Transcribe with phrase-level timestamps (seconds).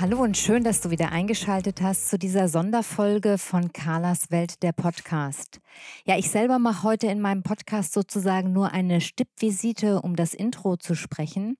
[0.00, 4.72] Hallo und schön, dass du wieder eingeschaltet hast zu dieser Sonderfolge von Carlas Welt der
[4.72, 5.60] Podcast.
[6.04, 10.76] Ja, ich selber mache heute in meinem Podcast sozusagen nur eine Stippvisite, um das Intro
[10.76, 11.58] zu sprechen.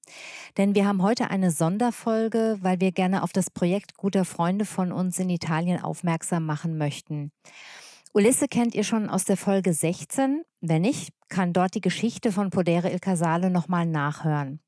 [0.57, 4.91] Denn wir haben heute eine Sonderfolge, weil wir gerne auf das Projekt guter Freunde von
[4.91, 7.31] uns in Italien aufmerksam machen möchten.
[8.13, 10.43] Ulisse kennt ihr schon aus der Folge 16.
[10.61, 14.59] Wenn nicht, kann dort die Geschichte von Podere Il Casale nochmal nachhören.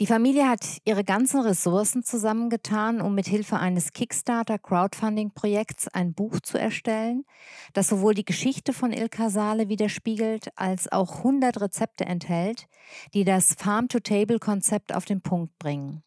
[0.00, 6.14] Die Familie hat ihre ganzen Ressourcen zusammengetan, um mit Hilfe eines Kickstarter Crowdfunding Projekts ein
[6.14, 7.24] Buch zu erstellen,
[7.74, 12.68] das sowohl die Geschichte von Il Casale widerspiegelt, als auch 100 Rezepte enthält,
[13.12, 16.02] die das Farm to Table Konzept auf den Punkt bringen.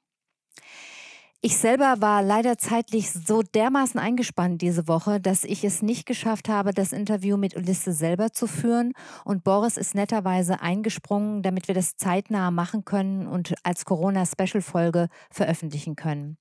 [1.45, 6.49] Ich selber war leider zeitlich so dermaßen eingespannt diese Woche, dass ich es nicht geschafft
[6.49, 8.93] habe, das Interview mit Ulisse selber zu führen.
[9.25, 15.95] Und Boris ist netterweise eingesprungen, damit wir das zeitnah machen können und als Corona-Special-Folge veröffentlichen
[15.95, 16.37] können.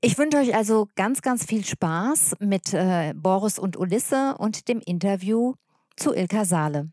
[0.00, 4.80] Ich wünsche euch also ganz, ganz viel Spaß mit äh, Boris und Ulisse und dem
[4.80, 5.54] Interview
[5.94, 6.90] zu Ilka Saale.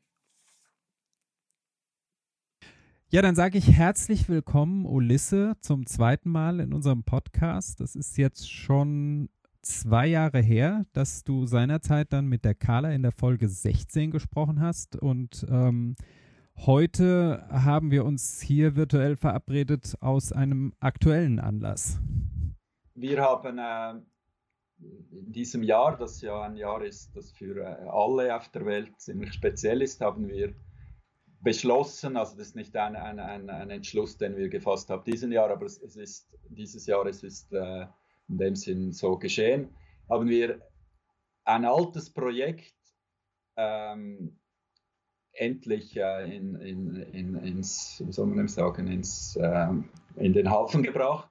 [3.15, 7.79] Ja, dann sage ich herzlich willkommen, Ulisse, zum zweiten Mal in unserem Podcast.
[7.79, 9.29] Das ist jetzt schon
[9.61, 14.59] zwei Jahre her, dass du seinerzeit dann mit der Carla in der Folge 16 gesprochen
[14.59, 14.97] hast.
[14.97, 15.95] Und ähm,
[16.57, 22.01] heute haben wir uns hier virtuell verabredet aus einem aktuellen Anlass.
[22.95, 23.93] Wir haben äh,
[25.17, 28.91] in diesem Jahr, das ja ein Jahr ist, das für äh, alle auf der Welt
[28.99, 30.53] ziemlich speziell ist, haben wir
[31.45, 35.31] beschlossen, also das ist nicht ein, ein, ein, ein, Entschluss, den wir gefasst haben diesen
[35.31, 37.85] Jahr, aber es, es ist dieses Jahr, es ist äh,
[38.27, 39.69] in dem Sinn so geschehen,
[40.09, 40.59] haben wir
[41.45, 42.73] ein altes Projekt
[43.55, 44.39] ähm,
[45.33, 49.67] endlich äh, in, in, in, ins, wie soll man sagen, ins, äh,
[50.15, 51.29] in den Hafen gebracht.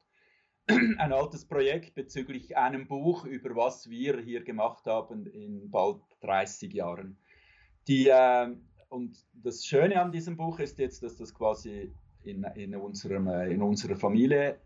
[0.67, 6.73] Ein altes Projekt bezüglich einem Buch, über was wir hier gemacht haben in bald 30
[6.73, 7.19] Jahren.
[7.89, 8.55] Die äh,
[8.95, 13.53] und das Schöne an diesem Buch ist jetzt, dass das quasi in, in, unserem, äh,
[13.53, 14.61] in unserer Familie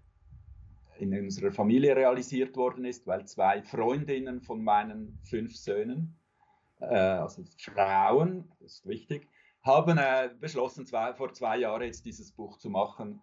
[0.99, 6.19] in unserer Familie realisiert worden ist, weil zwei Freundinnen von meinen fünf Söhnen,
[6.81, 9.28] äh, also Frauen, das ist wichtig,
[9.62, 13.22] haben äh, beschlossen, zwei, vor zwei Jahren jetzt dieses Buch zu machen.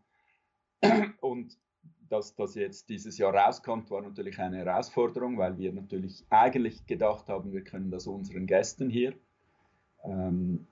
[1.19, 1.57] Und
[2.07, 7.27] dass das jetzt dieses Jahr rauskommt, war natürlich eine Herausforderung, weil wir natürlich eigentlich gedacht
[7.27, 9.13] haben, wir können das unseren Gästen hier
[10.05, 10.65] ähm,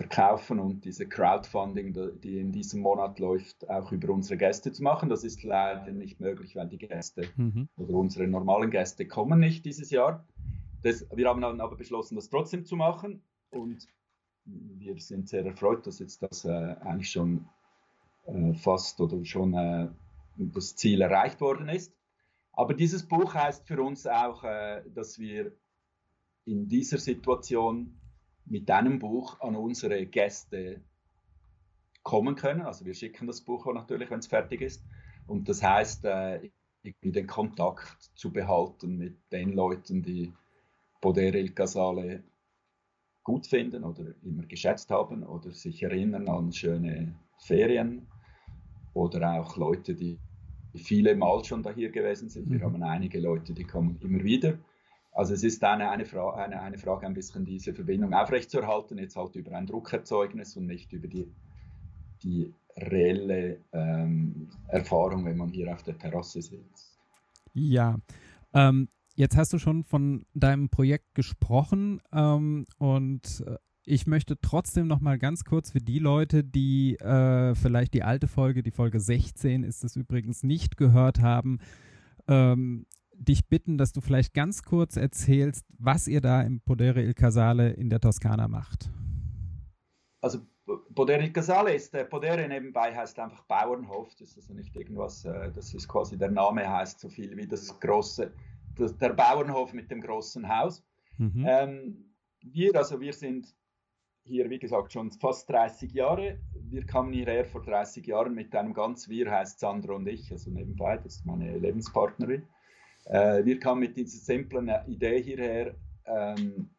[0.00, 5.10] verkaufen und diese Crowdfunding, die in diesem Monat läuft, auch über unsere Gäste zu machen.
[5.10, 7.68] Das ist leider nicht möglich, weil die Gäste mhm.
[7.76, 10.26] oder unsere normalen Gäste kommen nicht dieses Jahr.
[10.82, 13.86] Das, wir haben aber beschlossen, das trotzdem zu machen und
[14.46, 16.48] wir sind sehr erfreut, dass jetzt das äh,
[16.80, 17.46] eigentlich schon
[18.24, 19.88] äh, fast oder schon äh,
[20.38, 21.94] das Ziel erreicht worden ist.
[22.52, 25.52] Aber dieses Buch heißt für uns auch, äh, dass wir
[26.46, 28.00] in dieser Situation
[28.46, 30.80] mit einem Buch an unsere Gäste
[32.02, 32.62] kommen können.
[32.62, 34.84] Also wir schicken das Buch auch natürlich, wenn es fertig ist.
[35.26, 36.50] Und das heißt, äh,
[36.82, 40.32] den Kontakt zu behalten mit den Leuten, die
[41.00, 42.22] Podere il Casale
[43.22, 48.06] gut finden oder immer geschätzt haben oder sich erinnern an schöne Ferien
[48.94, 50.18] oder auch Leute, die
[50.74, 52.50] viele Mal schon da hier gewesen sind.
[52.50, 52.64] Wir mhm.
[52.64, 54.58] haben einige Leute, die kommen immer wieder.
[55.12, 59.16] Also es ist eine, eine, Fra eine, eine Frage, ein bisschen diese Verbindung aufrechtzuerhalten, jetzt
[59.16, 61.32] halt über ein Druckerzeugnis und nicht über die,
[62.22, 66.98] die reelle ähm, Erfahrung, wenn man hier auf der Terrasse sitzt.
[67.52, 67.98] Ja,
[68.54, 74.86] ähm, jetzt hast du schon von deinem Projekt gesprochen ähm, und äh, ich möchte trotzdem
[74.86, 79.00] noch mal ganz kurz für die Leute, die äh, vielleicht die alte Folge, die Folge
[79.00, 81.58] 16 ist es übrigens nicht gehört haben,
[82.28, 82.86] ähm,
[83.20, 87.70] dich bitten, dass du vielleicht ganz kurz erzählst, was ihr da im Podere il Casale
[87.70, 88.90] in der Toskana macht.
[90.20, 90.40] Also
[90.94, 95.24] Podere il Casale ist, der Podere nebenbei heißt einfach Bauernhof, das ist also nicht irgendwas,
[95.24, 98.32] äh, das ist quasi der Name heißt so viel wie das große,
[98.76, 100.84] das, der Bauernhof mit dem großen Haus.
[101.18, 101.44] Mhm.
[101.46, 103.54] Ähm, wir, also wir sind
[104.22, 106.38] hier, wie gesagt, schon fast 30 Jahre.
[106.54, 110.50] wir kamen hierher vor 30 Jahren mit einem ganz, wir heißt Sandra und ich, also
[110.50, 112.46] nebenbei, das ist meine Lebenspartnerin.
[113.10, 115.74] Äh, wir kamen mit dieser simplen Idee hierher,
[116.06, 116.70] ähm,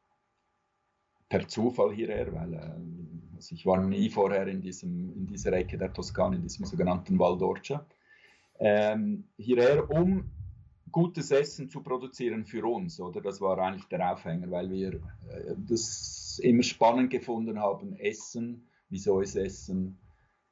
[1.28, 5.78] per Zufall hierher, weil äh, also ich war nie vorher in, diesem, in dieser Ecke
[5.78, 7.84] der Toskana, in diesem sogenannten Val d'Orcia,
[8.60, 10.32] ähm, hierher, um
[10.90, 13.20] gutes Essen zu produzieren für uns, oder?
[13.20, 19.20] Das war eigentlich der Aufhänger, weil wir äh, das immer spannend gefunden haben, Essen, wieso
[19.20, 20.00] ist Essen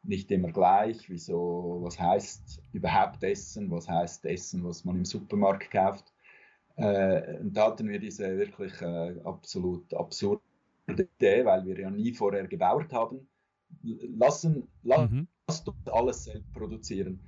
[0.03, 5.71] nicht immer gleich, wieso, was heißt überhaupt Essen, was heißt Essen, was man im Supermarkt
[5.71, 6.13] kauft.
[6.77, 10.41] Äh, und da hatten wir diese wirklich äh, absolut absurde
[10.87, 13.27] Idee, weil wir ja nie vorher gebaut haben.
[13.83, 15.27] Lassen, lass, mhm.
[15.47, 17.19] lasst uns alles selbst produzieren.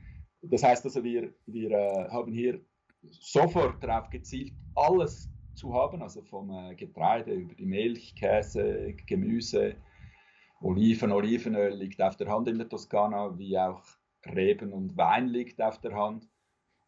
[0.41, 2.61] Das heißt also, wir, wir äh, haben hier
[3.09, 9.75] sofort darauf gezielt, alles zu haben, also vom äh, Getreide über die Milch, Käse, Gemüse,
[10.61, 13.83] Oliven, Olivenöl liegt auf der Hand in der Toskana, wie auch
[14.25, 16.29] Reben und Wein liegt auf der Hand.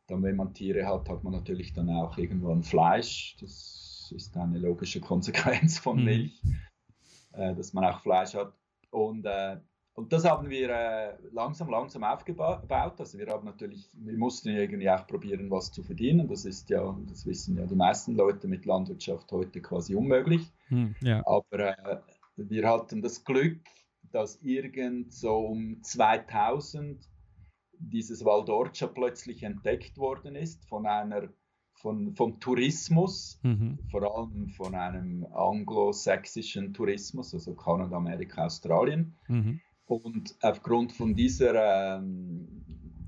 [0.07, 3.35] Dann, wenn man Tiere hat, hat man natürlich dann auch irgendwann Fleisch.
[3.39, 6.03] Das ist eine logische Konsequenz von mhm.
[6.05, 6.43] Milch,
[7.33, 8.53] äh, dass man auch Fleisch hat.
[8.91, 9.57] Und äh,
[9.95, 12.99] und das haben wir äh, langsam, langsam aufgebaut.
[12.99, 16.27] Also wir haben natürlich, wir mussten irgendwie auch probieren, was zu verdienen.
[16.27, 20.51] Das ist ja, das wissen ja die meisten Leute mit Landwirtschaft heute quasi unmöglich.
[20.69, 21.21] Hm, ja.
[21.27, 21.97] Aber äh,
[22.35, 23.61] wir hatten das Glück,
[24.11, 27.09] dass irgend so um 2000
[27.79, 31.29] dieses Waldorcia plötzlich entdeckt worden ist von einer
[31.83, 33.77] von, vom Tourismus, mhm.
[33.91, 39.17] vor allem von einem anglosächsischen Tourismus, also Kanada, Amerika, Australien.
[39.27, 39.59] Mhm.
[39.85, 42.63] Und aufgrund von dieser, ähm,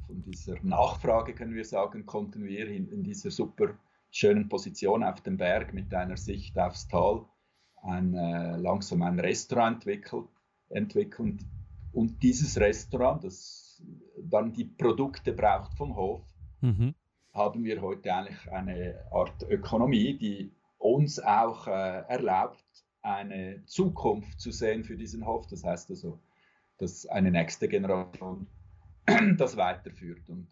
[0.05, 3.77] von dieser Nachfrage, können wir sagen, konnten wir in, in, dieser super
[4.11, 7.25] schönen Position auf dem Berg mit einer Sicht aufs Tal
[7.85, 10.27] ein, äh, langsam ein Restaurant entwickelt,
[10.69, 11.39] entwickeln.
[11.91, 13.81] Und dieses Restaurant, das
[14.17, 16.21] dann die Produkte braucht vom Hof,
[16.61, 16.95] mhm.
[17.33, 22.63] haben wir heute eigentlich eine Art Ökonomie, die uns auch äh, erlaubt,
[23.01, 25.47] eine Zukunft zu sehen für diesen Hof.
[25.47, 26.19] Das heißt also,
[26.77, 28.47] dass eine nächste Generation
[29.37, 30.29] das weiterführt.
[30.29, 30.47] Und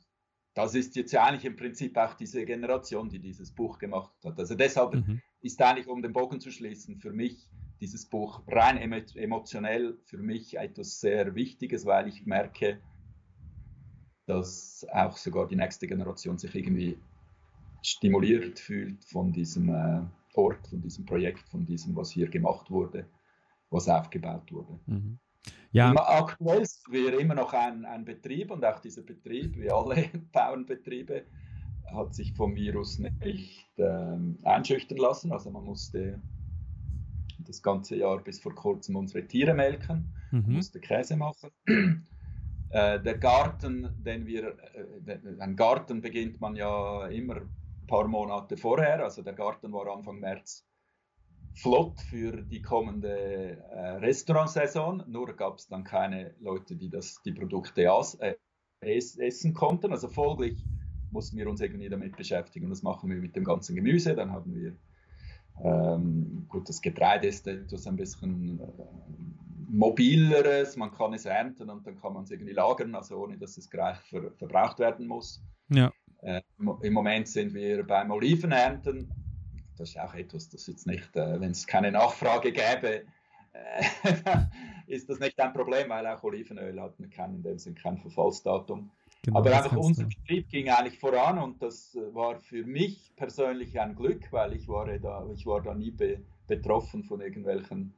[0.53, 4.37] das ist jetzt ja eigentlich im Prinzip auch diese Generation, die dieses Buch gemacht hat.
[4.37, 5.21] Also deshalb mhm.
[5.41, 7.49] ist eigentlich, um den Bogen zu schließen, für mich
[7.81, 12.79] dieses Buch rein emotionell für mich etwas sehr Wichtiges, weil ich merke,
[14.25, 16.97] dass auch sogar die nächste Generation sich irgendwie
[17.81, 20.01] stimuliert fühlt von diesem äh,
[20.35, 23.05] Ort, von diesem Projekt, von diesem, was hier gemacht wurde,
[23.69, 24.79] was aufgebaut wurde.
[24.85, 25.19] Mhm.
[25.71, 25.91] Ja.
[25.95, 31.25] Aktuell sind wir immer noch ein, ein Betrieb und auch dieser Betrieb, wie alle Bauernbetriebe,
[31.91, 35.31] hat sich vom Virus nicht ähm, einschüchtern lassen.
[35.31, 36.21] Also man musste
[37.39, 40.53] das ganze Jahr bis vor kurzem unsere Tiere melken, mhm.
[40.53, 41.49] musste Käse machen.
[42.69, 44.55] äh, der Garten, den wir,
[45.05, 49.03] äh, ein Garten beginnt man ja immer ein paar Monate vorher.
[49.03, 50.65] Also der Garten war Anfang März
[51.55, 55.03] flott für die kommende äh, Restaurantsaison.
[55.07, 58.35] Nur gab es dann keine Leute, die das, die Produkte aus, äh,
[58.81, 59.91] essen konnten.
[59.91, 60.65] Also folglich
[61.11, 62.65] mussten wir uns irgendwie damit beschäftigen.
[62.65, 64.15] Und das machen wir mit dem ganzen Gemüse.
[64.15, 64.75] Dann haben wir
[65.63, 68.65] ähm, gut, das Getreide ist etwas ein bisschen äh,
[69.69, 73.57] mobileres, man kann es ernten und dann kann man es irgendwie lagern, also ohne dass
[73.57, 75.43] es gleich ver verbraucht werden muss.
[75.69, 75.91] Ja.
[76.21, 76.41] Äh,
[76.81, 79.09] Im Moment sind wir beim Olivenernten
[79.77, 83.05] das ist auch etwas, das jetzt nicht, äh, wenn es keine Nachfrage gäbe,
[83.53, 83.83] äh,
[84.87, 88.91] ist das nicht ein Problem, weil auch Olivenöl hat kein, in dem Sinne kein Verfallsdatum.
[89.23, 93.79] Genau, Aber einfach unser Betrieb ging eigentlich voran und das äh, war für mich persönlich
[93.79, 97.93] ein Glück, weil ich war da, ich war da nie be betroffen von irgendwelchen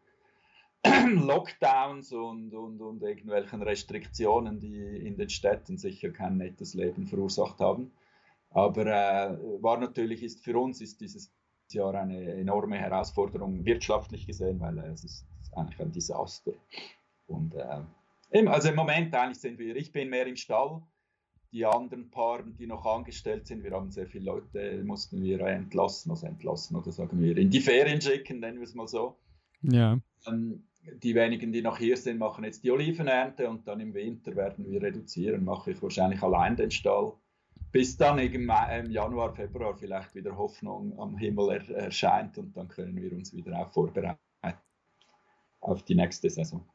[0.85, 7.59] Lockdowns und, und, und irgendwelchen Restriktionen, die in den Städten sicher kein nettes Leben verursacht
[7.59, 7.91] haben.
[8.51, 11.33] Aber äh, war natürlich, ist für uns ist dieses
[11.73, 16.53] Jahr eine enorme Herausforderung wirtschaftlich gesehen, weil äh, es ist eigentlich ein Desaster.
[17.27, 20.81] Und äh, also im Moment eigentlich sind wir, ich bin mehr im Stall,
[21.51, 26.11] die anderen Paaren, die noch angestellt sind, wir haben sehr viele Leute, mussten wir entlassen,
[26.11, 29.17] also entlassen oder sagen wir in die Ferien schicken, nennen wir es mal so.
[29.61, 29.97] Ja.
[30.27, 30.67] Ähm,
[31.01, 34.65] die wenigen, die noch hier sind, machen jetzt die Olivenernte und dann im Winter werden
[34.65, 37.13] wir reduzieren, mache ich wahrscheinlich allein den Stall
[37.75, 38.49] bis dann im
[38.89, 43.59] Januar, Februar vielleicht wieder Hoffnung am Himmel er, erscheint und dann können wir uns wieder
[43.59, 44.17] auch vorbereiten
[45.59, 46.65] auf die nächste Saison.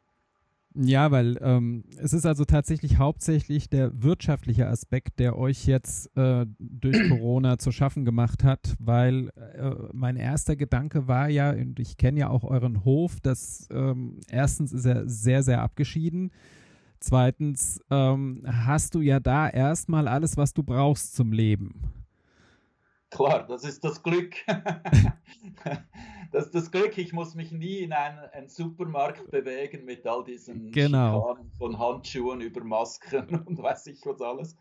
[0.75, 6.45] Ja, weil ähm, es ist also tatsächlich hauptsächlich der wirtschaftliche Aspekt, der euch jetzt äh,
[6.59, 11.97] durch Corona zu schaffen gemacht hat, weil äh, mein erster Gedanke war ja, und ich
[11.97, 16.30] kenne ja auch euren Hof, dass ähm, erstens ist er sehr, sehr abgeschieden
[17.00, 21.80] Zweitens ähm, hast du ja da erstmal alles, was du brauchst zum Leben.
[23.11, 24.37] Klar, das ist das Glück.
[26.30, 30.23] das ist das Glück, ich muss mich nie in einen, einen Supermarkt bewegen mit all
[30.23, 31.37] diesen genau.
[31.59, 34.57] von Handschuhen über Masken und weiß ich was alles.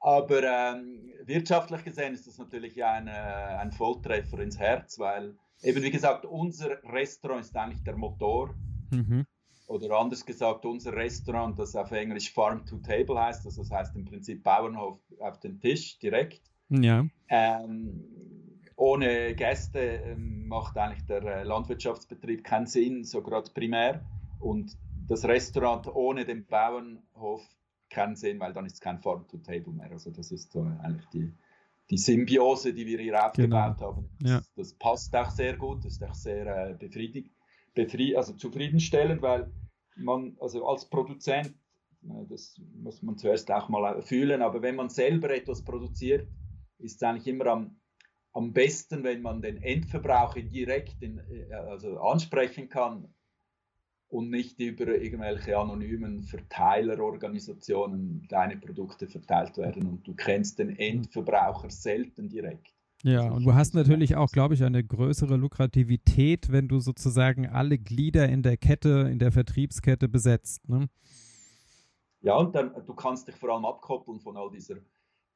[0.00, 5.82] Aber ähm, wirtschaftlich gesehen ist das natürlich ein, äh, ein Volltreffer ins Herz, weil eben
[5.82, 8.54] wie gesagt, unser Restaurant ist eigentlich der Motor.
[8.90, 9.24] Mhm.
[9.66, 13.96] Oder anders gesagt, unser Restaurant, das auf Englisch Farm to Table heißt, also das heißt
[13.96, 16.42] im Prinzip Bauernhof auf den Tisch direkt.
[16.68, 17.06] Ja.
[17.28, 18.04] Ähm,
[18.76, 24.04] ohne Gäste ähm, macht eigentlich der äh, Landwirtschaftsbetrieb keinen Sinn, so gerade primär.
[24.40, 24.76] Und
[25.08, 27.42] das Restaurant ohne den Bauernhof
[27.88, 29.90] keinen Sinn, weil dann ist es kein Farm to Table mehr.
[29.90, 31.32] Also das ist so eigentlich die,
[31.90, 33.88] die Symbiose, die wir hier aufgebaut genau.
[33.88, 34.08] haben.
[34.20, 34.42] Das, ja.
[34.56, 37.30] das, passt auch sehr gut, das ist auch sehr äh, befriedigend, befried,
[38.16, 39.50] also zufriedenstellend, weil
[39.96, 41.54] man, also als Produzent,
[42.02, 46.28] äh, das muss man zuerst auch mal fühlen, aber wenn man selber etwas produziert,
[46.78, 47.80] ist es eigentlich immer am,
[48.32, 53.12] am besten, wenn man den Endverbraucher direkt in, äh, also ansprechen kann
[54.08, 61.70] und nicht über irgendwelche anonymen Verteilerorganisationen deine Produkte verteilt werden und du kennst den Endverbraucher
[61.70, 62.73] selten direkt.
[63.04, 67.76] Ja, und du hast natürlich auch, glaube ich, eine größere Lukrativität, wenn du sozusagen alle
[67.76, 70.66] Glieder in der Kette, in der Vertriebskette besetzt.
[70.70, 70.88] Ne?
[72.22, 74.76] Ja, und dann, du kannst dich vor allem abkoppeln von all dieser,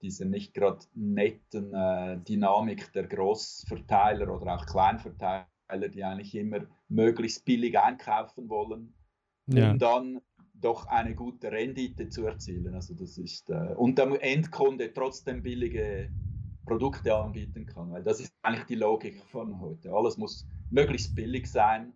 [0.01, 5.47] dieser nicht gerade netten äh, Dynamik der Großverteiler oder auch Kleinverteiler
[5.93, 8.95] die eigentlich immer möglichst billig einkaufen wollen,
[9.47, 9.73] ja.
[9.73, 10.21] um dann
[10.55, 12.75] doch eine gute Rendite zu erzielen.
[12.75, 16.11] Also das ist, äh, und der Endkunde trotzdem billige
[16.69, 19.93] Produkte anbieten kann, weil das ist eigentlich die Logik von heute.
[19.93, 21.93] Alles muss möglichst billig sein,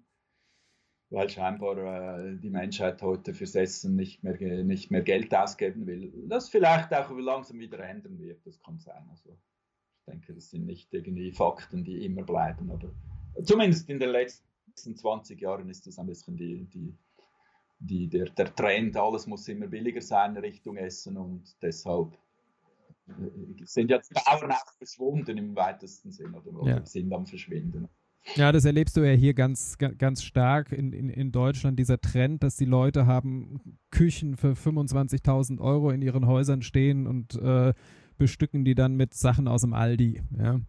[1.11, 6.13] weil scheinbar äh, die Menschheit heute fürs Essen nicht mehr, nicht mehr Geld ausgeben will.
[6.29, 9.07] Das vielleicht auch langsam wieder ändern wird, das kann sein.
[9.11, 12.91] Also ich denke, das sind nicht irgendwie Fakten, die immer bleiben, aber
[13.45, 16.97] zumindest in den letzten 20 Jahren ist das ein bisschen die, die,
[17.79, 22.17] die, der, der Trend, alles muss immer billiger sein Richtung Essen und deshalb
[23.65, 24.43] sind jetzt auch
[24.79, 26.87] verschwunden im weitesten Sinn oder, ja.
[26.87, 27.89] sind am Verschwinden.
[28.37, 32.45] Ja, das erlebst du ja hier ganz, ganz stark in, in, in Deutschland, dieser Trend,
[32.45, 37.75] dass die Leute haben Küchen für 25.000 Euro in ihren Häusern stehen und äh,
[38.19, 40.23] bestücken die dann mit Sachen aus dem Aldi.
[40.39, 40.61] Ja.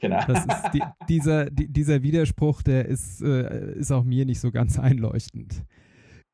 [0.00, 0.20] Genau.
[0.26, 4.50] Das ist die, dieser, die, dieser Widerspruch, der ist, äh, ist auch mir nicht so
[4.50, 5.64] ganz einleuchtend.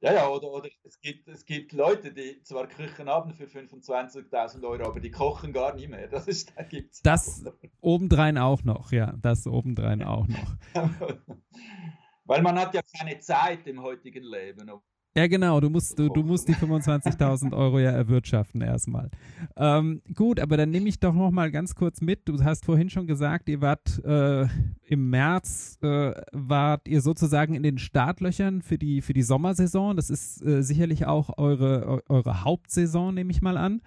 [0.00, 4.64] Ja, ja, oder, oder es, gibt, es gibt Leute, die zwar Küchen haben für 25.000
[4.64, 6.06] Euro, aber die kochen gar nicht mehr.
[6.06, 7.52] Das, ist, da gibt's das auch.
[7.80, 10.56] obendrein auch noch, ja, das obendrein auch noch.
[12.24, 14.70] Weil man hat ja keine Zeit im heutigen Leben,
[15.18, 19.10] ja, genau, du musst, du, du musst die 25.000 Euro ja erwirtschaften erstmal.
[19.56, 22.28] Ähm, gut, aber dann nehme ich doch noch mal ganz kurz mit.
[22.28, 24.46] Du hast vorhin schon gesagt, ihr wart äh,
[24.86, 29.96] im März, äh, wart ihr sozusagen in den Startlöchern für die, für die Sommersaison.
[29.96, 33.80] Das ist äh, sicherlich auch eure, eure Hauptsaison, nehme ich mal an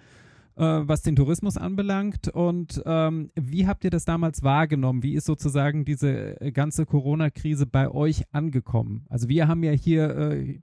[0.56, 2.28] äh, was den Tourismus anbelangt.
[2.28, 5.02] Und ähm, wie habt ihr das damals wahrgenommen?
[5.02, 9.06] Wie ist sozusagen diese äh, ganze Corona-Krise bei euch angekommen?
[9.08, 10.60] Also wir haben ja hier äh,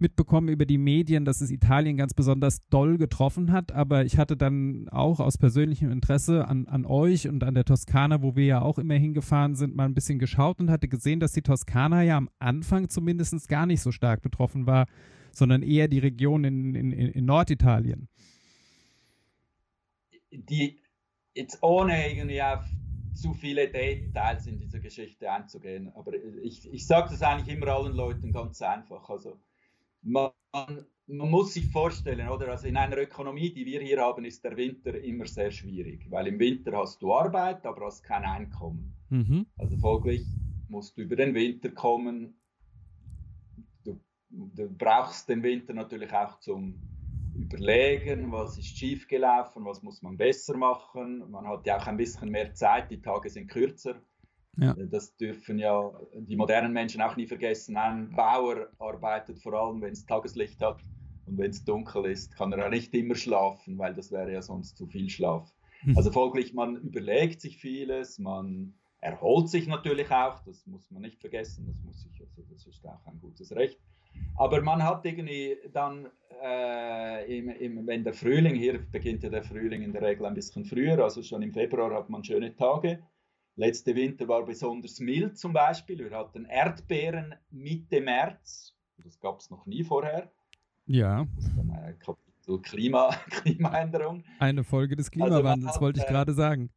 [0.00, 3.72] mitbekommen über die Medien, dass es Italien ganz besonders doll getroffen hat.
[3.72, 8.22] Aber ich hatte dann auch aus persönlichem Interesse an, an euch und an der Toskana,
[8.22, 11.32] wo wir ja auch immer hingefahren sind, mal ein bisschen geschaut und hatte gesehen, dass
[11.32, 14.86] die Toskana ja am Anfang zumindest gar nicht so stark betroffen war,
[15.32, 18.08] sondern eher die Region in, in, in Norditalien.
[20.32, 20.78] Die
[21.34, 22.64] jetzt ohne irgendwie auf
[23.14, 25.92] zu viele Details in dieser Geschichte einzugehen.
[25.94, 29.08] Aber ich, ich sage das eigentlich immer allen Leuten ganz einfach.
[29.08, 29.38] Also
[30.02, 32.48] man, man, muss sich vorstellen, oder?
[32.48, 36.28] Also in einer Ökonomie, die wir hier haben, ist der Winter immer sehr schwierig, weil
[36.28, 38.94] im Winter hast du Arbeit, aber hast kein Einkommen.
[39.10, 39.46] Mhm.
[39.58, 40.24] Also folglich
[40.68, 42.40] musst du über den Winter kommen.
[43.84, 46.80] Du, du brauchst den Winter natürlich auch zum
[47.34, 51.30] Überlegen, was ist schiefgelaufen, was muss man besser machen.
[51.30, 54.00] Man hat ja auch ein bisschen mehr Zeit, die Tage sind kürzer.
[54.58, 54.72] Ja.
[54.72, 57.76] Äh, das dürfen ja die modernen Menschen auch nie vergessen.
[57.76, 60.82] Ein Bauer arbeitet vor allem, wenn es Tageslicht hat.
[61.26, 64.42] Und wenn es dunkel ist, kann er ja nicht immer schlafen, weil das wäre ja
[64.42, 65.52] sonst zu viel Schlaf.
[65.84, 65.96] Mhm.
[65.96, 71.20] Also folglich, man überlegt sich vieles, man erholt sich natürlich auch, das muss man nicht
[71.20, 73.80] vergessen, das muss ich, also das ist auch ein gutes Recht.
[74.36, 76.08] Aber man hat irgendwie dann,
[76.42, 80.34] äh, im, im, wenn der Frühling, hier beginnt ja der Frühling in der Regel ein
[80.34, 83.02] bisschen früher, also schon im Februar hat man schöne Tage,
[83.60, 85.98] Letzte Winter war besonders mild zum Beispiel.
[85.98, 88.74] Wir hatten Erdbeeren Mitte März.
[89.04, 90.32] Das gab es noch nie vorher.
[90.86, 91.24] Ja.
[91.24, 94.24] äh, Kapitel Klima, Klimaänderung.
[94.38, 96.70] Eine Folge des also Klimawandels, also wollte ich äh, gerade sagen.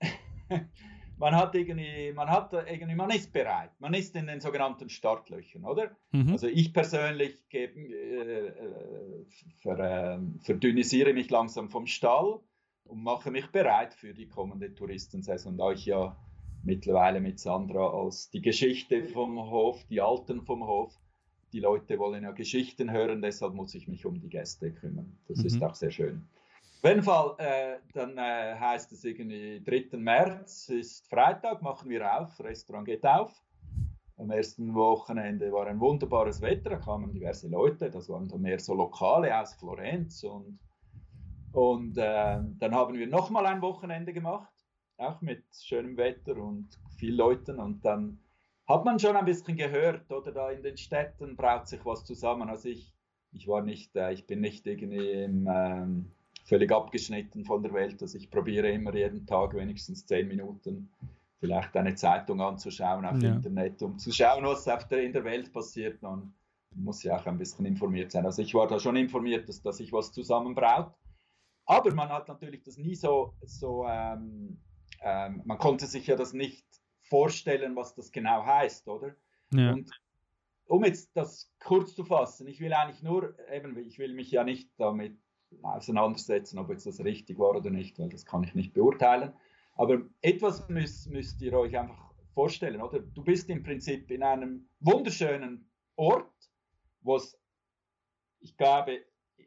[1.18, 5.64] man hat irgendwie, man hat irgendwie, man ist bereit, man ist in den sogenannten Startlöchern,
[5.64, 5.90] oder?
[6.12, 6.30] Mhm.
[6.30, 9.26] Also ich persönlich gebe, äh, äh
[9.60, 12.38] ver, äh, verdünnisiere mich langsam vom Stall
[12.84, 16.16] und mache mich bereit für die kommende Touristensaison, da ich ja
[16.62, 20.98] mittlerweile mit Sandra als die Geschichte vom Hof, die Alten vom Hof,
[21.52, 25.16] die Leute wollen ja Geschichten hören, deshalb muss ich mich um die Gäste kümmern.
[25.28, 25.46] Das mhm.
[25.46, 26.26] ist auch sehr schön.
[26.82, 29.96] Auf jeden Fall, äh, dann äh, heißt es irgendwie 3.
[29.96, 33.32] März ist Freitag, machen wir auf, Restaurant geht auf.
[34.16, 38.58] Am ersten Wochenende war ein wunderbares Wetter, da kamen diverse Leute, das waren dann mehr
[38.60, 40.58] so Lokale aus Florenz und,
[41.54, 44.52] und äh, dann haben wir nochmal ein Wochenende gemacht,
[44.98, 46.68] auch mit schönem Wetter und
[46.98, 48.18] vielen Leuten und dann
[48.66, 52.48] hat man schon ein bisschen gehört, oder da in den Städten braut sich was zusammen.
[52.48, 52.94] Also ich,
[53.32, 56.10] ich war nicht, äh, ich bin nicht irgendwie im, ähm,
[56.44, 58.00] völlig abgeschnitten von der Welt.
[58.02, 60.90] Also ich probiere immer jeden Tag wenigstens zehn Minuten
[61.40, 63.34] vielleicht eine Zeitung anzuschauen auf ja.
[63.34, 66.00] Internet, um zu schauen, was auf der, in der Welt passiert.
[66.00, 66.32] Man
[66.74, 68.24] muss ja auch ein bisschen informiert sein.
[68.24, 70.92] Also ich war da schon informiert, dass, dass sich was zusammenbraut.
[71.66, 74.60] Aber man hat natürlich das nie so, so ähm,
[75.00, 76.66] ähm, man konnte sich ja das nicht
[77.02, 79.14] vorstellen, was das genau heißt, oder?
[79.52, 79.72] Ja.
[79.72, 79.90] Und
[80.66, 84.44] um jetzt das kurz zu fassen, ich will eigentlich nur, eben, ich will mich ja
[84.44, 85.18] nicht damit
[85.62, 89.32] auseinandersetzen, ob jetzt das richtig war oder nicht, weil das kann ich nicht beurteilen.
[89.74, 93.00] Aber etwas müsst, müsst ihr euch einfach vorstellen, oder?
[93.00, 96.32] Du bist im Prinzip in einem wunderschönen Ort,
[97.02, 97.38] wo es,
[98.40, 99.04] ich glaube,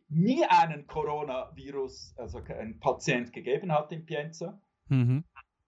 [0.10, 4.62] nie einen Coronavirus, also einen Patient gegeben hat in Pienza.
[4.90, 5.24] Mhm.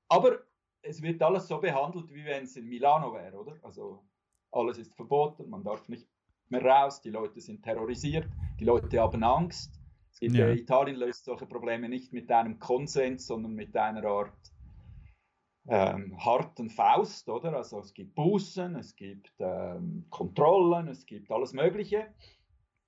[0.07, 0.39] Aber
[0.81, 3.57] es wird alles so behandelt, wie wenn es in Milano wäre, oder?
[3.63, 4.03] Also
[4.51, 6.07] alles ist verboten, man darf nicht
[6.47, 8.27] mehr raus, die Leute sind terrorisiert,
[8.59, 9.79] die Leute haben Angst.
[10.21, 10.49] In ja.
[10.49, 14.33] Italien löst solche Probleme nicht mit einem Konsens, sondern mit einer Art
[15.67, 17.55] ähm, harten Faust, oder?
[17.55, 22.07] Also es gibt Bußen, es gibt ähm, Kontrollen, es gibt alles Mögliche.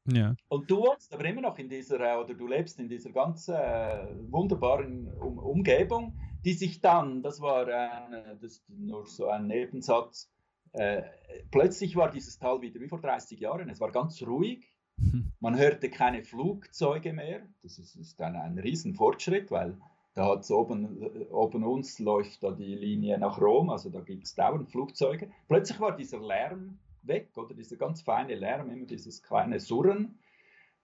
[0.05, 0.35] Ja.
[0.47, 3.47] Und du wohnst aber immer noch in dieser, äh, oder du lebst in dieser ganz
[3.47, 10.31] äh, wunderbaren um Umgebung, die sich dann, das war ein, das nur so ein Nebensatz,
[10.73, 11.03] äh,
[11.51, 14.71] plötzlich war dieses Tal wieder wie vor 30 Jahren, es war ganz ruhig,
[15.39, 17.47] man hörte keine Flugzeuge mehr.
[17.61, 19.77] Das ist, ist dann ein Riesenfortschritt, weil
[20.13, 24.35] da hat oben, oben uns läuft da die Linie nach Rom, also da gibt es
[24.35, 25.31] dauernd Flugzeuge.
[25.47, 30.19] Plötzlich war dieser Lärm weg, oder dieser ganz feine Lärm, immer dieses kleine Surren.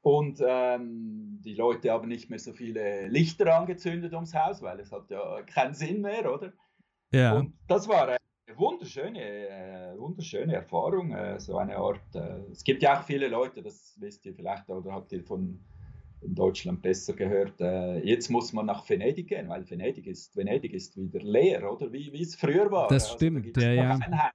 [0.01, 4.91] Und ähm, die Leute haben nicht mehr so viele Lichter angezündet ums Haus, weil es
[4.91, 6.53] hat ja keinen Sinn mehr, oder?
[7.11, 7.37] Ja.
[7.37, 8.17] Und das war eine
[8.55, 12.15] wunderschöne, äh, wunderschöne Erfahrung, äh, so eine Art.
[12.15, 15.59] Äh, es gibt ja auch viele Leute, das wisst ihr vielleicht oder habt ihr von
[16.21, 17.59] in Deutschland besser gehört.
[17.61, 21.91] Äh, jetzt muss man nach Venedig gehen, weil Venedig ist, Venedig ist wieder leer, oder
[21.91, 22.87] wie, wie es früher war.
[22.87, 24.31] Das also, stimmt, da ja, ja.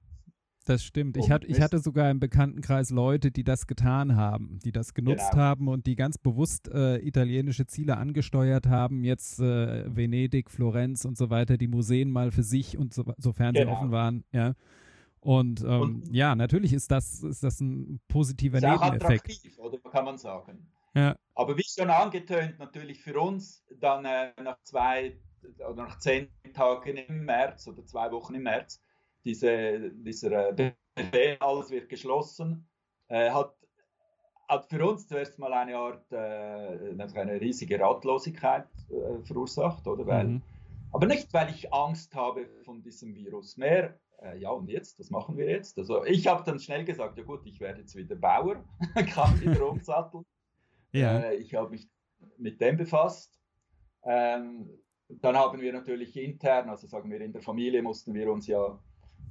[0.65, 1.17] Das stimmt.
[1.17, 5.31] Ich, hat, ich hatte sogar im Bekanntenkreis Leute, die das getan haben, die das genutzt
[5.31, 5.43] genau.
[5.43, 9.03] haben und die ganz bewusst äh, italienische Ziele angesteuert haben.
[9.03, 13.53] Jetzt äh, Venedig, Florenz und so weiter, die Museen mal für sich und so, sofern
[13.53, 13.65] genau.
[13.65, 14.23] sie offen waren.
[14.31, 14.53] Ja.
[15.19, 19.03] Und, ähm, und, ja, natürlich ist das, ist das ein positiver ist Nebeneffekt.
[19.03, 20.67] Attraktiv, oder kann man sagen.
[20.95, 21.15] Ja.
[21.35, 25.17] Aber wie schon angetönt, natürlich für uns dann äh, nach zwei
[25.59, 28.81] oder nach zehn Tagen im März oder zwei Wochen im März
[29.25, 32.67] diese, dieser Befehl, alles wird geschlossen,
[33.07, 33.55] äh, hat,
[34.47, 40.05] hat für uns zuerst mal eine Art, äh, eine riesige Ratlosigkeit äh, verursacht, oder?
[40.05, 40.41] Weil, mhm.
[40.91, 45.09] Aber nicht, weil ich Angst habe von diesem Virus, mehr, äh, ja und jetzt, was
[45.09, 45.77] machen wir jetzt?
[45.77, 48.63] Also ich habe dann schnell gesagt, ja gut, ich werde jetzt wieder Bauer,
[49.13, 50.25] kann wieder umsatteln.
[50.91, 51.19] ja.
[51.19, 51.89] Äh, ich habe mich
[52.37, 53.39] mit dem befasst.
[54.03, 54.69] Ähm,
[55.09, 58.79] dann haben wir natürlich intern, also sagen wir in der Familie, mussten wir uns ja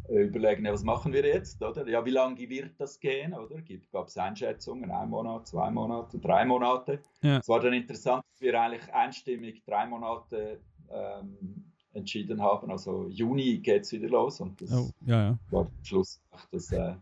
[0.09, 1.87] überlegen, ja, was machen wir jetzt, oder?
[1.89, 3.63] Ja, wie lange wird das gehen, oder?
[3.93, 7.01] Gab es Einschätzungen, ein Monat, zwei Monate, drei Monate?
[7.23, 7.39] Ja.
[7.39, 10.61] Es war dann interessant, dass wir eigentlich einstimmig drei Monate
[10.91, 12.71] ähm, entschieden haben.
[12.71, 15.39] Also Juni geht es wieder los und das oh, ja, ja.
[15.51, 16.21] war der Schluss.
[16.51, 16.95] Das, äh,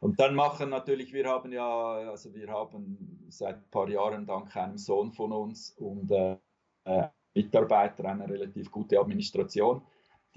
[0.00, 1.66] und dann machen natürlich, wir haben ja,
[2.10, 6.36] also wir haben seit ein paar Jahren dank einem Sohn von uns und äh,
[6.84, 9.82] äh Mitarbeiter eine relativ gute Administration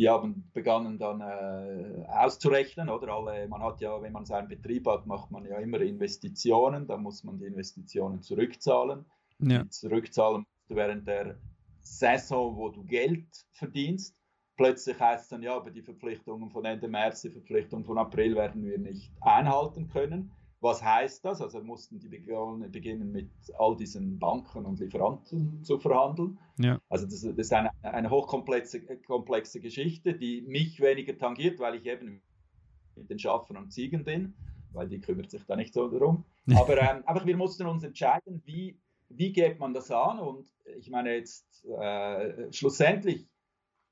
[0.01, 4.87] die haben begonnen dann äh, auszurechnen, oder alle, man hat ja, wenn man seinen Betrieb
[4.87, 9.05] hat, macht man ja immer Investitionen, dann muss man die Investitionen zurückzahlen.
[9.37, 9.61] Ja.
[9.61, 11.37] Die zurückzahlen während der
[11.81, 14.17] Saison, wo du Geld verdienst.
[14.55, 18.35] Plötzlich heißt es dann, ja, aber die Verpflichtungen von Ende März, die Verpflichtungen von April
[18.35, 20.31] werden wir nicht einhalten können.
[20.62, 21.41] Was heißt das?
[21.41, 26.38] Also mussten die beginnen mit all diesen Banken und Lieferanten zu verhandeln.
[26.60, 26.80] Ja.
[26.88, 31.88] Also das, das ist eine, eine hochkomplexe komplexe Geschichte, die mich weniger tangiert, weil ich
[31.88, 32.21] eben
[32.95, 34.36] mit den Schafen und Ziegen bin,
[34.71, 36.26] weil die kümmert sich da nicht so darum.
[36.56, 40.19] Aber ähm, einfach wir mussten uns entscheiden, wie, wie geht man das an?
[40.19, 40.47] Und
[40.78, 43.28] ich meine jetzt äh, schlussendlich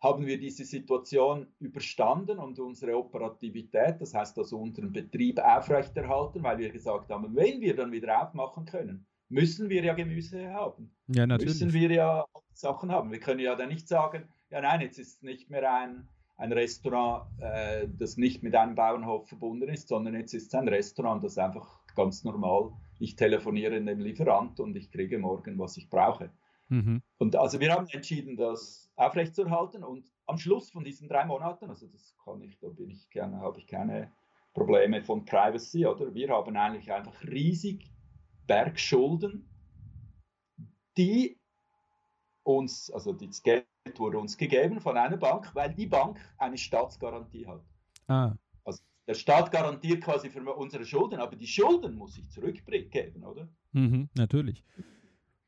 [0.01, 6.57] haben wir diese Situation überstanden und unsere Operativität, das heißt also unseren Betrieb aufrechterhalten, weil
[6.57, 10.91] wir gesagt haben, wenn wir dann wieder aufmachen können, müssen wir ja Gemüse haben.
[11.07, 11.55] Ja, natürlich.
[11.55, 13.11] Müssen wir ja Sachen haben.
[13.11, 16.07] Wir können ja dann nicht sagen, ja nein, jetzt ist es nicht mehr ein,
[16.37, 20.67] ein Restaurant, äh, das nicht mit einem Bauernhof verbunden ist, sondern jetzt ist es ein
[20.67, 25.75] Restaurant, das einfach ganz normal, ich telefoniere in dem Lieferant und ich kriege morgen, was
[25.75, 26.31] ich brauche.
[26.69, 27.01] Mhm.
[27.19, 31.85] Und also wir haben entschieden, das aufrechtzuerhalten und am Schluss von diesen drei Monaten, also
[31.87, 34.11] das kann ich, da bin ich gerne, habe ich keine
[34.53, 36.13] Probleme von Privacy, oder?
[36.13, 37.91] Wir haben eigentlich einfach riesig
[38.47, 39.49] Bergschulden,
[40.97, 41.37] die
[42.43, 43.65] uns, also das Geld
[43.97, 47.63] wurde uns gegeben von einer Bank, weil die Bank eine Staatsgarantie hat.
[48.07, 48.33] Ah.
[48.63, 53.49] Also der Staat garantiert quasi für unsere Schulden, aber die Schulden muss ich zurückgeben, oder?
[53.73, 54.63] Mhm, natürlich.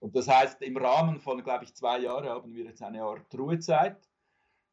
[0.02, 3.34] Und das heißt, im Rahmen von, glaube ich, zwei Jahren haben wir jetzt eine Art
[3.38, 4.10] Ruhezeit.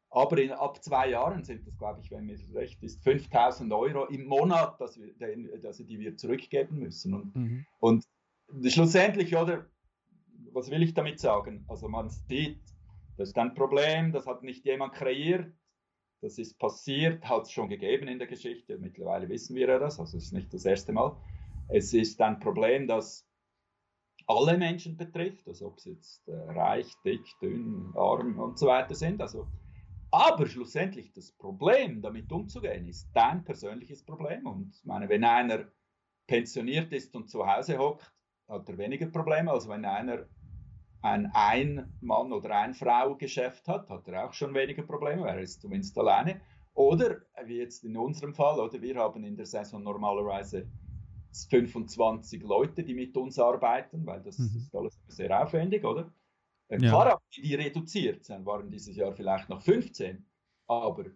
[0.09, 4.07] Aber in, ab zwei Jahren sind das, glaube ich, wenn mir recht ist, 5000 Euro
[4.07, 5.13] im Monat, dass wir,
[5.61, 7.13] dass, die wir zurückgeben müssen.
[7.13, 7.67] Und, mhm.
[7.79, 8.07] und
[8.69, 9.67] schlussendlich, oder,
[10.53, 11.67] was will ich damit sagen?
[11.69, 12.63] Also man sieht,
[13.19, 15.53] das ist ein Problem, das hat nicht jemand kreiert,
[16.23, 20.01] das ist passiert, hat es schon gegeben in der Geschichte, mittlerweile wissen wir ja das,
[20.01, 21.15] also es ist nicht das erste Mal.
[21.69, 23.28] Es ist ein Problem, das
[24.29, 28.95] alle Menschen betrifft, also ob sie jetzt äh, reich, dick, dünn, arm und so weiter
[28.95, 29.21] sind.
[29.23, 29.49] Also,
[30.11, 34.47] aber schlussendlich das Problem, damit umzugehen, ist dein persönliches Problem.
[34.47, 35.65] Und meine, wenn einer
[36.27, 38.13] pensioniert ist und zu Hause hockt,
[38.49, 40.27] hat er weniger Probleme, als wenn einer
[41.01, 46.41] ein Ein-Mann- oder Ein-Frau-Geschäft hat, hat er auch schon weniger Probleme, er ist zumindest alleine.
[46.75, 50.69] Oder, wie jetzt in unserem Fall, oder wir haben in der Saison normalerweise
[51.33, 54.57] 25 Leute, die mit uns arbeiten, weil das mhm.
[54.57, 56.13] ist alles sehr aufwendig, oder?
[56.69, 56.91] Äh, ja.
[56.91, 60.25] Klar, die reduziert sind, waren dieses Jahr vielleicht noch 15,
[60.67, 61.07] aber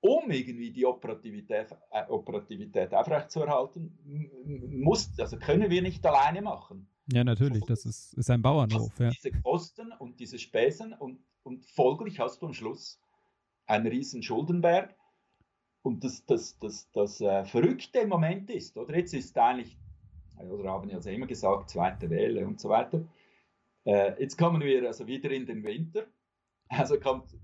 [0.00, 3.98] um irgendwie die Operativität, äh, Operativität aufrechtzuerhalten,
[4.82, 6.88] muss, also können wir nicht alleine machen.
[7.12, 8.98] Ja, natürlich, das ist, ist ein Bauernhof.
[8.98, 9.10] Ja.
[9.10, 13.00] Diese Kosten und diese Spesen und, und folglich hast du am Schluss
[13.66, 14.94] einen riesen Schuldenberg
[15.82, 19.78] und das, das, das, das äh, Verrückte im Moment ist, oder jetzt ist eigentlich,
[20.38, 23.04] oder haben ja also immer gesagt, zweite Welle und so weiter.
[23.84, 26.06] Äh, jetzt kommen wir also wieder in den Winter.
[26.68, 27.36] Also kommt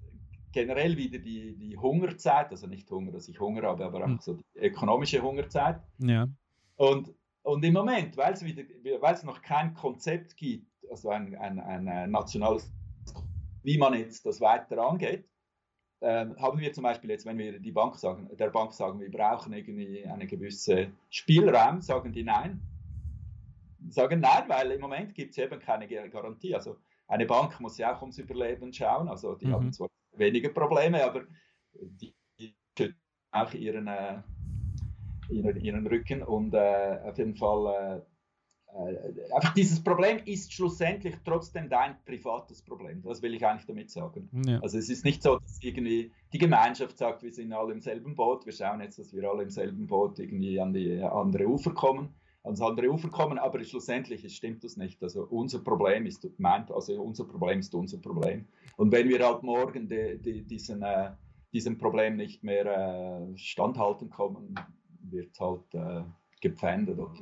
[0.52, 4.18] generell wieder die, die Hungerzeit, also nicht Hunger, dass ich Hunger habe, aber auch hm.
[4.20, 5.80] so die ökonomische Hungerzeit.
[5.98, 6.28] Ja.
[6.76, 8.62] Und, und im Moment, weil es, wieder,
[9.00, 12.70] weil es noch kein Konzept gibt, also ein, ein, ein nationales,
[13.62, 15.26] wie man jetzt das weiter angeht,
[16.00, 19.10] ähm, haben wir zum Beispiel jetzt, wenn wir die Bank sagen, der Bank sagen, wir
[19.10, 22.60] brauchen irgendwie einen gewissen Spielraum, sagen die nein.
[23.88, 26.54] Sagen nein, weil im Moment gibt es eben keine Garantie.
[26.54, 26.76] Also
[27.08, 29.08] eine Bank muss ja auch ums Überleben schauen.
[29.08, 29.52] Also die mhm.
[29.52, 31.22] haben zwar weniger Probleme, aber
[31.72, 32.54] die, die
[33.30, 34.22] auch ihren, äh,
[35.28, 38.15] ihren, ihren Rücken und äh, auf jeden Fall äh,
[39.34, 43.02] einfach dieses Problem ist schlussendlich trotzdem dein privates Problem.
[43.02, 44.28] Das will ich eigentlich damit sagen.
[44.46, 44.60] Ja.
[44.60, 48.14] Also es ist nicht so, dass irgendwie die Gemeinschaft sagt, wir sind alle im selben
[48.14, 51.72] Boot, wir schauen jetzt, dass wir alle im selben Boot irgendwie an die andere Ufer
[51.72, 55.02] kommen, ans andere Ufer kommen, aber schlussendlich stimmt das nicht.
[55.02, 58.46] Also unser Problem ist mein, also unser Problem ist unser Problem.
[58.76, 61.12] Und wenn wir halt morgen die, die, diesen, äh,
[61.52, 62.66] diesem Problem nicht mehr
[63.32, 64.54] äh, standhalten kommen,
[65.00, 66.02] wird halt äh,
[66.40, 67.12] gepfändet oder,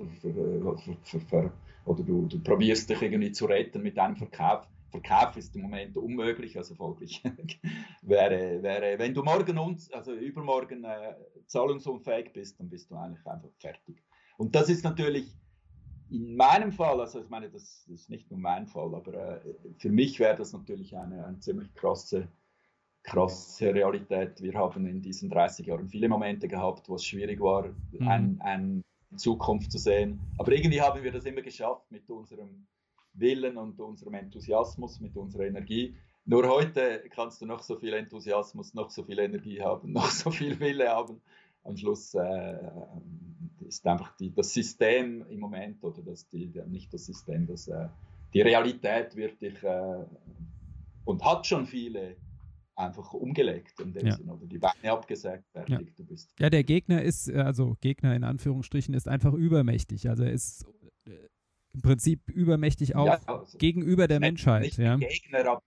[1.85, 4.67] oder du, du, probierst dich irgendwie zu retten mit einem Verkauf.
[4.91, 7.23] Verkauf ist im Moment unmöglich, also folglich
[8.03, 11.15] wäre, wäre, wenn du morgen uns, also übermorgen äh,
[11.47, 14.03] zahlungsunfähig bist, dann bist du eigentlich einfach fertig.
[14.37, 15.37] Und das ist natürlich
[16.11, 19.91] in meinem Fall, also ich meine, das ist nicht nur mein Fall, aber äh, für
[19.91, 22.29] mich wäre das natürlich eine, eine ziemlich krasse,
[23.03, 24.41] krasse Realität.
[24.41, 28.09] Wir haben in diesen 30 Jahren viele Momente gehabt, wo es schwierig war, mhm.
[28.09, 28.83] ein, ein
[29.17, 30.21] Zukunft zu sehen.
[30.39, 32.67] Aber irgendwie haben wir das immer geschafft mit unserem
[33.15, 35.97] Willen und unserem Enthusiasmus, mit unserer Energie.
[36.27, 40.31] Nur heute kannst du noch so viel Enthusiasmus, noch so viel Energie haben, noch so
[40.31, 41.21] viel Wille haben.
[41.63, 42.59] Am Schluss äh,
[43.61, 47.89] ist einfach die, das System im Moment, oder das, die, nicht das System, das, äh,
[48.35, 50.05] die Realität wird dich äh,
[51.05, 52.17] und hat schon viele
[52.77, 54.17] einfach umgelegt in dem Ja.
[54.17, 55.95] Sinn, oder die Beine abgesägt, fertig, Ja.
[55.97, 56.33] du bist.
[56.39, 60.09] Ja, der Gegner ist, äh, also Gegner in Anführungsstrichen, ist einfach übermächtig.
[60.09, 60.67] Also er ist
[61.07, 61.11] äh,
[61.73, 64.63] im Prinzip übermächtig auch Ja, also, gegenüber der Menschheit.
[64.63, 64.97] Nicht Ja.
[64.97, 65.63] Gegner, aber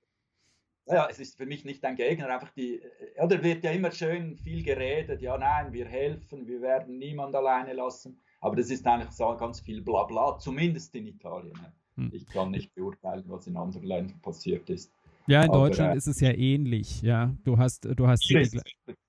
[0.89, 3.91] ja, es ist für mich nicht ein Gegner, einfach die, äh, oder wird ja immer
[3.91, 8.85] schön viel geredet, ja nein, wir helfen, wir werden niemand alleine lassen, aber das ist
[8.87, 11.57] eigentlich so ganz viel Blabla, zumindest in Italien.
[11.95, 12.09] Hm.
[12.13, 14.93] Ich kann nicht beurteilen, was in anderen Ländern passiert ist.
[15.27, 17.01] Ja, in Aber, Deutschland äh, ist es ja ähnlich.
[17.01, 18.23] Ja, du hast, du hast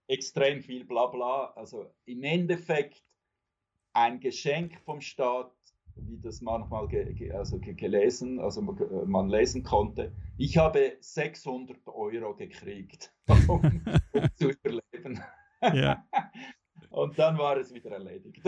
[0.08, 3.04] extrem viel Blabla, also im Endeffekt
[3.92, 5.52] ein Geschenk vom Staat,
[5.96, 8.76] wie das manchmal ge, ge, also ge, gelesen, also man,
[9.06, 10.12] man lesen konnte.
[10.36, 13.12] Ich habe 600 Euro gekriegt,
[13.48, 15.22] um, um zu überleben.
[15.60, 16.04] ja.
[16.90, 18.42] Und dann war es wieder erledigt.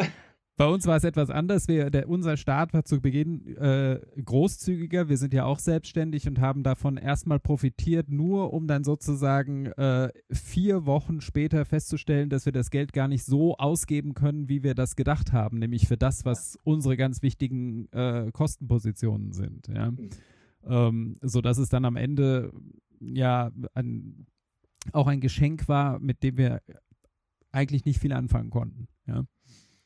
[0.60, 1.68] Bei uns war es etwas anders.
[1.68, 5.08] Wir, der, unser Start war zu Beginn äh, großzügiger.
[5.08, 10.10] Wir sind ja auch selbstständig und haben davon erstmal profitiert, nur um dann sozusagen äh,
[10.30, 14.74] vier Wochen später festzustellen, dass wir das Geld gar nicht so ausgeben können, wie wir
[14.74, 19.66] das gedacht haben, nämlich für das, was unsere ganz wichtigen äh, Kostenpositionen sind.
[19.68, 19.92] Ja?
[19.92, 20.10] Mhm.
[20.66, 22.52] Ähm, so dass es dann am Ende
[23.00, 24.26] ja ein,
[24.92, 26.60] auch ein Geschenk war, mit dem wir
[27.50, 28.88] eigentlich nicht viel anfangen konnten.
[29.06, 29.24] Ja.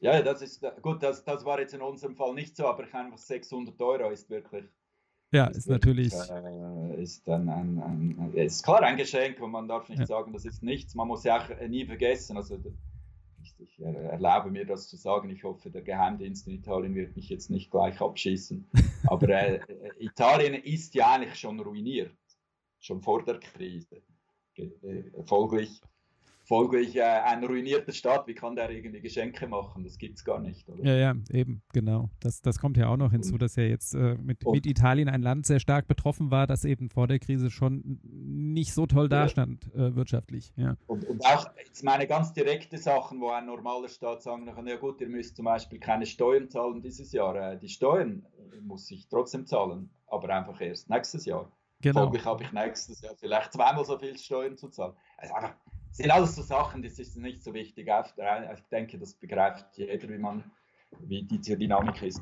[0.05, 3.17] Ja, das ist gut, das, das war jetzt in unserem Fall nicht so, aber einfach
[3.17, 4.67] 600 Euro ist wirklich
[5.33, 6.31] Ja, ist wirklich, natürlich.
[6.99, 10.07] Äh, ist dann ein, ein, ein, ist klar ein Geschenk und man darf nicht Ja.
[10.07, 10.95] sagen, das ist nichts.
[10.95, 12.37] Man muss ja auch äh, nie vergessen.
[12.37, 12.59] Also
[13.43, 15.31] ich, ich er- erlaube mir das zu sagen.
[15.31, 18.69] Ich hoffe, der Geheimdienst in Italien wird mich jetzt nicht gleich abschießen.
[19.07, 22.15] Aber äh, äh, Italien ist ja eigentlich schon ruiniert,
[22.79, 24.03] schon vor der Krise.
[24.57, 24.69] Äh,
[25.25, 25.81] Folglich,
[26.45, 29.83] folglich äh, ein ruinierter Staat, wie kann der irgendwie Geschenke machen?
[29.85, 30.69] Das gibt es gar nicht.
[30.69, 30.85] Oder?
[30.85, 32.11] Ja, ja, eben, genau.
[32.21, 35.23] Das, das kommt ja auch noch hinzu, dass ja jetzt äh, mit, mit Italien ein
[35.23, 39.21] Land sehr stark betroffen war, das eben vor der Krise schon nicht so toll Ja.
[39.23, 40.53] dastand äh, wirtschaftlich.
[40.57, 40.77] Ja.
[40.87, 44.77] Und, und auch jetzt meine ganz direkte Sachen, wo ein normaler Staat sagen kann, ja
[44.77, 47.35] gut, ihr müsst zum Beispiel keine Steuern zahlen dieses Jahr.
[47.37, 48.25] Äh, Die Steuern
[48.63, 51.51] muss ich trotzdem zahlen, aber einfach erst nächstes Jahr.
[51.81, 52.03] Genau.
[52.03, 54.95] Folglich habe ich nächstes Jahr vielleicht zweimal so viel Steuern zu zahlen.
[55.19, 55.55] Also einfach,
[55.95, 57.89] sind alles so Sachen, das ist nicht so wichtig.
[57.89, 60.45] Ich denke, das begreift jeder, wie man,
[61.01, 62.21] wie diese Dynamik ist.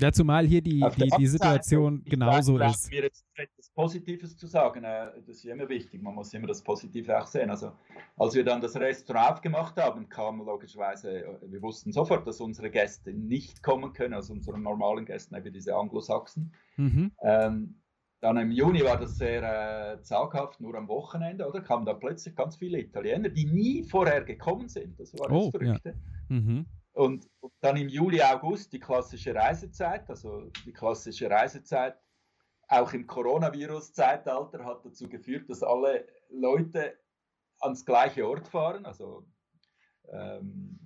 [0.00, 2.90] Ja, zumal hier die, die, die Seite, Situation ich genauso glaube, ist.
[2.90, 6.02] Mir jetzt etwas Positives zu sagen, äh, das ist immer wichtig.
[6.02, 7.50] Man muss immer das Positive auch sehen.
[7.50, 7.72] Also,
[8.16, 12.70] als wir dann das Restaurant aufgemacht haben, kam logischerweise, äh, wir wussten sofort, dass unsere
[12.70, 16.54] Gäste nicht kommen können, also unsere normalen Gäste, eben diese Anglosachsen.
[16.76, 17.10] Mhm.
[17.22, 17.80] Ähm,
[18.20, 21.60] dann im Juni war das sehr äh, zaghaft, nur am Wochenende, oder?
[21.60, 24.98] Kamen dann plötzlich ganz viele Italiener, die nie vorher gekommen sind.
[24.98, 25.94] Das war Oh, das Verrückte.
[26.28, 26.66] Mhm.
[26.92, 31.96] Und, und dann im Juli, August die klassische Reisezeit, also die klassische Reisezeit,
[32.66, 36.98] auch im Coronavirus-Zeitalter hat dazu geführt, dass alle Leute
[37.60, 38.84] ans gleiche Ort fahren.
[38.84, 39.24] Also
[40.12, 40.78] ähm,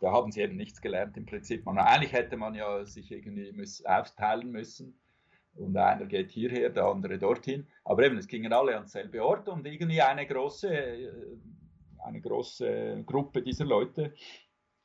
[0.00, 1.64] da haben sie eben nichts gelernt im Prinzip.
[1.64, 5.00] Man, eigentlich hätte man ja sich irgendwie müß, aufteilen müssen.
[5.54, 7.66] Und einer geht hierher, der andere dorthin.
[7.84, 11.10] Aber eben, es gingen alle ans selbe Ort und irgendwie eine große, äh,
[12.04, 14.14] eine große Gruppe dieser Leute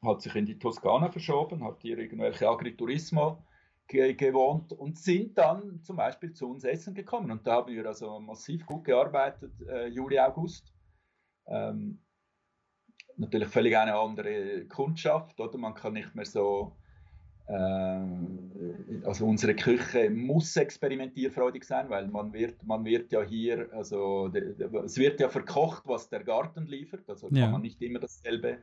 [0.03, 3.43] hat sich in die Toskana verschoben, hat hier irgendwelche Agriturismo
[3.87, 7.31] ge gewohnt und sind dann zum Beispiel zu uns essen gekommen.
[7.31, 10.73] Und da haben wir also massiv gut gearbeitet, äh, Juli, August.
[11.45, 12.01] Ähm,
[13.17, 15.57] natürlich völlig eine andere Kundschaft, oder?
[15.57, 16.77] Man kann nicht mehr so,
[17.45, 24.31] also unsere Küche muss experimentierfreudig sein, weil man wird, man wird ja hier, also
[24.85, 27.49] es wird ja verkocht, was der Garten liefert, also kann Ja.
[27.49, 28.59] man nicht immer dasselbe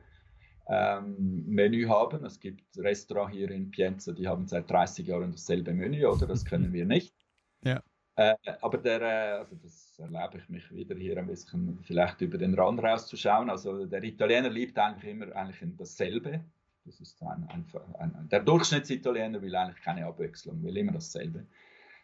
[0.67, 2.25] ähm, Menü haben.
[2.25, 6.43] Es gibt Restaurants hier in Pienza, die haben seit 30 Jahren dasselbe Menü, oder das
[6.45, 7.13] können wir nicht.
[7.63, 7.79] Ja.
[8.15, 12.39] Äh, aber der, äh, also das erlaube ich mich wieder hier ein bisschen vielleicht über
[12.39, 13.51] den Rand rauszuschauen.
[13.51, 16.43] Also der Italiener liebt eigentlich immer eigentlich dasselbe.
[16.85, 17.65] Das ist ein, ein,
[17.99, 21.45] ein, der Durchschnittsitaliener will eigentlich keine Abwechslung, will immer dasselbe.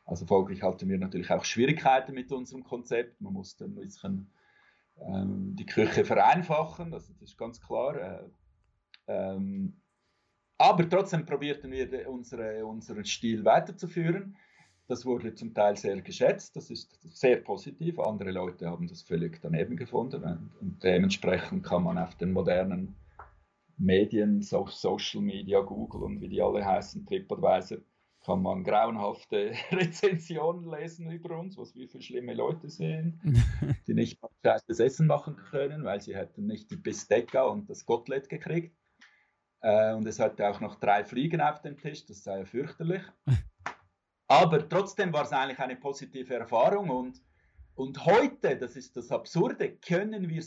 [0.05, 3.19] Also folglich hatten wir natürlich auch Schwierigkeiten mit unserem Konzept.
[3.19, 4.31] Man musste ein bisschen
[5.01, 7.97] ähm, die Küche vereinfachen, das, das ist ganz klar.
[7.97, 8.23] Äh,
[9.07, 9.81] ähm,
[10.57, 14.37] aber trotzdem probierten wir unsere, unseren Stil weiterzuführen.
[14.87, 17.99] Das wurde zum Teil sehr geschätzt, das ist sehr positiv.
[17.99, 20.23] Andere Leute haben das völlig daneben gefunden.
[20.23, 22.95] Und, und dementsprechend kann man auf den modernen
[23.77, 27.79] Medien, so, Social Media, Google und wie die alle heißen, TripAdvisor,
[28.25, 33.19] kann man grauenhafte Rezensionen lesen über uns, was wir für schlimme Leute sind,
[33.87, 38.27] die nicht gescheites Essen machen können, weil sie hätten nicht die Bistecca und das Kotelett
[38.27, 38.75] gekriegt.
[39.61, 43.03] Äh, und es hatte auch noch drei Fliegen auf dem Tisch, das sei ja fürchterlich.
[44.27, 47.21] Aber trotzdem war es eigentlich eine positive Erfahrung und
[47.77, 50.43] und heute, das ist das Absurde, können wir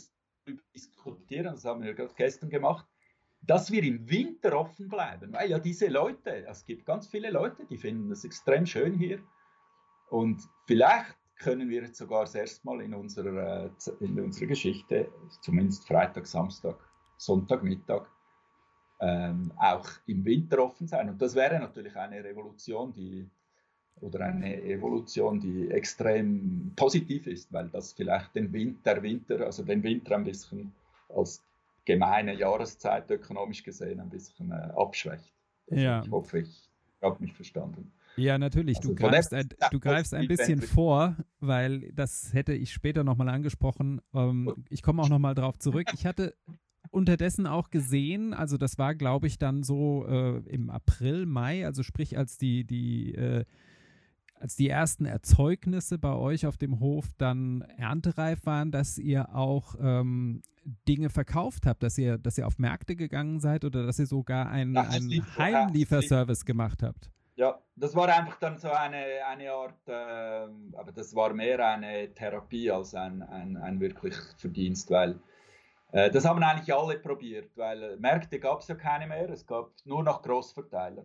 [0.75, 2.85] diskutieren, das haben wir gerade gestern gemacht,
[3.41, 5.33] dass wir im Winter offen bleiben.
[5.33, 9.19] Weil ja diese Leute, es gibt ganz viele Leute, die finden es extrem schön hier.
[10.09, 13.69] Und vielleicht können wir jetzt sogar das erste Mal in unserer, äh,
[14.05, 15.09] in unserer Geschichte,
[15.41, 16.77] zumindest Freitag, Samstag,
[17.17, 18.07] Sonntag, Mittag,
[18.99, 21.09] ähm, auch im Winter offen sein.
[21.09, 23.27] Und das wäre natürlich eine Revolution, die
[23.99, 29.83] oder eine Evolution, die extrem positiv ist, weil das vielleicht den Winter, Winter, also den
[29.83, 30.73] Winter ein bisschen
[31.09, 31.43] als
[31.91, 35.33] gemeine Jahreszeit ökonomisch gesehen ein bisschen äh, abschwächt.
[35.69, 36.01] Also ja.
[36.03, 36.69] Ich hoffe, ich
[37.01, 37.91] habe mich verstanden.
[38.15, 38.77] Ja, natürlich.
[38.77, 43.29] Also du greifst, ein, du greifst ein bisschen vor, weil das hätte ich später nochmal
[43.29, 44.01] angesprochen.
[44.13, 45.87] Ähm, ich komme auch nochmal drauf zurück.
[45.93, 46.35] Ich hatte
[46.91, 51.83] unterdessen auch gesehen, also das war, glaube ich, dann so äh, im April, Mai, also
[51.83, 53.45] sprich, als die, die äh,
[54.41, 59.75] als die ersten Erzeugnisse bei euch auf dem Hof dann erntereif waren, dass ihr auch
[59.79, 60.41] ähm,
[60.87, 64.49] Dinge verkauft habt, dass ihr, dass ihr auf Märkte gegangen seid oder dass ihr sogar
[64.49, 67.11] einen, ja, einen Heimlieferservice gemacht habt.
[67.35, 72.13] Ja, das war einfach dann so eine, eine Art, äh, aber das war mehr eine
[72.13, 75.19] Therapie als ein, ein, ein wirklich Verdienst, weil
[75.91, 79.71] äh, das haben eigentlich alle probiert, weil Märkte gab es ja keine mehr, es gab
[79.85, 81.03] nur noch Großverteiler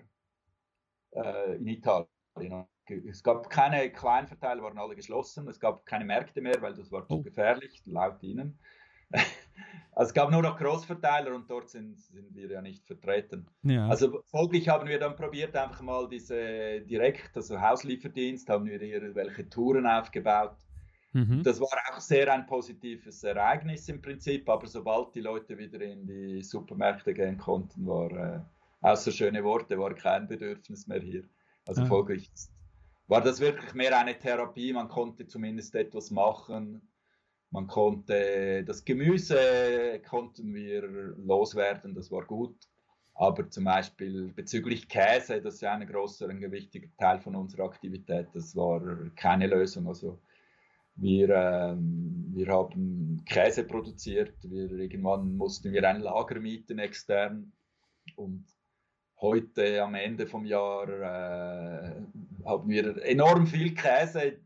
[1.13, 5.49] äh, in Italien es gab keine Kleinverteiler, waren alle geschlossen.
[5.49, 7.17] Es gab keine Märkte mehr, weil das war oh.
[7.17, 8.59] zu gefährlich, laut ihnen.
[9.11, 9.27] also
[9.97, 13.47] es gab nur noch Großverteiler und dort sind, sind wir ja nicht vertreten.
[13.63, 13.89] Ja.
[13.89, 19.15] Also folglich haben wir dann probiert, einfach mal diese direkt, also Hauslieferdienst, haben wir hier
[19.15, 20.57] welche Touren aufgebaut.
[21.13, 21.43] Mhm.
[21.43, 26.07] Das war auch sehr ein positives Ereignis im Prinzip, aber sobald die Leute wieder in
[26.07, 28.41] die Supermärkte gehen konnten, war äh,
[28.83, 31.25] außer schöne Worte, war kein Bedürfnis mehr hier.
[31.67, 31.89] Also ja.
[31.89, 32.31] folglich
[33.09, 34.73] war das wirklich mehr eine Therapie.
[34.73, 36.89] Man konnte zumindest etwas machen.
[37.51, 40.83] Man konnte das Gemüse konnten wir
[41.17, 42.57] loswerden, das war gut.
[43.15, 47.65] Aber zum Beispiel bezüglich Käse, das ist ja ein großer, ein gewichtiger Teil von unserer
[47.65, 48.83] Aktivität, das war
[49.15, 49.89] keine Lösung.
[49.89, 50.21] Also
[50.97, 57.53] wir, ähm, wir haben Käse produziert, wir, irgendwann mussten wir ein Lager mieten extern
[58.17, 58.45] und
[59.21, 62.03] heute am Ende vom Jahr äh,
[62.47, 64.23] haben wir enorm viel Käse.
[64.23, 64.39] Äh,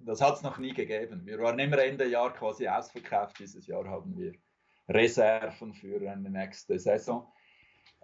[0.00, 1.24] das hat es noch nie gegeben.
[1.24, 3.38] Wir waren immer Ende Jahr quasi ausverkauft.
[3.38, 4.32] Dieses Jahr haben wir
[4.88, 7.32] Reserven für eine nächste Saison.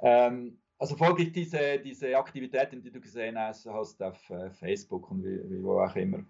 [0.00, 5.24] Ähm, also folglich diese, diese Aktivitäten, die du gesehen hast, hast auf äh, Facebook und
[5.24, 6.24] wie, wie, wo auch immer.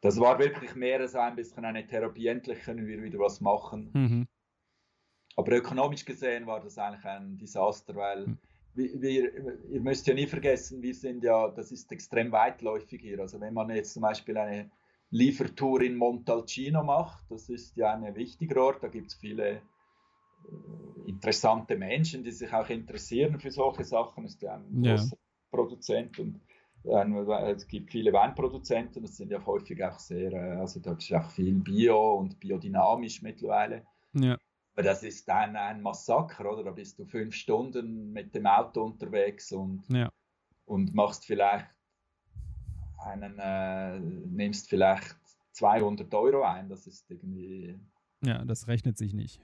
[0.00, 2.26] Das war wirklich mehr so ein bisschen eine Therapie.
[2.26, 3.90] Endlich können wir wieder was machen.
[3.94, 4.28] Mhm.
[5.36, 8.38] Aber ökonomisch gesehen war das eigentlich ein Desaster, weil mhm.
[8.74, 13.20] Wir, ihr müsst ja nie vergessen, wir sind ja, das ist extrem weitläufig hier.
[13.20, 14.70] Also wenn man jetzt zum Beispiel eine
[15.10, 19.60] Liefertour in Montalcino macht, das ist ja ein wichtiger Ort, da gibt es viele äh,
[21.06, 24.24] interessante Menschen, die sich auch interessieren für solche Sachen.
[24.24, 24.96] Das ist ja ein ja.
[24.96, 25.16] großer
[25.50, 26.40] Produzent und
[26.84, 31.12] äh, es gibt viele Weinproduzenten, das sind ja häufig auch sehr, äh, also da ist
[31.12, 33.82] auch viel Bio und biodynamisch mittlerweile.
[34.74, 36.64] Aber das ist dann ein Massaker, oder?
[36.64, 40.10] Da bist du fünf Stunden mit dem Auto unterwegs und, ja.
[40.64, 41.66] und machst vielleicht
[42.98, 45.16] einen, äh, nimmst vielleicht
[45.52, 46.68] 200 Euro ein.
[46.68, 47.78] Das ist irgendwie.
[48.24, 49.40] Ja, das rechnet sich nicht.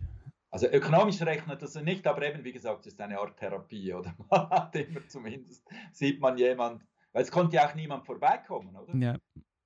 [0.50, 4.14] Also ökonomisch rechnet das nicht, aber eben, wie gesagt, ist eine Art Therapie, oder?
[4.30, 8.94] Man hat immer zumindest, sieht man jemand, weil es konnte ja auch niemand vorbeikommen, oder?
[8.96, 9.18] Ja.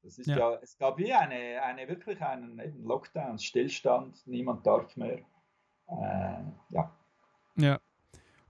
[0.03, 4.97] Das ist ja, ja es gab wie eine, eine wirklich einen Lockdown, Stillstand, niemand darf
[4.97, 5.21] mehr.
[6.01, 6.93] Äh, ja.
[7.57, 7.81] Ja.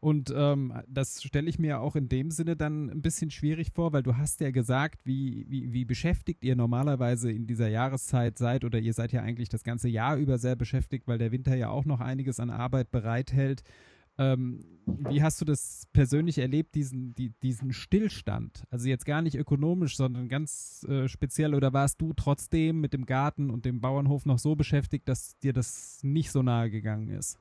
[0.00, 3.92] Und ähm, das stelle ich mir auch in dem Sinne dann ein bisschen schwierig vor,
[3.92, 8.64] weil du hast ja gesagt, wie, wie, wie beschäftigt ihr normalerweise in dieser Jahreszeit seid
[8.64, 11.68] oder ihr seid ja eigentlich das ganze Jahr über sehr beschäftigt, weil der Winter ja
[11.68, 13.62] auch noch einiges an Arbeit bereithält.
[14.18, 18.64] Ähm, wie hast du das persönlich erlebt, diesen, die, diesen Stillstand?
[18.70, 21.54] Also jetzt gar nicht ökonomisch, sondern ganz äh, speziell.
[21.54, 25.52] Oder warst du trotzdem mit dem Garten und dem Bauernhof noch so beschäftigt, dass dir
[25.52, 27.38] das nicht so nahe gegangen ist?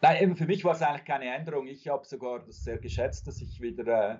[0.00, 1.68] Nein, eben für mich war es eigentlich keine Änderung.
[1.68, 4.18] Ich habe sogar das sehr geschätzt, dass ich wieder, äh,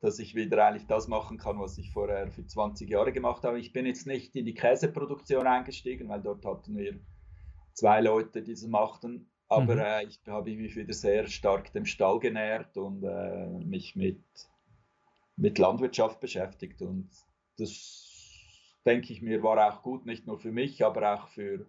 [0.00, 3.58] dass ich wieder eigentlich das machen kann, was ich vorher für 20 Jahre gemacht habe.
[3.58, 7.00] Ich bin jetzt nicht in die Käseproduktion eingestiegen, weil dort hatten wir
[7.72, 9.28] zwei Leute, die das machten.
[9.54, 9.80] Aber mhm.
[9.80, 14.22] äh, ich habe mich wieder sehr stark dem Stall genährt und äh, mich mit,
[15.36, 16.82] mit Landwirtschaft beschäftigt.
[16.82, 17.08] Und
[17.56, 21.66] das, denke ich mir, war auch gut, nicht nur für mich, aber auch für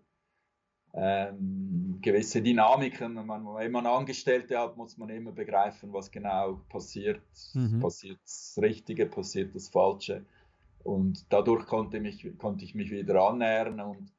[0.93, 3.13] ähm, gewisse Dynamiken.
[3.25, 7.21] Man, wenn man Angestellte hat, muss man immer begreifen, was genau passiert.
[7.53, 7.81] Mhm.
[7.81, 10.25] Passiert das Richtige, passiert das Falsche.
[10.83, 14.14] Und dadurch konnte, mich, konnte ich mich wieder annähern und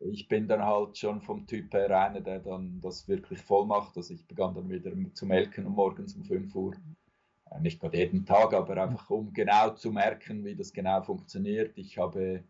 [0.00, 3.96] ich bin dann halt schon vom Typ her einer, der dann das wirklich voll macht.
[3.96, 6.74] Also ich begann dann wieder zu melken um morgens um 5 Uhr.
[7.50, 11.76] Äh, nicht gerade jeden Tag, aber einfach um genau zu merken, wie das genau funktioniert.
[11.76, 12.44] Ich habe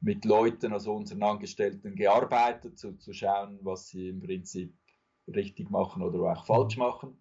[0.00, 4.74] mit Leuten, also unseren Angestellten, gearbeitet, zu, zu schauen, was sie im Prinzip
[5.28, 7.18] richtig machen oder auch falsch machen.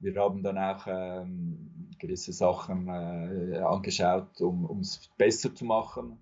[0.00, 6.18] Wir haben dann auch ähm, gewisse Sachen äh, angeschaut, um es besser zu machen.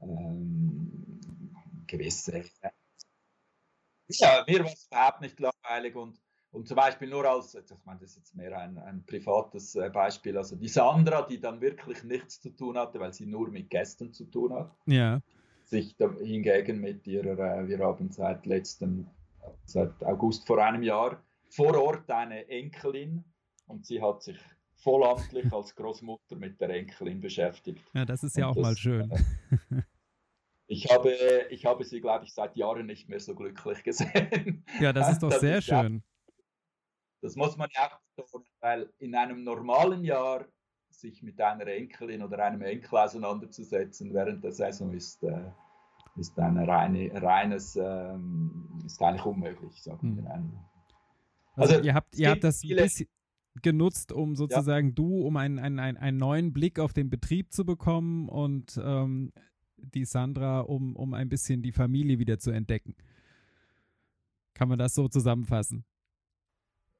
[0.00, 1.11] Ähm,
[1.92, 2.44] gewisse.
[4.08, 6.20] Ja, mir war es überhaupt nicht langweilig und,
[6.50, 9.90] und zum Beispiel nur als, ich meine, das ist jetzt mehr ein, ein privates äh,
[9.90, 13.70] Beispiel, also die Sandra, die dann wirklich nichts zu tun hatte, weil sie nur mit
[13.70, 14.74] Gästen zu tun hat.
[14.86, 15.20] Ja.
[15.64, 19.08] Sich hingegen mit ihrer, äh, wir haben seit letzten,
[19.64, 23.24] seit August vor einem Jahr vor Ort eine Enkelin
[23.66, 24.38] und sie hat sich
[24.76, 27.84] vollamtlich als Großmutter mit der Enkelin beschäftigt.
[27.94, 29.12] Ja, das ist ja und auch das, mal schön.
[30.72, 31.14] Ich habe,
[31.50, 34.64] ich habe sie, glaube ich, seit Jahren nicht mehr so glücklich gesehen.
[34.80, 36.02] Ja, das ist doch das sehr ist schön.
[37.20, 40.46] Das muss man ja auch betonen, weil in einem normalen Jahr
[40.88, 45.50] sich mit einer Enkelin oder einem Enkel auseinanderzusetzen während der Saison ist, äh,
[46.16, 49.82] ist ein reine, reines, ähm, ist eigentlich unmöglich.
[49.82, 50.34] Sagen wir.
[50.34, 50.58] Hm.
[51.54, 53.08] Also, also ihr habt, ihr habt das bisschen
[53.60, 54.94] genutzt, um sozusagen ja.
[54.94, 59.32] du, um einen, einen, einen neuen Blick auf den Betrieb zu bekommen und ähm,
[59.82, 62.94] die Sandra, um, um ein bisschen die Familie wieder zu entdecken.
[64.54, 65.84] Kann man das so zusammenfassen?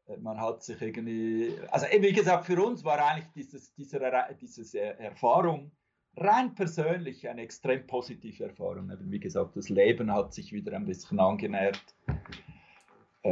[0.06, 4.00] Äh, man hat sich irgendwie, also wie gesagt, für uns war eigentlich dieses, diese,
[4.40, 5.72] diese Erfahrung
[6.16, 8.92] rein persönlich eine extrem positive Erfahrung.
[9.00, 11.82] Wie gesagt, das Leben hat sich wieder ein bisschen angenähert,
[13.22, 13.30] äh,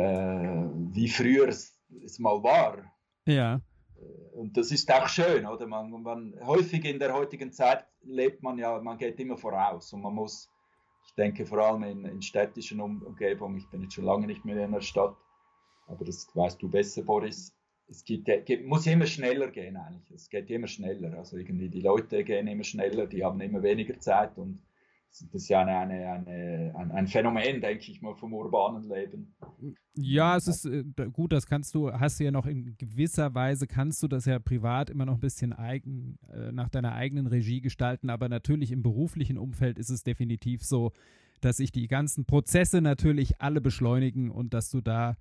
[0.93, 2.91] wie früher es, es mal war.
[3.27, 3.61] Ja.
[4.41, 5.67] Und das ist auch schön, oder?
[5.67, 10.01] Man, man, häufig in der heutigen Zeit lebt man ja, man geht immer voraus und
[10.01, 10.51] man muss,
[11.05, 14.47] ich denke vor allem in, in städtischen um Umgebungen, ich bin jetzt schon lange nicht
[14.47, 15.15] mehr in einer Stadt,
[15.89, 17.55] aber das weißt du besser, Boris,
[17.91, 20.11] es geht, geht, muss immer schneller gehen eigentlich.
[20.15, 21.19] Es geht immer schneller.
[21.19, 24.63] Also irgendwie die Leute gehen immer schneller, die haben immer weniger Zeit und
[25.11, 29.35] das ist ja eine, eine, eine, ein, Phänomen, denke ich mal, vom urbanen Leben.
[29.95, 33.67] Ja, es ist äh, gut, das kannst du, hast du ja noch in gewisser Weise,
[33.67, 37.61] kannst du das ja privat immer noch ein bisschen eigen, äh, nach deiner eigenen Regie
[37.61, 40.93] gestalten, aber natürlich im beruflichen Umfeld ist es definitiv so,
[41.41, 45.17] dass sich die ganzen Prozesse natürlich alle beschleunigen und dass du da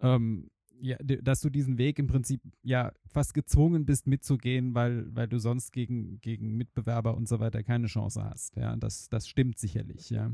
[0.00, 0.48] ähm,
[0.80, 5.38] ja, dass du diesen Weg im Prinzip ja fast gezwungen bist mitzugehen, weil, weil du
[5.38, 8.56] sonst gegen, gegen Mitbewerber und so weiter keine Chance hast.
[8.56, 10.32] Ja, das, das stimmt sicherlich, ja.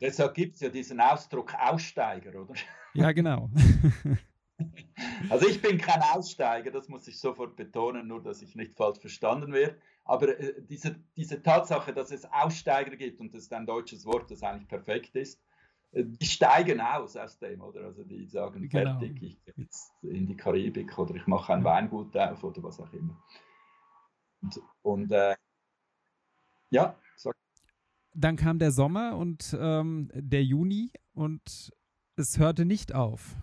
[0.00, 2.54] Deshalb gibt es ja diesen Ausdruck Aussteiger, oder?
[2.96, 3.50] Ja, genau.
[5.28, 9.00] also ich bin kein Aussteiger, das muss ich sofort betonen, nur dass ich nicht falsch
[9.00, 9.76] verstanden werde.
[10.04, 14.30] Aber äh, diese, diese Tatsache, dass es Aussteiger gibt, und das ist ein deutsches Wort,
[14.30, 15.40] das eigentlich perfekt ist,
[15.94, 17.84] die steigen aus aus dem, oder?
[17.84, 18.98] Also die sagen, genau.
[18.98, 21.64] fertig, ich gehe jetzt in die Karibik oder ich mache ein ja.
[21.66, 23.22] Weingut auf oder was auch immer.
[24.42, 25.36] Und, und äh,
[26.70, 27.34] ja, sag.
[28.14, 31.72] Dann kam der Sommer und ähm, der Juni und
[32.16, 33.36] es hörte nicht auf.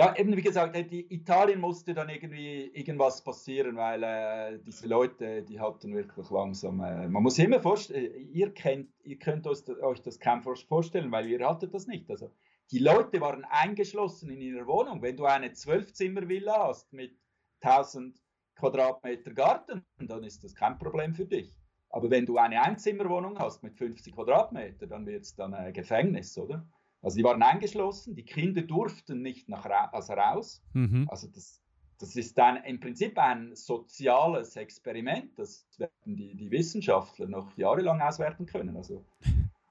[0.00, 5.42] Ja, eben wie gesagt, die Italien musste dann irgendwie irgendwas passieren, weil äh, diese Leute,
[5.42, 6.80] die hatten wirklich langsam.
[6.80, 9.62] Äh, man muss immer vorstellen, äh, ihr kennt, ihr könnt euch,
[10.02, 12.08] das kaum vorstellen, weil ihr hattet das nicht.
[12.10, 12.30] Also
[12.70, 15.02] die Leute waren eingeschlossen in ihrer Wohnung.
[15.02, 17.14] Wenn du eine Zwölfzimmer-Villa hast mit
[17.60, 18.18] 1000
[18.54, 21.54] Quadratmeter Garten, dann ist das kein Problem für dich.
[21.90, 26.38] Aber wenn du eine Einzimmerwohnung hast mit 50 Quadratmeter, dann wird es dann ein Gefängnis,
[26.38, 26.66] oder?
[27.02, 30.62] Also die waren eingeschlossen, die Kinder durften nicht nach also raus.
[30.74, 31.08] Mhm.
[31.10, 31.60] Also das,
[31.98, 38.00] das ist dann im Prinzip ein soziales Experiment, das werden die, die Wissenschaftler noch jahrelang
[38.00, 38.76] auswerten können.
[38.76, 39.04] Also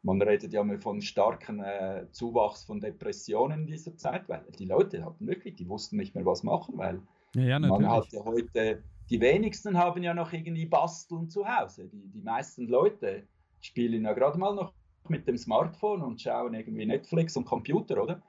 [0.01, 4.65] man redet ja mal von starken äh, Zuwachs von Depressionen in dieser Zeit, weil die
[4.65, 7.01] Leute hatten wirklich, die wussten nicht mehr was machen, weil
[7.35, 11.89] ja, ja, man hat ja heute, die wenigsten haben ja noch irgendwie Basteln zu Hause.
[11.89, 13.27] Die, die meisten Leute
[13.61, 14.73] spielen ja gerade mal noch
[15.09, 18.21] mit dem Smartphone und schauen irgendwie Netflix und Computer, oder?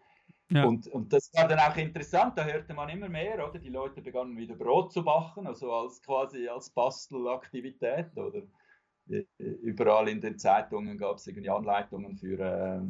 [0.52, 0.64] Ja.
[0.64, 3.58] Und, und das war dann auch interessant, da hörte man immer mehr, oder?
[3.58, 8.42] Die Leute begannen wieder Brot zu backen, also als quasi als Bastelaktivität, oder?
[9.38, 12.80] Überall in den Zeitungen gab es irgendwie Anleitungen für, äh,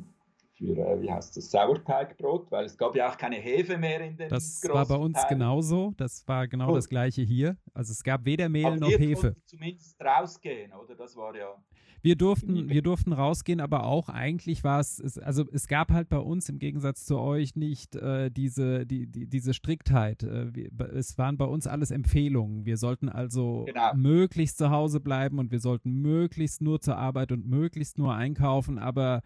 [0.53, 4.17] für äh, wie heißt das, Sauerteigbrot, weil es gab ja auch keine Hefe mehr in
[4.17, 5.39] den Das war bei uns Teilen.
[5.39, 5.93] genauso.
[5.97, 6.77] Das war genau Gut.
[6.77, 7.57] das gleiche hier.
[7.73, 9.35] Also es gab weder Mehl aber noch Hefe.
[9.47, 10.95] Zumindest rausgehen, oder?
[10.95, 11.55] Das war ja.
[12.03, 16.19] Wir durften, wir durften rausgehen, aber auch eigentlich war es, also es gab halt bei
[16.19, 20.23] uns im Gegensatz zu euch nicht äh, diese, die, die, diese Striktheit.
[20.23, 22.65] Äh, wir, es waren bei uns alles Empfehlungen.
[22.65, 23.95] Wir sollten also genau.
[23.95, 28.79] möglichst zu Hause bleiben und wir sollten möglichst nur zur Arbeit und möglichst nur einkaufen,
[28.79, 29.21] aber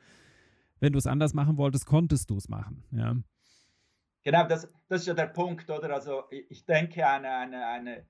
[0.81, 2.85] wenn du es anders machen wolltest, konntest du es machen.
[2.91, 3.17] Ja.
[4.25, 5.95] Genau, das, das ist ja der Punkt, oder?
[5.95, 8.07] Also ich denke, eine, eine, eine,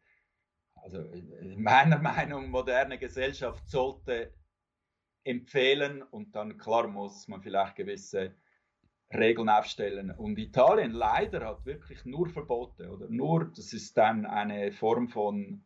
[0.75, 4.33] also in meiner Meinung, moderne Gesellschaft sollte
[5.25, 8.35] empfehlen und dann klar muss man vielleicht gewisse
[9.13, 10.11] Regeln aufstellen.
[10.11, 15.65] Und Italien leider hat wirklich nur Verbote oder nur, das ist dann eine Form von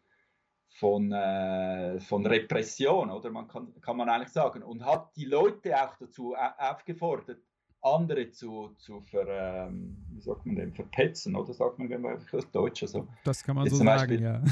[0.79, 5.75] von, äh, von Repression, oder man kann, kann man eigentlich sagen, und hat die Leute
[5.75, 7.41] auch dazu aufgefordert,
[7.81, 11.89] andere zu, zu ver, ähm, wie sagt man denn, verpetzen, oder sagt man
[12.31, 12.83] das Deutsch?
[12.83, 14.43] Also, das kann man so sagen, Beispiel, ja.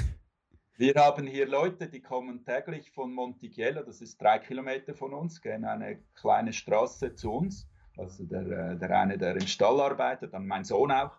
[0.78, 5.40] Wir haben hier Leute, die kommen täglich von Montichiello, das ist drei Kilometer von uns,
[5.40, 7.66] gehen eine kleine Straße zu uns.
[7.96, 11.16] Also der, äh, der eine, der im Stall arbeitet, dann mein Sohn auch.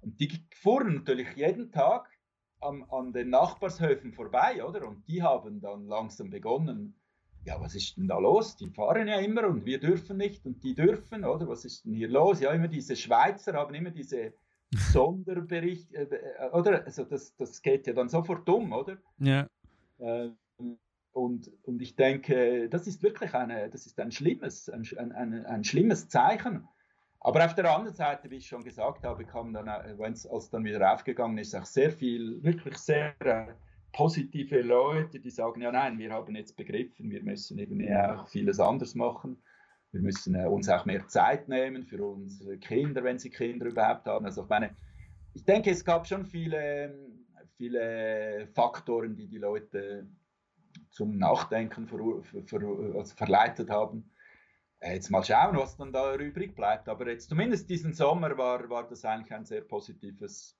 [0.00, 2.10] Und die fuhren natürlich jeden Tag
[2.60, 4.88] an, an den Nachbarshöfen vorbei, oder?
[4.88, 7.00] Und die haben dann langsam begonnen,
[7.44, 8.56] ja, was ist denn da los?
[8.56, 11.46] Die fahren ja immer und wir dürfen nicht und die dürfen, oder?
[11.46, 12.40] Was ist denn hier los?
[12.40, 14.32] Ja, immer diese Schweizer haben immer diese
[14.92, 16.84] Sonderbericht, äh, äh, oder?
[16.84, 18.98] Also das, das geht ja dann sofort um, oder?
[19.18, 19.48] Ja.
[19.98, 20.30] Äh,
[21.12, 25.64] und, und ich denke, das ist wirklich eine, das ist ein schlimmes, ein, ein, ein
[25.64, 26.68] schlimmes Zeichen.
[27.20, 29.66] Aber auf der anderen Seite, wie ich schon gesagt habe, kam dann,
[29.98, 33.52] wenn es als dann wieder aufgegangen ist, auch sehr viel, wirklich sehr äh,
[33.92, 38.60] positive Leute, die sagen, ja nein, wir haben jetzt begriffen, wir müssen eben auch vieles
[38.60, 39.42] anders machen.
[39.92, 44.06] Wir müssen äh, uns auch mehr Zeit nehmen für unsere Kinder, wenn sie Kinder überhaupt
[44.06, 44.26] haben.
[44.26, 44.76] Also ich meine,
[45.34, 46.94] ich denke, es gab schon viele,
[47.56, 50.06] viele Faktoren, die die Leute
[50.90, 52.60] zum Nachdenken ver, ver,
[52.94, 54.10] also verleitet haben.
[54.80, 56.88] Äh, jetzt mal schauen, was dann da übrig bleibt.
[56.88, 60.56] Aber jetzt zumindest diesen Sommer war, war das eigentlich ein sehr positives,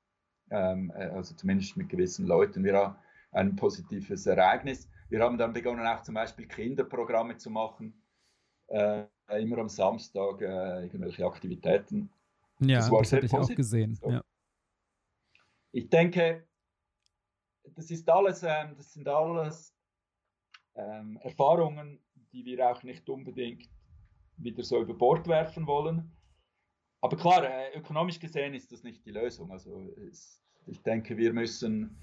[0.51, 2.99] ähm, äh, also zumindest mit gewissen Leuten, wir
[3.33, 4.89] ein positives Ereignis.
[5.11, 8.03] Wir haben dann begonnen, auch zum Beispiel Kinderprogramme zu machen.
[8.68, 9.05] Äh,
[9.37, 12.11] immer am Samstag äh, irgendwelche Aktivitäten.
[12.61, 13.53] Ja, das, war das hatte ich positiv.
[13.53, 13.95] auch gesehen.
[13.95, 14.11] So.
[14.11, 14.22] Ja.
[15.72, 16.47] Ich denke,
[17.74, 19.74] das ist alles, ähm, das sind alles
[20.74, 22.01] ähm, Erfahrungen,
[22.33, 23.68] die wir auch nicht unbedingt
[24.39, 26.11] wieder so über Bord werfen wollen.
[27.01, 29.53] Aber klar, äh, ökonomisch gesehen ist das nicht die Lösung.
[29.53, 31.97] Also es, ich denke, wir müssen,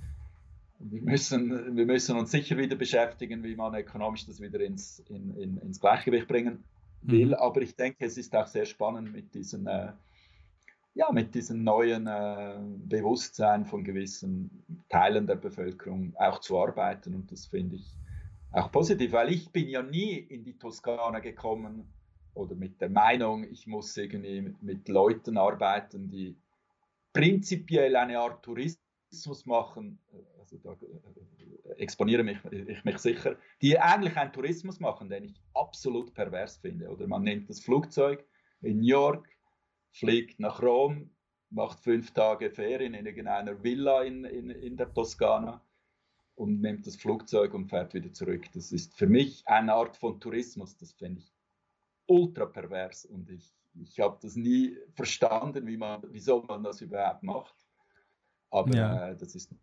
[0.79, 5.35] wir, müssen, wir müssen uns sicher wieder beschäftigen, wie man ökonomisch das wieder ins, in,
[5.37, 6.63] in, ins Gleichgewicht bringen
[7.07, 7.27] will.
[7.27, 7.33] Mhm.
[7.35, 9.91] Aber ich denke, es ist auch sehr spannend mit diesen, äh,
[10.93, 17.13] ja, mit diesem neuen äh, Bewusstsein von gewissen Teilen der Bevölkerung auch zu arbeiten.
[17.15, 17.95] Und das finde ich
[18.51, 21.91] auch positiv, weil ich bin ja nie in die Toskana gekommen,
[22.35, 26.35] oder mit der Meinung, ich muss irgendwie mit Leuten arbeiten, die
[27.13, 28.43] prinzipiell eine Art
[29.15, 29.99] Tourismus machen,
[30.39, 35.41] also da äh, exponiere mich, ich mich sicher, die eigentlich einen Tourismus machen, den ich
[35.53, 36.89] absolut pervers finde.
[36.89, 38.25] Oder man nimmt das Flugzeug
[38.61, 39.27] in New York,
[39.91, 41.09] fliegt nach Rom,
[41.49, 45.61] macht fünf Tage Ferien in irgendeiner Villa in, in, in der Toskana
[46.35, 48.51] und nimmt das Flugzeug und fährt wieder zurück.
[48.53, 51.33] Das ist für mich eine Art von Tourismus, das finde ich
[52.07, 57.23] ultra pervers und ich, ich habe das nie verstanden, wie man, wieso man das überhaupt
[57.23, 57.64] macht.
[58.51, 59.09] Aber ja.
[59.09, 59.53] äh, das ist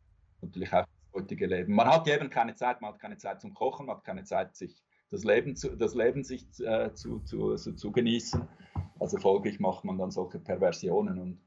[0.41, 1.75] natürlich auch das heutige Leben.
[1.75, 4.57] Man hat eben keine Zeit, man hat keine Zeit zum Kochen, man hat keine Zeit,
[4.57, 8.49] sich das Leben zu, das Leben sich äh, zu, zu, also zu genießen.
[8.99, 11.41] Also folglich macht man dann solche Perversionen und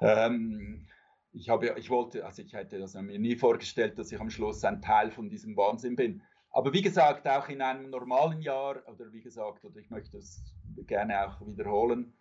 [0.00, 0.86] ähm,
[1.32, 4.64] ich habe, ich wollte, also ich hätte das mir nie vorgestellt, dass ich am Schluss
[4.64, 6.22] ein Teil von diesem Wahnsinn bin.
[6.50, 10.42] Aber wie gesagt, auch in einem normalen Jahr, oder wie gesagt, oder ich möchte es
[10.86, 12.12] gerne auch wiederholen,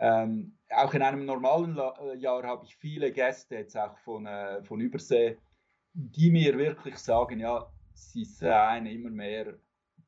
[0.00, 4.26] ähm, auch in einem normalen La äh, Jahr habe ich viele Gäste jetzt auch von,
[4.26, 5.36] äh, von Übersee,
[5.92, 9.54] die mir wirklich sagen, ja, sie seien immer mehr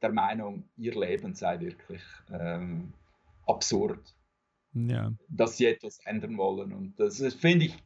[0.01, 2.93] der Meinung, ihr Leben sei wirklich ähm,
[3.47, 4.15] absurd.
[4.73, 5.13] Ja.
[5.29, 6.73] Dass sie etwas ändern wollen.
[6.73, 7.83] Und das finde ich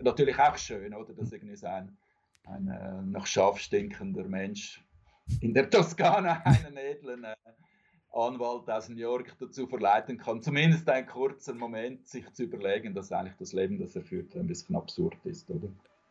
[0.00, 1.12] natürlich auch schön, oder?
[1.12, 1.96] Dass irgendwie so ein,
[2.44, 4.82] ein äh, nach Schaf stinkender Mensch
[5.40, 7.36] in der Toskana einen edlen äh,
[8.12, 13.10] Anwalt aus New York dazu verleiten kann, zumindest einen kurzen Moment sich zu überlegen, dass
[13.12, 15.68] eigentlich das Leben, das er führt, ein bisschen absurd ist, oder?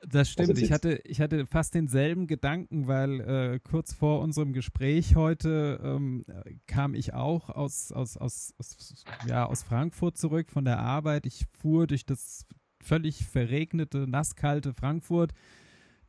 [0.09, 0.49] Das stimmt.
[0.49, 5.79] Also ich, hatte, ich hatte fast denselben Gedanken, weil äh, kurz vor unserem Gespräch heute
[5.83, 6.25] ähm,
[6.65, 11.27] kam ich auch aus, aus, aus, aus, ja, aus Frankfurt zurück von der Arbeit.
[11.27, 12.47] Ich fuhr durch das
[12.81, 15.33] völlig verregnete, nasskalte Frankfurt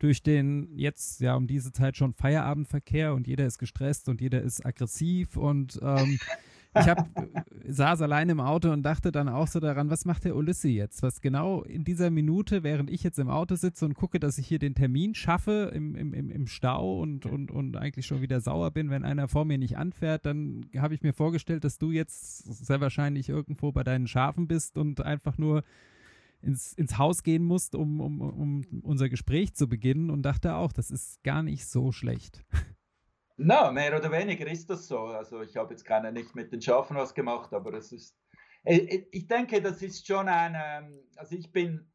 [0.03, 4.43] durch den jetzt ja um diese Zeit schon Feierabendverkehr und jeder ist gestresst und jeder
[4.43, 6.19] ist aggressiv und ähm,
[6.75, 7.09] ich hab,
[7.69, 11.03] saß allein im Auto und dachte dann auch so daran, was macht der Ulysses jetzt?
[11.03, 14.47] Was genau in dieser Minute, während ich jetzt im Auto sitze und gucke, dass ich
[14.49, 18.73] hier den Termin schaffe im, im, im Stau und, und, und eigentlich schon wieder sauer
[18.73, 22.39] bin, wenn einer vor mir nicht anfährt, dann habe ich mir vorgestellt, dass du jetzt
[22.67, 25.63] sehr wahrscheinlich irgendwo bei deinen Schafen bist und einfach nur
[26.43, 30.73] ins, ins Haus gehen musst, um, um, um unser Gespräch zu beginnen und dachte auch,
[30.73, 32.45] das ist gar nicht so schlecht.
[33.37, 34.99] Na, no, mehr oder weniger ist das so.
[35.07, 38.17] Also ich habe jetzt keine nicht mit den Schafen was gemacht, aber es ist.
[38.65, 40.55] Äh, äh, ich denke, das ist schon ein.
[40.57, 41.91] Ähm, also ich bin,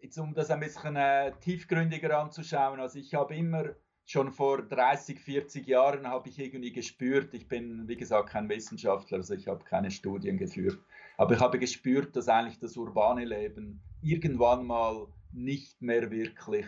[0.00, 3.74] jetzt um das ein bisschen äh, tiefgründiger anzuschauen, also ich habe immer
[4.10, 9.18] schon vor 30, 40 Jahren habe ich irgendwie gespürt, ich bin, wie gesagt, kein Wissenschaftler,
[9.18, 10.80] also ich habe keine Studien geführt,
[11.16, 16.66] aber ich habe gespürt, dass eigentlich das urbane Leben irgendwann mal nicht mehr wirklich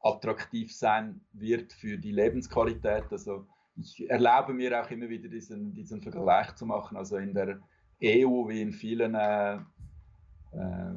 [0.00, 3.04] attraktiv sein wird für die Lebensqualität.
[3.10, 3.46] Also
[3.76, 6.98] ich erlaube mir auch immer wieder diesen, diesen Vergleich zu machen.
[6.98, 7.58] Also in der
[8.04, 10.92] EU wie in vielen, äh, äh,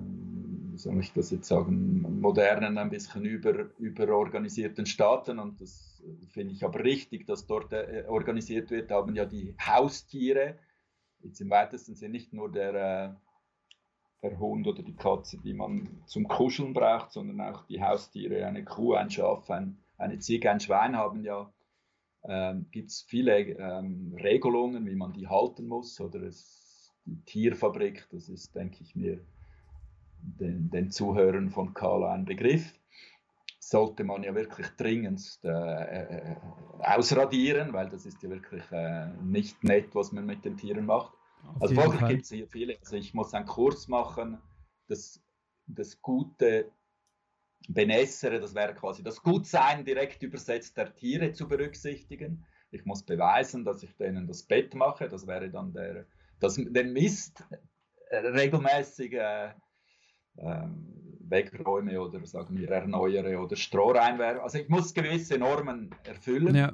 [0.84, 6.64] soll ich das jetzt sagen, modernen, ein bisschen über, überorganisierten Staaten, und das finde ich
[6.64, 10.58] aber richtig, dass dort äh, organisiert wird, haben ja die Haustiere,
[11.22, 13.16] jetzt im weitesten Sinne nicht nur der äh,
[14.22, 18.64] der Hund oder die Katze, die man zum Kuscheln braucht, sondern auch die Haustiere, eine
[18.64, 21.52] Kuh, ein Schaf, ein, eine Ziege, ein Schwein haben ja,
[22.24, 26.00] ähm, gibt es viele ähm, Regelungen, wie man die halten muss.
[26.02, 29.22] Oder es, die Tierfabrik, das ist, denke ich mir,
[30.22, 32.74] den, den Zuhörern von Carla ein Begriff.
[33.60, 36.36] Sollte man ja wirklich dringend äh, äh,
[36.80, 41.14] ausradieren, weil das ist ja wirklich äh, nicht nett, was man mit den Tieren macht.
[41.44, 42.78] Auf also folglich gibt es hier viele.
[42.80, 44.40] Also ich muss einen Kurs machen,
[44.88, 45.22] das,
[45.68, 46.72] das gute
[47.68, 52.46] Benessere, das wäre quasi das Gutsein direkt übersetzt der Tiere zu berücksichtigen.
[52.72, 56.06] Ich muss beweisen, dass ich denen das Bett mache, das wäre dann der,
[56.40, 57.44] das, den Mist
[58.10, 59.52] äh, regelmäßig äh,
[60.40, 60.68] äh,
[61.30, 64.42] wegräume oder sagen wir erneuere oder Stroh reinwerfe.
[64.42, 66.56] Also ich muss gewisse Normen erfüllen.
[66.56, 66.74] Ja.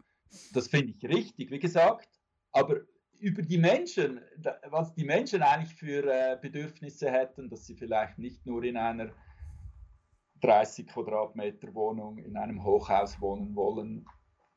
[0.53, 2.09] Das finde ich richtig, wie gesagt.
[2.51, 2.81] Aber
[3.19, 4.21] über die Menschen,
[4.69, 9.11] was die Menschen eigentlich für äh, Bedürfnisse hätten, dass sie vielleicht nicht nur in einer
[10.41, 14.05] 30 Quadratmeter Wohnung in einem Hochhaus wohnen wollen.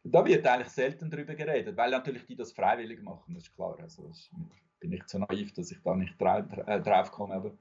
[0.04, 3.76] Da wird eigentlich selten darüber geredet, weil natürlich die das freiwillig machen, das ist klar.
[3.80, 4.30] Also ich
[4.80, 7.56] bin nicht so naiv, dass ich da nicht äh, drauf komme, aber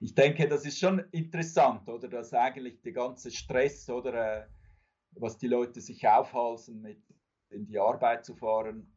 [0.00, 4.46] ich denke, das ist schon interessant, oder dass eigentlich der ganze Stress oder äh,
[5.12, 7.02] was die Leute sich aufhalsen, mit
[7.50, 8.92] in die Arbeit zu fahren,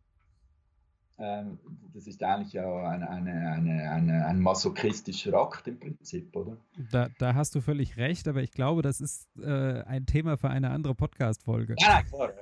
[1.17, 1.59] ähm,
[1.93, 6.57] das ist eigentlich ja eine, eine, eine, eine, ein masochistischer Akt im Prinzip, oder?
[6.91, 10.49] Da, da hast du völlig recht, aber ich glaube, das ist äh, ein Thema für
[10.49, 11.75] eine andere Podcast-Folge.
[11.79, 12.33] Ja, klar.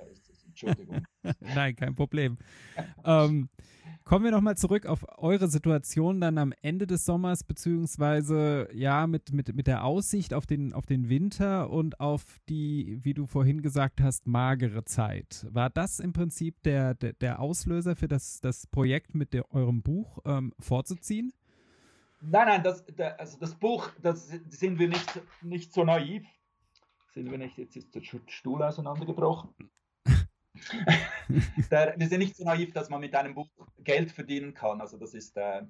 [0.47, 1.03] Entschuldigung.
[1.55, 2.38] Nein, kein Problem.
[3.03, 3.49] ähm,
[4.10, 9.32] Kommen wir nochmal zurück auf eure Situation dann am Ende des Sommers, beziehungsweise ja, mit,
[9.34, 13.62] mit, mit der Aussicht auf den, auf den Winter und auf die, wie du vorhin
[13.62, 15.45] gesagt hast, magere Zeit.
[15.51, 19.84] War das im Prinzip der, der, der Auslöser für das, das Projekt mit der, eurem
[19.84, 21.32] Buch ähm, vorzuziehen?
[22.20, 26.26] Nein, nein, das, der, also das Buch, das sind wir nicht, nicht so naiv.
[27.14, 29.53] Sind wir nicht, jetzt ist der Stuhl auseinandergebrochen.
[31.72, 33.49] der, wir sind nicht so naiv, dass man mit einem Buch
[33.84, 34.82] Geld verdienen kann.
[34.82, 35.62] Also das ist äh,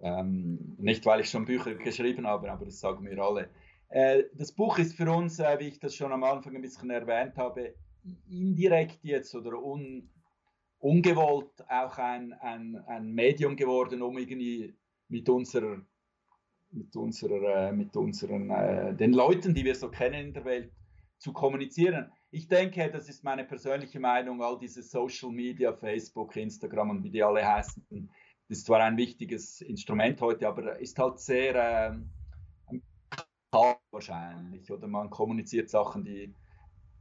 [0.00, 3.48] ähm, nicht, weil ich schon Bücher geschrieben habe, aber das sagen wir alle.
[3.88, 6.90] Äh, das Buch ist für uns, äh, wie ich das schon am Anfang ein bisschen
[6.90, 7.74] erwähnt habe,
[8.28, 10.08] indirekt jetzt oder un,
[10.78, 14.74] ungewollt auch ein, ein, ein Medium geworden, um irgendwie
[15.08, 15.80] mit unserer
[16.70, 20.70] mit unserer, äh, mit unseren, äh, den Leuten, die wir so kennen in der Welt,
[21.18, 26.90] zu kommunizieren ich denke, das ist meine persönliche Meinung, all diese Social Media, Facebook, Instagram
[26.90, 28.10] und wie die alle heißen,
[28.48, 32.00] das ist zwar ein wichtiges Instrument heute, aber ist halt sehr
[33.52, 34.70] äh, wahrscheinlich.
[34.72, 36.34] Oder man kommuniziert Sachen, die,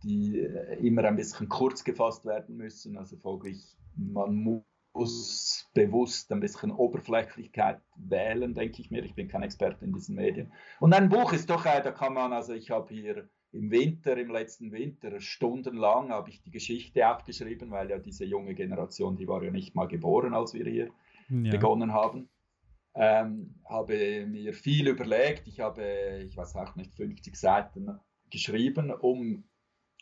[0.03, 2.97] die äh, immer ein bisschen kurz gefasst werden müssen.
[2.97, 9.03] Also folglich, man muss bewusst ein bisschen Oberflächlichkeit wählen, denke ich mir.
[9.03, 10.51] Ich bin kein Experte in diesen Medien.
[10.79, 14.17] Und ein Buch ist doch, äh, da kann man, also ich habe hier im Winter,
[14.17, 19.27] im letzten Winter, stundenlang habe ich die Geschichte aufgeschrieben, weil ja diese junge Generation, die
[19.27, 20.91] war ja nicht mal geboren, als wir hier
[21.29, 21.51] ja.
[21.51, 22.29] begonnen haben.
[22.93, 25.47] Ähm, habe mir viel überlegt.
[25.47, 29.43] Ich habe, ich weiß auch nicht, 50 Seiten geschrieben, um,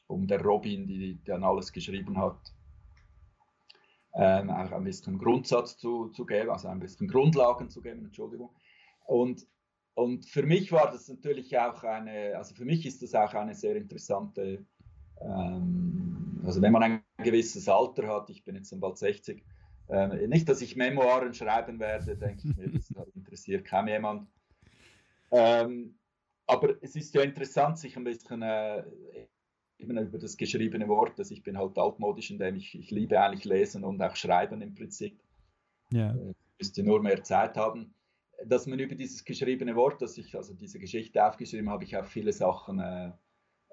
[0.08, 2.40] um der Robin, die, die dann alles geschrieben hat,
[4.16, 8.50] ähm, auch ein bisschen Grundsatz zu, zu geben, also ein bisschen Grundlagen zu geben, Entschuldigung.
[9.06, 9.46] Und,
[9.96, 13.56] und für mich war das natürlich auch eine, also für mich ist das auch eine
[13.56, 14.66] sehr interessante,
[15.22, 19.44] ähm, also wenn man ein gewisses Alter hat, ich bin jetzt bald 60,
[19.88, 24.28] äh, nicht, dass ich Memoiren schreiben werde, denke ich mir, das interessiert kaum jemand.
[25.32, 25.98] Ähm,
[26.46, 28.84] aber es ist ja interessant, sich ein bisschen äh,
[29.78, 33.46] eben über das geschriebene Wort, dass ich bin halt altmodisch, indem ich, ich liebe eigentlich
[33.46, 35.20] lesen und auch schreiben im Prinzip.
[35.92, 36.12] Ja.
[36.12, 37.94] Äh, müsste nur mehr Zeit haben.
[38.44, 42.06] Dass man über dieses geschriebene Wort, dass ich also diese Geschichte aufgeschrieben habe, ich auch
[42.06, 43.12] viele Sachen äh,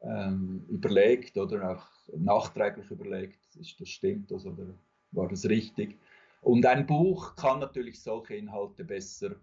[0.02, 1.86] ähm, überlegt oder auch
[2.16, 4.66] nachträglich überlegt, ist das stimmt das oder
[5.12, 5.98] war das richtig.
[6.40, 9.36] Und ein Buch kann natürlich solche Inhalte besser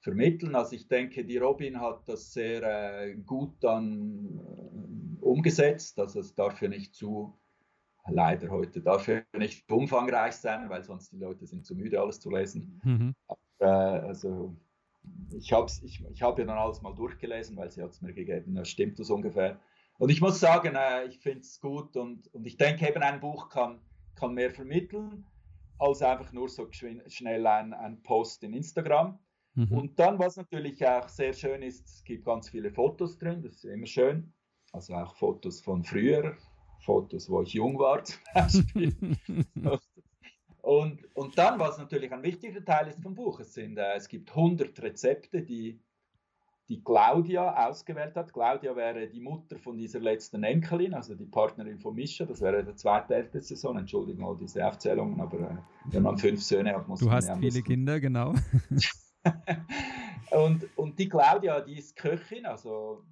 [0.00, 0.54] vermitteln.
[0.54, 4.40] Also ich denke, die Robin hat das sehr äh, gut dann
[5.20, 5.98] äh, umgesetzt.
[6.00, 7.38] Also es darf ja nicht zu,
[8.08, 12.18] leider heute, darf ja nicht umfangreich sein, weil sonst die Leute sind zu müde, alles
[12.18, 12.80] zu lesen.
[12.84, 13.14] Mhm.
[13.58, 14.56] Äh, also
[15.30, 18.12] ich habe ich, ich hab ja dann alles mal durchgelesen, weil sie hat es mir
[18.12, 19.58] gegeben, da stimmt das ungefähr.
[19.98, 23.20] Und ich muss sagen, äh, ich finde es gut und, und ich denke eben, ein
[23.20, 23.80] Buch kann,
[24.14, 25.24] kann mehr vermitteln
[25.78, 29.18] als einfach nur so schnell ein, ein Post in Instagram.
[29.54, 29.72] Mhm.
[29.72, 33.56] Und dann, was natürlich auch sehr schön ist, es gibt ganz viele Fotos drin, das
[33.56, 34.32] ist immer schön.
[34.72, 36.36] Also auch Fotos von früher,
[36.80, 38.96] Fotos, wo ich jung war zum Beispiel.
[39.56, 39.80] und,
[40.62, 44.30] und dann, was natürlich ein wichtiger Teil ist vom Buch, es, sind, äh, es gibt
[44.30, 45.80] 100 Rezepte, die,
[46.68, 48.32] die Claudia ausgewählt hat.
[48.32, 52.24] Claudia wäre die Mutter von dieser letzten Enkelin, also die Partnerin von Mischa.
[52.24, 53.76] Das wäre der zweite älteste Sohn.
[53.76, 55.56] Entschuldigung all diese Aufzählungen, aber äh,
[55.86, 57.20] wenn man fünf Söhne hat, muss du man.
[57.20, 58.32] Du hast viele Kinder, genau.
[60.30, 63.02] und, und die Claudia, die ist Köchin, also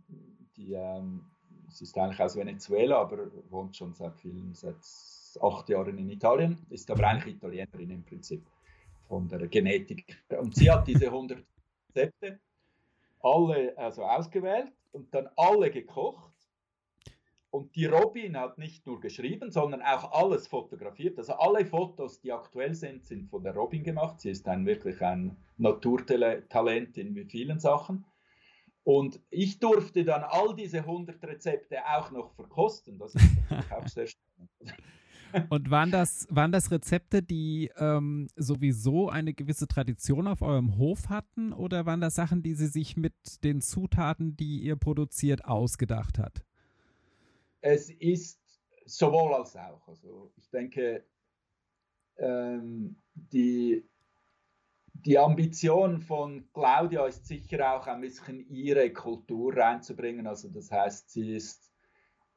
[0.57, 1.25] die, ähm,
[1.69, 4.77] sie ist eigentlich aus Venezuela, aber wohnt schon seit vielen, seit
[5.39, 8.47] acht Jahren in Italien, ist aber eigentlich Italienerin im Prinzip
[9.09, 10.23] von der Genetik.
[10.29, 11.45] Und sie hat diese 100
[11.89, 12.41] Rezepte
[13.21, 16.31] alle also ausgewählt und dann alle gekocht
[17.51, 21.19] und die Robin hat nicht nur geschrieben, sondern auch alles fotografiert.
[21.19, 24.21] Also alle Fotos, die aktuell sind, sind von der Robin gemacht.
[24.21, 28.05] Sie ist ein, wirklich ein Naturtalent in vielen Sachen.
[28.85, 32.99] Und ich durfte dann all diese 100 Rezepte auch noch verkosten.
[32.99, 33.27] Das ist
[33.73, 34.51] auch sehr spannend.
[35.49, 41.09] Und waren das, waren das Rezepte, die ähm, sowieso eine gewisse Tradition auf eurem Hof
[41.09, 41.53] hatten?
[41.53, 43.15] Oder waren das Sachen, die sie sich mit
[43.45, 46.45] den Zutaten, die ihr produziert, ausgedacht hat?
[47.61, 48.41] es ist
[48.87, 49.87] sowohl als auch.
[49.87, 51.05] Also ich denke,
[52.17, 53.85] ähm, die,
[54.93, 60.27] die Ambition von Claudia ist sicher auch ein bisschen ihre Kultur reinzubringen.
[60.27, 61.70] Also das heißt, sie ist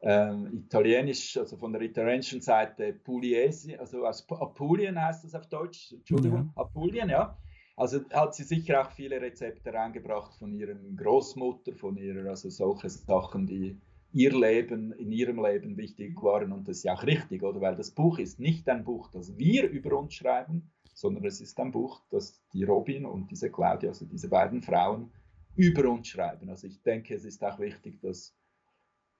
[0.05, 5.93] ähm, italienisch, also von der italienischen Seite Pugliese, also aus Apulien heißt das auf Deutsch,
[5.93, 6.61] Entschuldigung, ja.
[6.61, 7.37] Apulien, ja.
[7.77, 12.89] Also hat sie sicher auch viele Rezepte reingebracht von ihrer Großmutter, von ihrer, also solche
[12.89, 13.79] Sachen, die
[14.11, 17.61] ihr Leben, in ihrem Leben wichtig waren und das ist ja auch richtig, oder?
[17.61, 21.57] Weil das Buch ist nicht ein Buch, das wir über uns schreiben, sondern es ist
[21.59, 25.11] ein Buch, das die Robin und diese Claudia, also diese beiden Frauen,
[25.55, 26.49] über uns schreiben.
[26.49, 28.35] Also ich denke, es ist auch wichtig, dass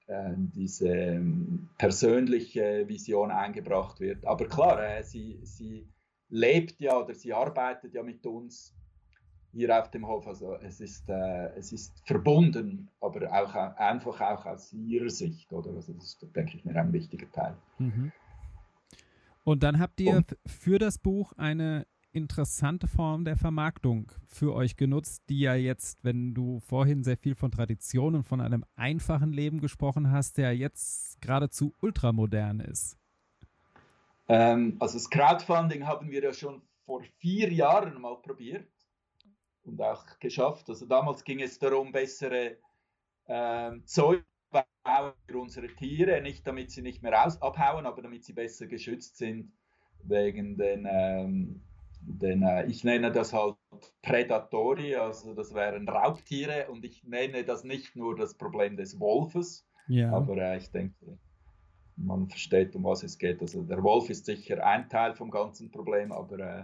[0.08, 4.26] diese ähm, persönliche Vision eingebracht wird.
[4.26, 5.88] Aber klar, äh, sie, sie
[6.30, 8.76] lebt ja oder sie arbeitet ja mit uns
[9.54, 10.28] hier auf dem Hof.
[10.28, 15.72] Also es ist, äh, es ist verbunden, aber auch einfach auch aus ihrer Sicht, oder?
[15.72, 17.56] Also das ist, denke ich mir, ein wichtiger Teil.
[17.78, 18.12] Mhm.
[19.44, 24.78] Und dann habt ihr Und, für das Buch eine interessante Form der Vermarktung für euch
[24.78, 29.34] genutzt, die ja jetzt, wenn du vorhin sehr viel von Tradition und von einem einfachen
[29.34, 32.98] Leben gesprochen hast, der jetzt geradezu ultramodern ist.
[34.28, 38.68] Ähm, also das Crowdfunding haben wir ja schon vor vier Jahren mal probiert
[39.64, 40.70] und auch geschafft.
[40.70, 42.58] Also damals ging es darum, bessere
[43.28, 44.24] ähm, Zeug
[45.26, 49.18] für unsere Tiere, nicht damit sie nicht mehr aus abhauen, aber damit sie besser geschützt
[49.18, 49.52] sind
[50.04, 51.64] wegen den, ähm,
[52.06, 53.56] den äh, ich nenne das halt
[54.02, 59.66] Predatori, also das wären Raubtiere und ich nenne das nicht nur das Problem des Wolfes,
[59.88, 60.12] ja.
[60.12, 61.18] aber äh, ich denke,
[61.96, 63.42] man versteht, um was es geht.
[63.42, 66.64] Also der Wolf ist sicher ein Teil vom ganzen Problem, aber äh,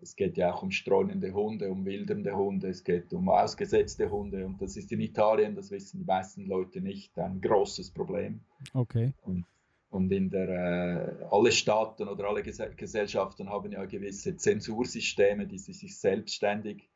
[0.00, 4.44] es geht ja auch um streunende Hunde, um wildernde Hunde, es geht um ausgesetzte Hunde
[4.44, 8.40] und das ist in Italien, das wissen die meisten Leute nicht, ein großes Problem.
[8.74, 9.12] Okay.
[9.22, 9.46] Und,
[9.94, 15.58] und in der, äh, alle Staaten oder alle Ges Gesellschaften haben ja gewisse Zensursysteme, die
[15.58, 16.90] sie sich selbstständig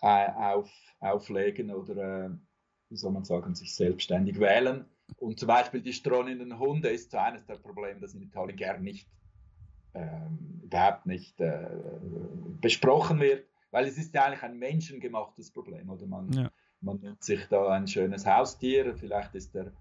[0.00, 2.30] äh, auf, auflegen oder äh,
[2.88, 4.86] wie soll man sagen, sich selbstständig wählen.
[5.18, 8.82] Und zum Beispiel die streunenden Hunde ist so eines der Probleme, das in Italien gern
[8.82, 9.10] nicht,
[9.92, 10.08] äh,
[10.62, 11.68] überhaupt nicht äh,
[12.62, 15.90] besprochen wird, weil es ist ja eigentlich ein menschengemachtes Problem.
[15.90, 16.50] Oder man, ja.
[16.80, 19.72] man nimmt sich da ein schönes Haustier, vielleicht ist der,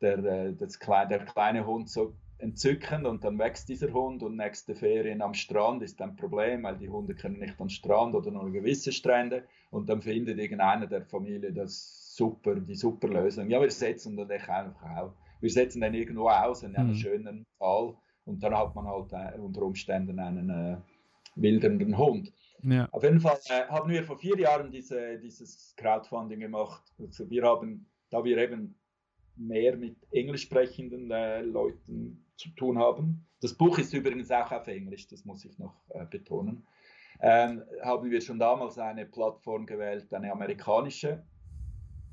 [0.00, 4.74] der, äh, das, der kleine Hund so entzückend und dann wächst dieser Hund und nächste
[4.74, 8.50] Ferien am Strand ist ein Problem, weil die Hunde können nicht am Strand oder nur
[8.52, 13.48] gewisse Strände und dann findet irgendeiner der Familie das super, die super Lösung.
[13.48, 15.12] Ja, wir setzen dann einfach auch.
[15.40, 16.94] Wir setzen dann irgendwo aus in einem mhm.
[16.94, 17.94] schönen Tal
[18.24, 20.76] und dann hat man halt äh, unter Umständen einen äh,
[21.36, 22.32] wildernden Hund.
[22.62, 22.88] Ja.
[22.90, 26.82] Auf jeden Fall äh, haben wir vor vier Jahren diese, dieses Crowdfunding gemacht.
[26.98, 28.74] Also wir haben, da wir eben
[29.36, 33.26] mehr mit englisch sprechenden äh, Leuten zu tun haben.
[33.40, 36.66] Das Buch ist übrigens auch auf Englisch, das muss ich noch äh, betonen.
[37.20, 41.24] Ähm, haben wir schon damals eine Plattform gewählt, eine amerikanische.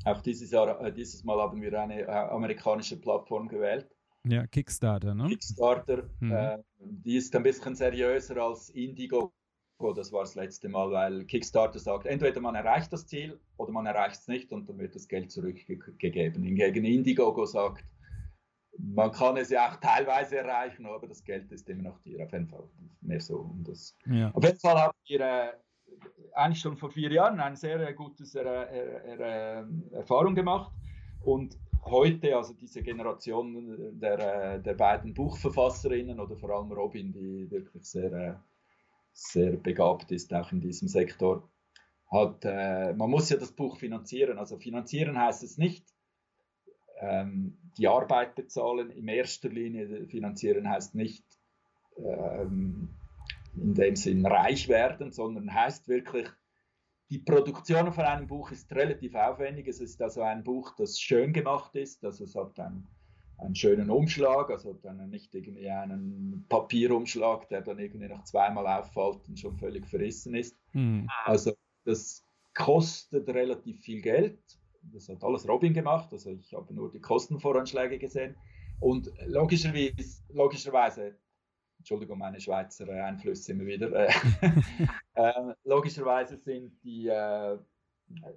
[0.05, 3.89] Auch dieses, Jahr, äh, dieses Mal haben wir eine äh, amerikanische Plattform gewählt.
[4.25, 5.27] Ja, Kickstarter, ne?
[5.27, 6.09] Kickstarter.
[6.19, 6.31] Mhm.
[6.31, 9.33] Äh, die ist ein bisschen seriöser als Indigo
[9.79, 13.85] das war das letzte Mal, weil Kickstarter sagt, entweder man erreicht das Ziel oder man
[13.85, 16.43] erreicht es nicht und dann wird das Geld zurückgegeben.
[16.43, 17.83] Hingegen Indiegogo sagt,
[18.77, 22.23] man kann es ja auch teilweise erreichen, aber das Geld ist immer noch dir.
[22.23, 22.63] Auf jeden Fall
[23.01, 23.39] mehr so.
[23.39, 23.95] Um das.
[24.05, 24.31] Ja.
[24.33, 25.51] Auf jeden Fall haben wir äh,
[26.33, 30.71] eigentlich schon vor vier Jahren eine sehr gute äh, Erfahrung gemacht
[31.23, 37.83] und heute, also diese Generation der, der beiden Buchverfasserinnen oder vor allem Robin, die wirklich
[37.83, 38.33] sehr äh,
[39.13, 41.49] sehr begabt ist, auch in diesem Sektor,
[42.11, 44.37] hat, äh, man muss ja das Buch finanzieren.
[44.37, 45.85] Also finanzieren heißt es nicht,
[46.99, 48.91] ähm, die Arbeit bezahlen.
[48.91, 51.25] In erster Linie finanzieren heißt nicht
[51.97, 52.89] ähm,
[53.55, 56.27] in dem Sinn reich werden, sondern heißt wirklich,
[57.09, 59.67] die Produktion von einem Buch ist relativ aufwendig.
[59.67, 62.03] Es ist also ein Buch, das schön gemacht ist.
[62.03, 62.87] Also es hat ein
[63.37, 69.27] einen schönen Umschlag, also dann nicht irgendwie einen Papierumschlag, der dann irgendwie noch zweimal auffällt
[69.27, 70.57] und schon völlig verrissen ist.
[70.73, 71.09] Mhm.
[71.25, 71.53] Also
[71.85, 72.23] das
[72.53, 74.39] kostet relativ viel Geld.
[74.93, 78.35] Das hat alles Robin gemacht, also ich habe nur die Kostenvoranschläge gesehen.
[78.79, 79.93] Und logischerweise,
[80.29, 81.15] logischerweise
[81.77, 84.13] Entschuldigung, meine Schweizer Einflüsse immer wieder, äh,
[85.15, 87.57] äh, logischerweise sind die äh,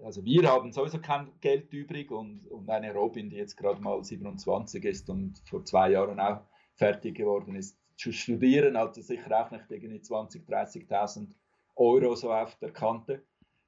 [0.05, 4.03] also wir haben sowieso kein Geld übrig und, und eine Robin, die jetzt gerade mal
[4.03, 6.41] 27 ist und vor zwei Jahren auch
[6.75, 11.29] fertig geworden ist, zu studieren, also sicher auch nicht irgendwie 20.000, 30.000
[11.77, 13.23] Euro so auf der Kante.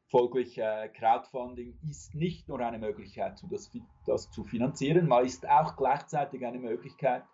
[0.07, 3.71] Folglich, äh, Crowdfunding ist nicht nur eine Möglichkeit, das,
[4.07, 7.25] das zu finanzieren, man ist auch gleichzeitig eine Möglichkeit,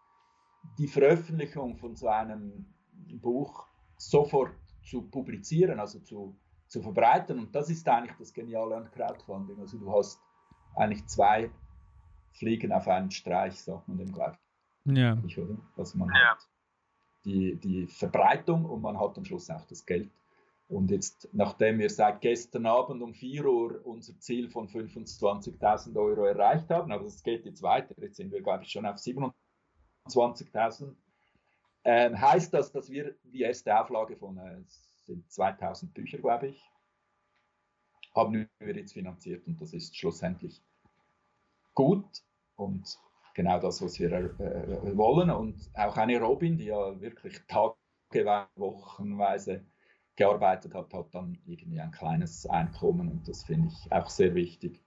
[0.78, 2.66] die Veröffentlichung von so einem
[3.20, 6.36] Buch sofort zu publizieren, also zu
[6.68, 7.38] zu verbreiten.
[7.38, 9.60] Und das ist eigentlich das Geniale an Crowdfunding.
[9.60, 10.20] Also du hast
[10.74, 11.50] eigentlich zwei
[12.32, 14.36] Fliegen auf einen Streich, sagt man dem gleich.
[14.84, 15.16] Ja.
[15.36, 15.56] Oder?
[15.76, 16.32] Also man ja.
[16.32, 16.48] hat
[17.24, 20.10] die, die Verbreitung und man hat am Schluss auch das Geld.
[20.68, 26.24] Und jetzt, nachdem wir seit gestern Abend um 4 Uhr unser Ziel von 25.000 Euro
[26.24, 30.94] erreicht haben, aber es geht jetzt weiter, jetzt sind wir, glaube ich, schon auf 27.000,
[31.82, 34.62] äh, heißt das, dass wir die erste Auflage von äh,
[35.07, 36.70] sind 2000 Bücher, glaube ich,
[38.14, 40.62] haben wir jetzt finanziert und das ist schlussendlich
[41.74, 42.22] gut
[42.57, 42.98] und
[43.34, 45.30] genau das, was wir äh, wollen.
[45.30, 47.74] Und auch eine Robin, die ja wirklich Tage,
[48.55, 49.64] Wochenweise
[50.14, 54.80] gearbeitet hat, hat dann irgendwie ein kleines Einkommen und das finde ich auch sehr wichtig.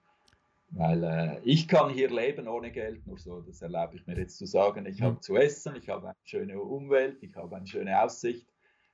[0.69, 4.37] Weil äh, ich kann hier leben ohne Geld, nur so, das erlaube ich mir jetzt
[4.37, 4.85] zu sagen.
[4.85, 8.47] Ich habe zu essen, ich habe eine schöne Umwelt, ich habe eine schöne Aussicht.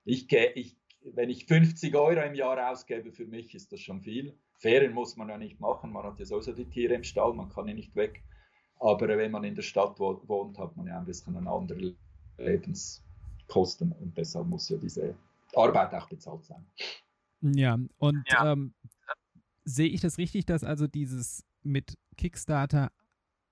[0.03, 0.78] Ich, ich
[1.14, 4.38] wenn ich 50 Euro im Jahr ausgebe, für mich ist das schon viel.
[4.58, 7.49] Ferien muss man ja nicht machen, man hat ja sowieso die Tiere im Stall, man
[7.49, 8.24] kann ja nicht weg.
[8.80, 11.95] Aber wenn man in der Stadt wohnt, hat man ja ein bisschen eine andere
[12.38, 15.16] Lebenskosten und deshalb muss ja diese
[15.56, 16.66] Arbeit auch bezahlt sein.
[17.41, 18.51] Ja, und ja.
[18.51, 18.74] Ähm,
[19.66, 22.91] sehe ich das richtig, dass also dieses mit Kickstarter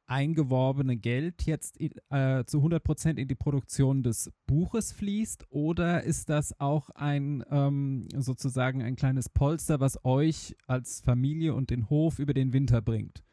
[0.08, 6.30] eingeworbene Geld jetzt äh, zu 100 Prozent in die Produktion des Buches fließt oder ist
[6.30, 12.20] das auch ein ähm, sozusagen ein kleines Polster, was euch als Familie und den Hof
[12.20, 13.24] über den Winter bringt?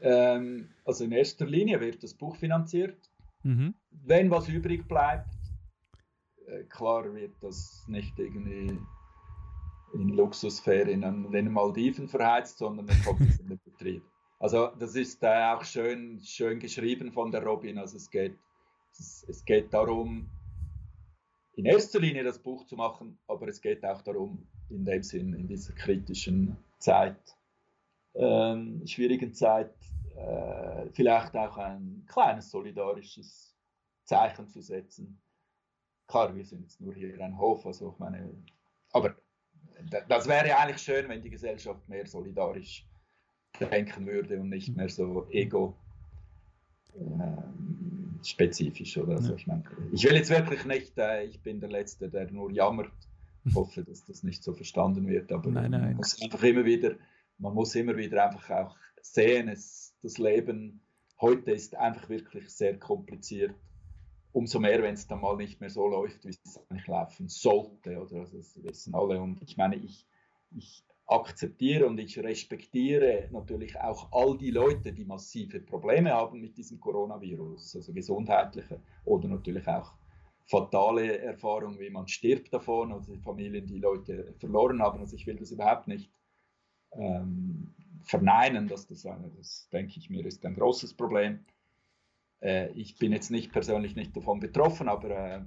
[0.00, 3.10] Ähm, also in erster Linie wird das Buch finanziert.
[3.42, 3.74] Mhm.
[3.90, 5.34] Wenn was übrig bleibt,
[6.46, 8.78] äh, klar wird das nicht irgendwie
[9.94, 14.02] in Luxusferien an den Maldiven verheizt, sondern dann kommt es in den Betrieb.
[14.42, 17.78] Also das ist äh, auch schön, schön geschrieben von der Robin.
[17.78, 18.36] Also es geht,
[18.90, 20.28] es, es geht darum,
[21.54, 25.32] in erster Linie das Buch zu machen, aber es geht auch darum, in dem Sinn,
[25.34, 27.36] in dieser kritischen Zeit
[28.14, 29.76] ähm, schwierigen Zeit
[30.16, 33.56] äh, vielleicht auch ein kleines solidarisches
[34.02, 35.22] Zeichen zu setzen.
[36.08, 38.44] Klar, wir sind jetzt nur hier ein Hof, also ich meine,
[38.90, 39.14] aber
[40.08, 42.84] das wäre eigentlich schön, wenn die Gesellschaft mehr solidarisch
[43.60, 45.74] denken würde und nicht mehr so ego
[46.96, 51.70] ähm, spezifisch oder also ich, meine, ich will jetzt wirklich nicht, äh, ich bin der
[51.70, 52.92] Letzte, der nur jammert.
[53.44, 55.82] Ich hoffe, dass das nicht so verstanden wird, aber nein, nein.
[55.82, 56.94] man muss einfach immer wieder,
[57.38, 60.80] man muss immer wieder einfach auch sehen, es, das Leben
[61.22, 63.54] heute ist einfach wirklich sehr kompliziert.
[64.32, 68.00] Umso mehr, wenn es dann mal nicht mehr so läuft, wie es eigentlich laufen sollte.
[68.00, 68.20] Oder?
[68.20, 69.20] Also das wissen alle.
[69.20, 70.06] Und ich meine, ich,
[70.56, 76.56] ich akzeptiere und ich respektiere natürlich auch all die Leute, die massive Probleme haben mit
[76.56, 79.92] diesem Coronavirus, also gesundheitliche oder natürlich auch
[80.46, 85.00] fatale Erfahrungen, wie man stirbt davon oder die Familien, die Leute verloren haben.
[85.00, 86.10] Also ich will das überhaupt nicht
[86.92, 91.44] ähm, verneinen, dass das, das denke ich mir, ist ein großes Problem.
[92.40, 95.40] Äh, ich bin jetzt nicht persönlich nicht davon betroffen, aber äh,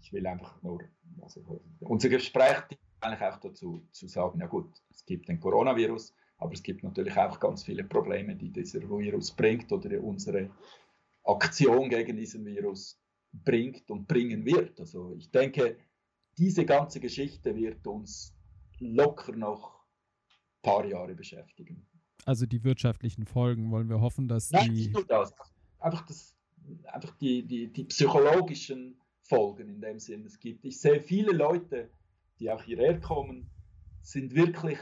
[0.00, 0.80] ich will einfach nur,
[1.20, 6.52] also unser Gespräch eigentlich auch dazu zu sagen, ja gut, es gibt den Coronavirus, aber
[6.52, 10.50] es gibt natürlich auch ganz viele Probleme, die dieser Virus bringt oder unsere
[11.24, 13.00] Aktion gegen diesen Virus
[13.32, 14.78] bringt und bringen wird.
[14.80, 15.76] Also ich denke,
[16.38, 18.34] diese ganze Geschichte wird uns
[18.78, 19.84] locker noch
[20.34, 21.86] ein paar Jahre beschäftigen.
[22.24, 24.80] Also die wirtschaftlichen Folgen wollen wir hoffen, dass Nein, die.
[24.82, 25.34] Nicht nur das.
[25.78, 26.36] Einfach, das,
[26.84, 30.24] einfach die, die, die psychologischen Folgen in dem Sinn.
[30.24, 31.90] Es gibt, ich sehe viele Leute,
[32.42, 33.50] die auch hierher kommen,
[34.00, 34.78] sind wirklich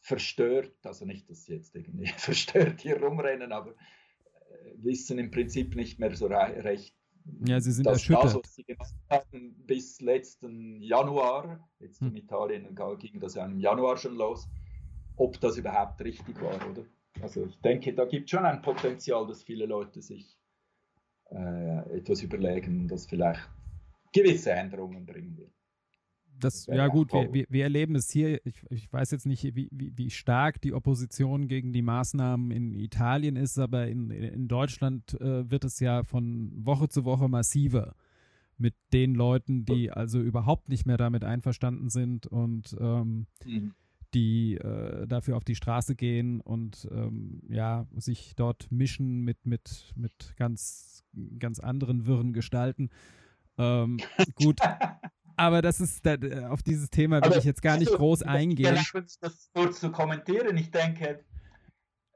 [0.00, 5.74] verstört, also nicht, dass sie jetzt irgendwie verstört hier rumrennen, aber äh, wissen im Prinzip
[5.74, 6.94] nicht mehr so recht.
[7.46, 8.24] Ja, sie sind erschüttert.
[8.24, 12.08] Das, was sie gemacht haben bis letzten Januar, jetzt hm.
[12.08, 14.46] in Italien ging das ja im Januar schon los,
[15.16, 16.84] ob das überhaupt richtig war, oder?
[17.22, 20.38] Also ich denke, da gibt es schon ein Potenzial, dass viele Leute sich
[21.30, 23.48] äh, etwas überlegen, das vielleicht
[24.12, 25.54] gewisse Änderungen bringen wird
[26.40, 29.92] das, ja gut, wir, wir, erleben es hier, ich, ich weiß jetzt nicht, wie, wie,
[29.96, 35.50] wie, stark die Opposition gegen die Maßnahmen in Italien ist, aber in, in Deutschland äh,
[35.50, 37.94] wird es ja von Woche zu Woche massiver
[38.58, 43.74] mit den Leuten, die also überhaupt nicht mehr damit einverstanden sind und ähm, mhm.
[44.14, 49.92] die äh, dafür auf die Straße gehen und ähm, ja, sich dort mischen mit, mit,
[49.96, 51.04] mit ganz,
[51.38, 52.90] ganz anderen wirren Gestalten.
[53.58, 53.98] Ähm,
[54.36, 54.60] gut,
[55.36, 58.22] aber das ist äh, auf dieses Thema will Aber ich jetzt gar nicht also, groß
[58.22, 58.76] eingehen.
[58.76, 60.56] Ich das kurz zu kommentieren.
[60.56, 61.24] Ich denke,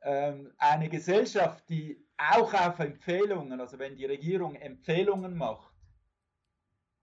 [0.02, 5.72] ähm, eine Gesellschaft, die auch auf Empfehlungen, also wenn die Regierung Empfehlungen macht,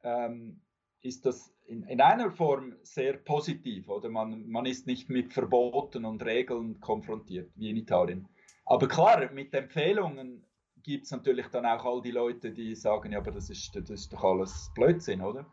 [0.03, 0.61] ähm,
[1.01, 3.89] ist das in, in, einer Form sehr positiv.
[3.89, 8.28] Oder man, man ist nicht mit Verboten und Regeln konfrontiert, wie in Italien.
[8.66, 10.43] Aber klar, mit Empfehlungen
[10.84, 13.89] gibt es natürlich dann auch all die Leute, die sagen, ja, aber das ist, das
[13.89, 15.45] ist doch alles Blödsinn, oder?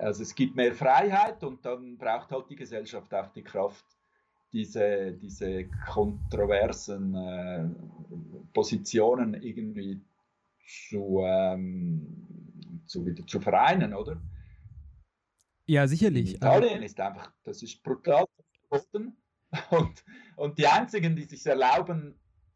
[0.00, 3.84] Also es gibt mehr Freiheit und dann braucht halt die Gesellschaft auch die Kraft,
[4.52, 7.68] diese, diese kontroversen äh,
[8.54, 10.00] Positionen irgendwie
[10.88, 14.20] zu, ähm, zu, wieder zu vereinen, oder?
[15.66, 16.34] Ja, sicherlich.
[16.34, 18.24] Italien ist einfach, das ist brutal
[18.68, 19.16] verboten.
[19.70, 20.04] Und,
[20.36, 22.14] und die einzigen, die sich erlauben,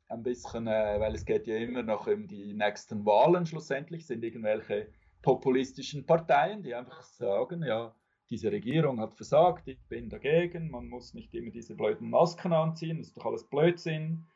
[0.08, 4.24] ein bisschen, äh, weil es geht ja immer noch um die nächsten Wahlen schlussendlich, sind
[4.24, 4.88] irgendwelche
[5.24, 7.94] populistischen Parteien, die einfach sagen, ja,
[8.28, 12.98] diese Regierung hat versagt, ich bin dagegen, man muss nicht immer diese blöden Masken anziehen,
[12.98, 14.26] das ist doch alles Blödsinn.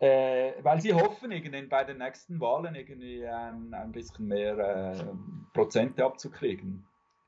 [0.00, 5.04] Äh, weil sie hoffen, irgendwie bei den nächsten Wahlen irgendwie ein, ein bisschen mehr äh,
[5.52, 6.86] Prozente abzukriegen.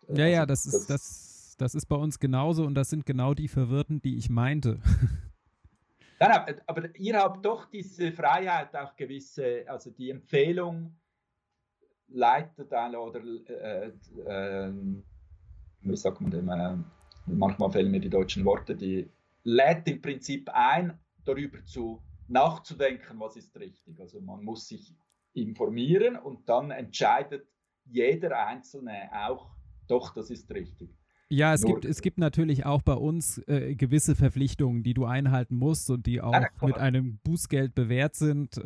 [0.09, 3.05] Ja, also, ja, das, das, ist, das, das ist bei uns genauso und das sind
[3.05, 4.81] genau die Verwirrten, die ich meinte.
[6.20, 10.95] Nein, aber ihr habt doch diese Freiheit, auch gewisse, also die Empfehlung,
[12.11, 13.88] leitet einen oder äh,
[14.26, 14.72] äh,
[15.82, 16.76] wie sagt man dem, äh,
[17.26, 19.11] manchmal fehlen mir die deutschen Worte, die
[19.44, 24.00] lädt im Prinzip ein, darüber zu nachzudenken, was ist richtig.
[24.00, 24.94] Also man muss sich
[25.32, 27.46] informieren und dann entscheidet
[27.84, 29.50] jeder Einzelne auch,
[29.88, 30.90] doch, das ist richtig.
[31.32, 35.56] Ja, es gibt, es gibt natürlich auch bei uns äh, gewisse Verpflichtungen, die du einhalten
[35.56, 38.61] musst und die auch ja, mit einem Bußgeld bewährt sind.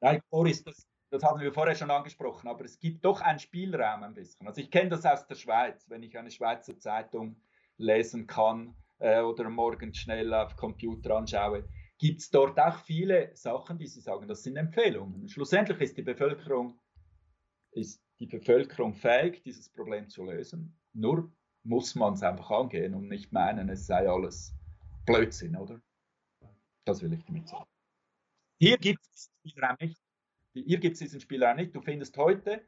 [0.00, 4.02] Nein, Boris, das, das hatten wir vorher schon angesprochen, aber es gibt doch einen Spielraum
[4.02, 4.46] ein bisschen.
[4.46, 7.36] Also ich kenne das aus der Schweiz, wenn ich eine Schweizer Zeitung
[7.76, 13.76] lesen kann äh, oder morgens schnell auf Computer anschaue, gibt es dort auch viele Sachen,
[13.76, 15.28] die sie sagen, das sind Empfehlungen.
[15.28, 16.80] Schlussendlich ist die Bevölkerung,
[17.72, 20.80] ist die Bevölkerung fähig, dieses Problem zu lösen.
[20.94, 21.30] Nur
[21.62, 24.54] muss man es einfach angehen und nicht meinen, es sei alles
[25.04, 25.78] Blödsinn, oder?
[26.86, 27.68] Das will ich damit sagen.
[28.58, 30.01] Hier gibt es Spielraum nicht.
[30.54, 31.74] Hier gibt es diesen Spielraum nicht.
[31.74, 32.62] Du findest heute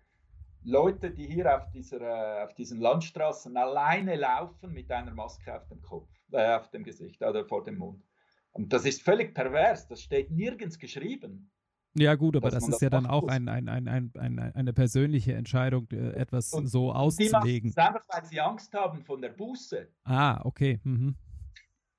[0.62, 5.66] Leute, die hier auf, dieser, äh, auf diesen Landstraßen alleine laufen mit einer Maske auf
[5.68, 8.02] dem Kopf, äh, auf dem Gesicht oder vor dem Mund.
[8.52, 9.86] Und das ist völlig pervers.
[9.88, 11.50] Das steht nirgends geschrieben.
[11.96, 15.34] Ja, gut, aber das ist das ja dann auch ein, ein, ein, ein, eine persönliche
[15.34, 17.70] Entscheidung, äh, etwas und so auszulegen.
[17.70, 19.88] Die einfach, weil sie Angst haben von der Buße.
[20.04, 20.80] Ah, okay.
[20.82, 21.14] Mhm.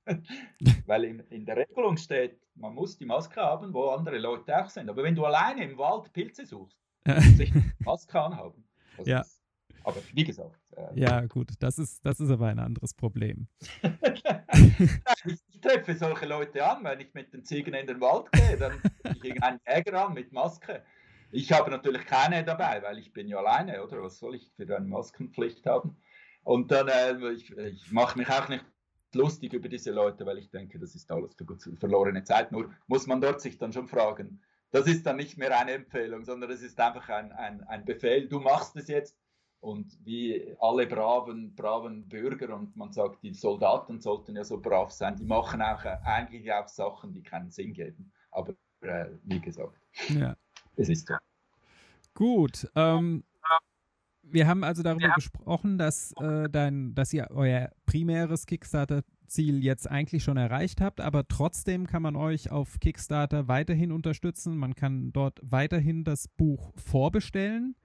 [0.86, 4.68] weil in, in, der Regelung steht, man muss die Maske haben, wo andere Leute auch
[4.68, 4.88] sind.
[4.88, 6.78] Aber wenn du alleine im Wald Pilze suchst,
[7.36, 8.64] sich Maske anhaben.
[9.04, 9.20] ja.
[9.20, 9.42] Ist,
[9.86, 10.60] aber wie gesagt.
[10.76, 13.46] Äh, ja, gut, das ist, das ist aber ein anderes Problem.
[13.82, 14.24] ich,
[15.24, 18.80] ich, treffe solche Leute an, wenn ich mit den Ziegen in den Wald gehe, dann
[19.22, 20.82] ich einen Jäger an mit Maske.
[21.30, 24.02] Ich habe natürlich keine dabei, weil ich bin ja alleine, oder?
[24.02, 25.96] Was soll ich für eine Maskenpflicht haben?
[26.42, 28.64] Und dann, äh, ich, ich mache mich auch nicht
[29.16, 32.52] lustig über diese Leute, weil ich denke, das ist alles für verlorene Zeit.
[32.52, 34.40] Nur muss man dort sich dann schon fragen,
[34.70, 38.28] das ist dann nicht mehr eine Empfehlung, sondern es ist einfach ein, ein, ein Befehl,
[38.28, 39.16] du machst es jetzt.
[39.60, 44.92] Und wie alle braven, braven Bürger, und man sagt, die Soldaten sollten ja so brav
[44.92, 48.12] sein, die machen auch äh, eigentlich auch Sachen, die keinen Sinn geben.
[48.30, 50.36] Aber äh, wie gesagt, ja.
[50.76, 51.14] es ist so.
[52.14, 52.70] Gut.
[52.76, 53.24] Ähm,
[54.30, 55.14] wir haben also darüber ja.
[55.14, 61.00] gesprochen, dass, äh, dein, dass ihr euer primäres Kickstarter Ziel jetzt eigentlich schon erreicht habt,
[61.00, 64.56] aber trotzdem kann man euch auf Kickstarter weiterhin unterstützen.
[64.56, 67.76] Man kann dort weiterhin das Buch vorbestellen.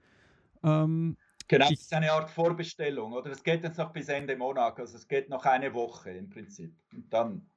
[0.62, 1.16] Ähm,
[1.48, 3.30] genau, es ist eine Art Vorbestellung, oder?
[3.30, 6.74] Es geht jetzt noch bis Ende Monat, also es geht noch eine Woche im Prinzip.
[6.92, 7.50] Und dann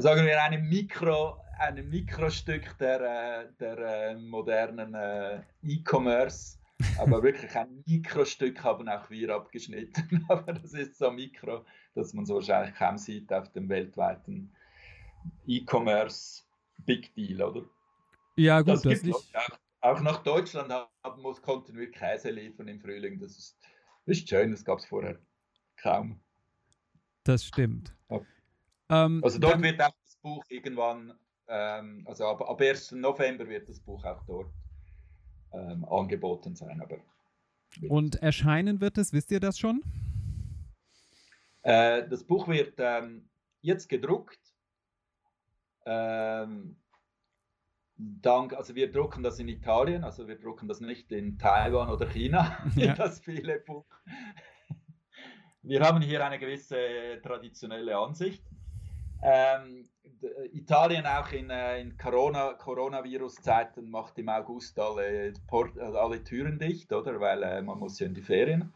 [0.00, 6.58] sagen wir, ein, Mikro, ein Mikrostück der, äh, der äh, modernen äh, E-Commerce.
[6.98, 10.24] Aber wirklich ein Mikrostück haben auch wir abgeschnitten.
[10.28, 11.64] Aber das ist so mikro,
[11.94, 14.52] dass man es wahrscheinlich kaum sieht auf dem weltweiten
[15.46, 16.42] E-Commerce
[16.84, 17.64] Big Deal, oder?
[18.36, 19.36] Ja, gut, das, das gibt nicht.
[19.36, 23.18] Auch, auch, nach Deutschland haben, muss, konnten wir Käse liefern im Frühling.
[23.18, 23.58] Das ist,
[24.06, 25.18] das ist schön, das gab es vorher
[25.76, 26.20] kaum.
[27.24, 27.94] Das stimmt.
[28.08, 28.26] Okay.
[28.88, 31.14] Ähm, also dort dann, wird auch das Buch irgendwann,
[31.48, 32.92] ähm, also ab, ab 1.
[32.92, 34.52] November wird das Buch auch dort
[35.52, 36.80] ähm, angeboten sein.
[36.80, 36.98] Aber
[37.88, 39.82] und erscheinen wird es, wisst ihr das schon?
[41.62, 43.28] Äh, das Buch wird ähm,
[43.62, 44.38] jetzt gedruckt.
[45.86, 46.76] Ähm,
[47.96, 52.06] dank, also wir drucken das in Italien, also wir drucken das nicht in Taiwan oder
[52.06, 52.94] China, ja.
[52.94, 53.86] das viele Buch.
[55.66, 56.76] Wir haben hier eine gewisse
[57.22, 58.44] traditionelle Ansicht.
[59.22, 59.88] Ähm,
[60.52, 66.58] Italien auch in, äh, in Corona, Coronavirus-Zeiten macht im August alle, Port, also alle Türen
[66.58, 67.18] dicht, oder?
[67.18, 68.74] Weil äh, man muss ja in die Ferien.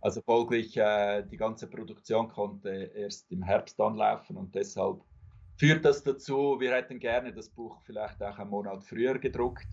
[0.00, 5.02] Also folglich äh, die ganze Produktion konnte erst im Herbst anlaufen und deshalb
[5.56, 9.68] führt das dazu, wir hätten gerne das Buch vielleicht auch einen Monat früher gedruckt,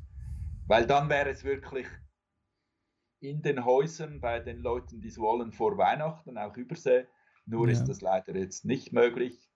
[0.68, 1.88] weil dann wäre es wirklich
[3.20, 7.06] in den Häusern bei den Leuten, die es wollen, vor Weihnachten, auch übersee.
[7.46, 7.74] Nur ja.
[7.74, 9.50] ist das leider jetzt nicht möglich.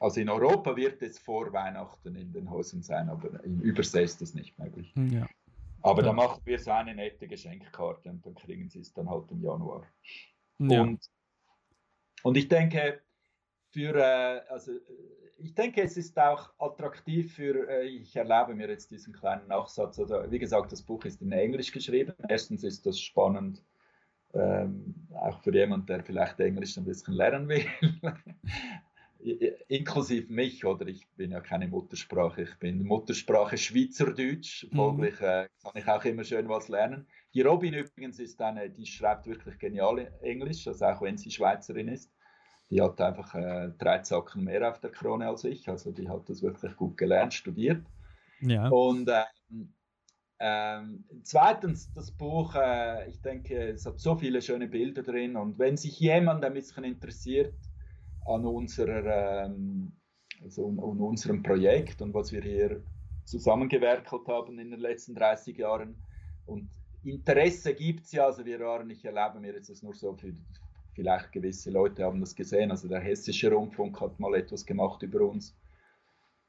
[0.00, 4.20] Also in Europa wird es vor Weihnachten in den Häusern sein, aber in Übersee ist
[4.20, 4.92] das nicht möglich.
[5.10, 5.26] Ja.
[5.82, 6.08] Aber ja.
[6.08, 9.42] da machen wir so eine nette Geschenkkarte und dann kriegen sie es dann halt im
[9.42, 9.84] Januar.
[10.58, 10.82] Ja.
[10.82, 11.04] Und,
[12.22, 13.00] und ich denke,
[13.70, 14.72] für, äh, also
[15.38, 19.98] ich denke, es ist auch attraktiv für, äh, ich erlaube mir jetzt diesen kleinen Nachsatz,
[19.98, 22.14] also wie gesagt, das Buch ist in Englisch geschrieben.
[22.28, 23.62] Erstens ist das spannend,
[24.34, 27.64] ähm, auch für jemanden, der vielleicht Englisch ein bisschen lernen will.
[29.68, 34.76] inklusive mich, oder ich bin ja keine Muttersprache, ich bin Muttersprache Schweizerdeutsch, mhm.
[34.76, 37.06] folglich äh, kann ich auch immer schön was lernen.
[37.34, 41.88] Die Robin übrigens ist eine, die schreibt wirklich genial Englisch, also auch wenn sie Schweizerin
[41.88, 42.12] ist.
[42.70, 46.28] Die hat einfach äh, drei Zacken mehr auf der Krone als ich, also die hat
[46.28, 47.84] das wirklich gut gelernt, studiert.
[48.40, 48.68] Ja.
[48.68, 49.72] Und ähm,
[50.38, 55.58] ähm, zweitens, das Buch, äh, ich denke, es hat so viele schöne Bilder drin und
[55.58, 57.54] wenn sich jemand ein bisschen interessiert,
[58.28, 59.92] an, unserer, ähm,
[60.42, 62.82] also an unserem Projekt und was wir hier
[63.24, 65.96] zusammengewerkelt haben in den letzten 30 Jahren.
[66.46, 66.70] Und
[67.04, 70.32] Interesse gibt es ja, also wir waren, ich erlebe mir jetzt das nur so, für,
[70.98, 75.20] vielleicht gewisse Leute haben das gesehen, also der Hessische Rundfunk hat mal etwas gemacht über
[75.20, 75.56] uns.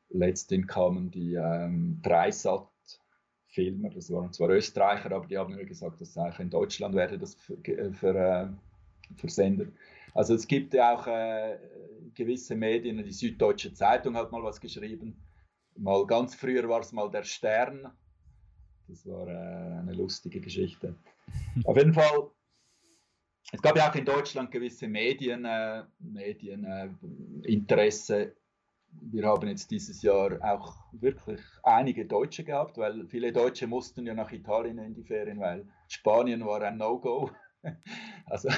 [0.09, 6.17] Letztendlich kamen die ähm, Dreisat-Filmer, das waren zwar Österreicher, aber die haben mir gesagt, dass
[6.17, 7.59] auch in Deutschland werde das für,
[7.93, 8.47] für, äh,
[9.17, 9.71] versendet.
[10.15, 11.59] Also es gibt ja auch äh,
[12.15, 15.15] gewisse Medien, die Süddeutsche Zeitung hat mal was geschrieben,
[15.75, 17.87] mal ganz früher war es mal der Stern,
[18.87, 20.95] das war äh, eine lustige Geschichte.
[21.65, 22.31] Auf jeden Fall,
[23.51, 28.21] es gab ja auch in Deutschland gewisse Medien, äh, Medieninteresse.
[28.21, 28.31] Äh,
[28.91, 34.15] wir haben jetzt dieses Jahr auch wirklich einige Deutsche gehabt, weil viele Deutsche mussten ja
[34.15, 37.29] nach Italien in die Ferien, weil Spanien war ein No-Go.
[38.25, 38.49] also,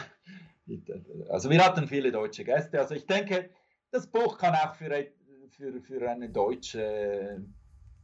[1.29, 2.79] also wir hatten viele deutsche Gäste.
[2.79, 3.49] Also ich denke,
[3.91, 5.07] das Buch kann auch für,
[5.49, 7.43] für, für eine deutsche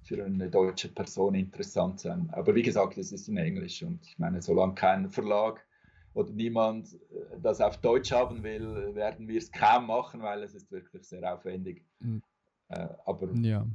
[0.04, 2.30] für eine deutsche Person interessant sein.
[2.32, 5.67] Aber wie gesagt, es ist in Englisch und ich meine, solange kein Verlag
[6.18, 10.56] oder niemand äh, das auf Deutsch haben will, werden wir es kaum machen, weil es
[10.56, 11.86] ist wirklich sehr aufwendig.
[12.00, 12.24] Mhm.
[12.70, 13.68] Äh, aber ja,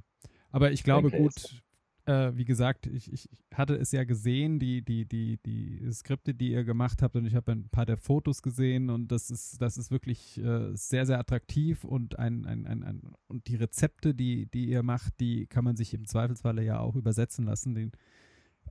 [0.51, 1.63] aber ich glaube gut,
[2.05, 6.51] äh, wie gesagt, ich, ich hatte es ja gesehen, die, die, die, die Skripte, die
[6.51, 9.79] ihr gemacht habt, und ich habe ein paar der Fotos gesehen und das ist, das
[9.79, 14.47] ist wirklich äh, sehr, sehr attraktiv und ein, ein, ein, ein, und die Rezepte, die,
[14.47, 17.77] die ihr macht, die kann man sich im Zweifelsfalle ja auch übersetzen lassen.
[17.77, 17.93] Den,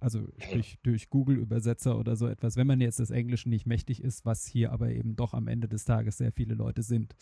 [0.02, 4.26] also sprich durch Google-Übersetzer oder so etwas, wenn man jetzt des Englischen nicht mächtig ist,
[4.26, 7.16] was hier aber eben doch am Ende des Tages sehr viele Leute sind.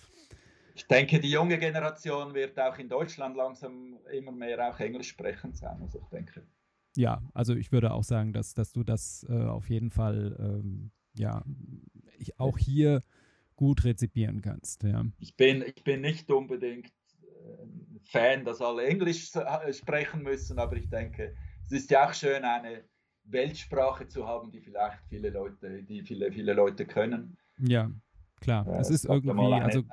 [0.76, 5.54] Ich denke, die junge Generation wird auch in Deutschland langsam immer mehr auch Englisch sprechen
[5.54, 5.82] sein.
[5.82, 6.48] Also ich denke.
[6.96, 10.92] Ja, also ich würde auch sagen, dass, dass du das äh, auf jeden Fall ähm,
[11.14, 11.44] ja
[12.18, 13.04] ich auch hier
[13.56, 14.84] gut rezipieren kannst.
[14.84, 15.06] Ja.
[15.20, 20.78] Ich, bin, ich bin nicht unbedingt äh, Fan, dass alle Englisch äh, sprechen müssen, aber
[20.78, 21.36] ich denke,
[21.70, 22.84] es ist ja auch schön, eine
[23.26, 27.38] Weltsprache zu haben, die vielleicht viele Leute, die viele, viele Leute können.
[27.60, 27.92] Ja,
[28.42, 28.68] klar.
[28.68, 29.84] Äh, es ist irgendwie, also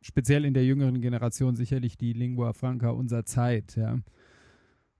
[0.00, 3.98] speziell in der jüngeren Generation sicherlich die Lingua Franca unserer Zeit, ja.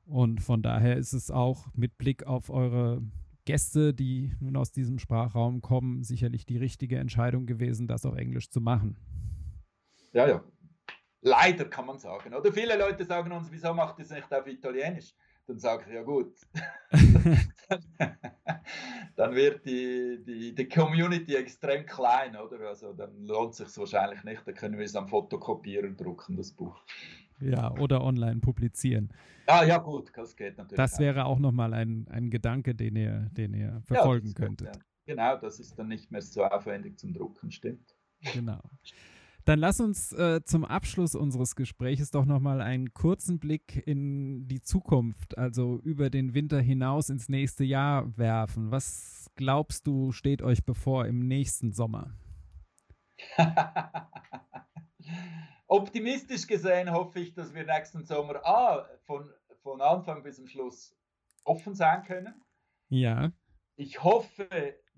[0.05, 3.01] Und von daher ist es auch mit Blick auf eure
[3.44, 8.51] Gäste, die nun aus diesem Sprachraum kommen, sicherlich die richtige Entscheidung gewesen, das auf Englisch
[8.51, 8.97] zu machen.
[10.12, 10.44] Ja, ja.
[11.22, 12.34] Leider kann man sagen.
[12.34, 15.14] Oder viele Leute sagen uns, wieso macht ihr es nicht auf Italienisch?
[15.47, 16.35] Dann sage ich, ja gut,
[19.16, 22.69] dann wird die, die, die Community extrem klein, oder?
[22.69, 26.52] Also dann lohnt es sich wahrscheinlich nicht, dann können wir es am Fotokopierer drucken, das
[26.52, 26.81] Buch.
[27.40, 29.12] Ja, oder online publizieren.
[29.47, 30.77] Ah, ja, gut, das geht natürlich.
[30.77, 34.69] Das wäre auch nochmal ein, ein Gedanke, den ihr, den ihr verfolgen ja, könntet.
[34.69, 34.82] Gut, ja.
[35.05, 37.97] Genau, das ist dann nicht mehr so aufwendig zum Drucken, stimmt.
[38.32, 38.62] Genau.
[39.44, 44.60] Dann lass uns äh, zum Abschluss unseres Gesprächs doch nochmal einen kurzen Blick in die
[44.60, 48.70] Zukunft, also über den Winter hinaus ins nächste Jahr werfen.
[48.70, 52.14] Was glaubst du, steht euch bevor im nächsten Sommer?
[55.66, 59.28] Optimistisch gesehen hoffe ich, dass wir nächsten Sommer ah, von,
[59.62, 60.94] von Anfang bis zum Schluss
[61.44, 62.35] offen sein können.
[62.89, 63.32] Ja.
[63.77, 64.48] Ich hoffe,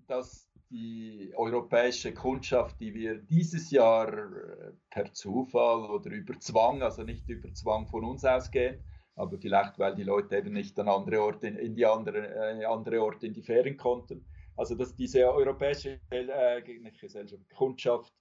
[0.06, 7.04] dass die europäische Kundschaft, die wir dieses Jahr äh, per Zufall oder über Zwang, also
[7.04, 8.82] nicht über Zwang von uns ausgehen,
[9.14, 13.00] aber vielleicht weil die Leute eben nicht an andere Orte in die andere, äh, andere
[13.00, 14.26] Orte in die Ferien konnten.
[14.56, 16.60] Also dass diese europäische äh,
[17.00, 18.12] Gesellschaft, Kundschaft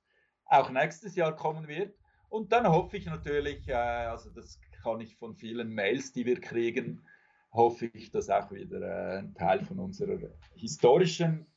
[0.46, 1.96] auch nächstes Jahr kommen wird.
[2.30, 6.40] Und dann hoffe ich natürlich, äh, also das kann ich von vielen Mails, die wir
[6.40, 7.04] kriegen,
[7.52, 10.20] hoffe ich, dass auch wieder äh, ein Teil von unserer
[10.54, 11.48] historischen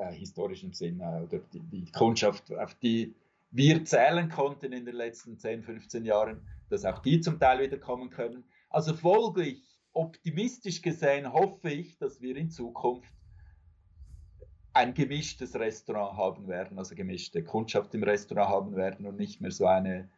[0.00, 3.14] äh, historischen Sinn äh, oder die, die, Kundschaft, auf die
[3.50, 7.78] wir zählen konnten in den letzten 10, 15 Jahren, dass auch die zum Teil wieder
[7.78, 8.44] kommen können.
[8.68, 9.62] Also folglich,
[9.92, 13.12] optimistisch gesehen, hoffe ich, dass wir in Zukunft
[14.72, 19.50] ein gemischtes Restaurant haben werden, also gemischte Kundschaft im Restaurant haben werden und nicht mehr
[19.50, 20.08] so eine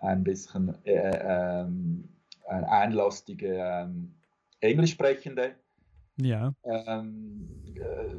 [0.00, 2.08] ein bisschen äh, ähm,
[2.46, 4.14] einlastige ähm,
[4.60, 5.54] Englisch sprechende.
[6.18, 6.54] Ja.
[6.64, 8.14] Ähm, äh,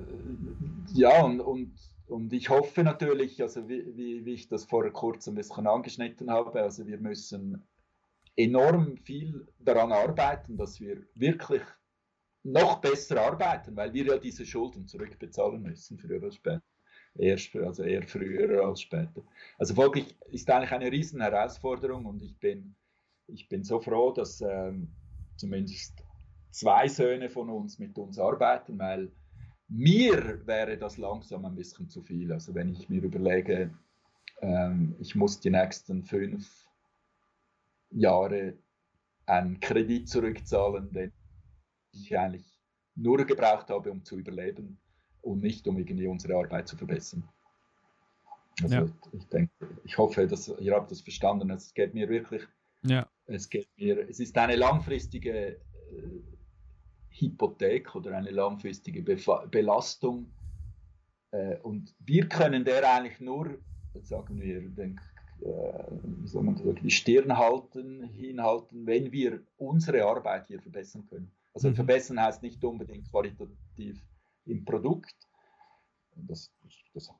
[0.94, 1.74] ja, und, und,
[2.07, 6.30] und ich hoffe natürlich, also wie, wie, wie ich das vor kurzem ein bisschen angeschnitten
[6.30, 7.68] habe, also wir müssen
[8.36, 11.64] enorm viel daran arbeiten, dass wir wirklich
[12.44, 16.64] noch besser arbeiten, weil wir ja diese Schulden zurückbezahlen müssen, früher oder später.
[17.15, 19.24] Erst, also eher früher als später.
[19.57, 22.76] Also folglich ist eigentlich eine riesen Herausforderung und ich bin,
[23.26, 24.90] ich bin so froh, dass ähm,
[25.36, 26.03] zumindest
[26.57, 29.11] zwei Söhne von uns mit uns arbeiten, weil
[29.69, 32.31] mir wäre das langsam ein bisschen zu viel.
[32.31, 33.69] Also wenn ich mir überlege,
[34.41, 36.67] ähm, ich muss die nächsten fünf
[37.91, 38.57] Jahre
[39.27, 41.13] einen Kredit zurückzahlen, den
[41.91, 42.59] ich eigentlich
[42.95, 44.79] nur gebraucht habe, um zu überleben
[45.21, 47.23] und nicht um irgendwie unsere Arbeit zu verbessern.
[48.63, 48.85] Also ja.
[49.11, 49.51] ich denke,
[49.84, 51.51] ich hoffe, dass ihr habt das verstanden.
[51.51, 52.41] Es geht mir wirklich,
[52.81, 53.07] ja.
[53.27, 55.57] es geht mir, es ist eine langfristige
[55.91, 56.36] äh,
[57.19, 60.31] Hypothek oder eine langfristige Befa Belastung.
[61.31, 63.57] Äh, und wir können der eigentlich nur,
[64.02, 65.02] sagen wir, denk,
[65.41, 71.31] äh, sagen, die Stirn halten, hinhalten, wenn wir unsere Arbeit hier verbessern können.
[71.53, 71.76] Also mhm.
[71.76, 74.02] verbessern heißt nicht unbedingt qualitativ
[74.45, 75.15] im Produkt.
[76.15, 76.52] Das,
[76.94, 77.11] das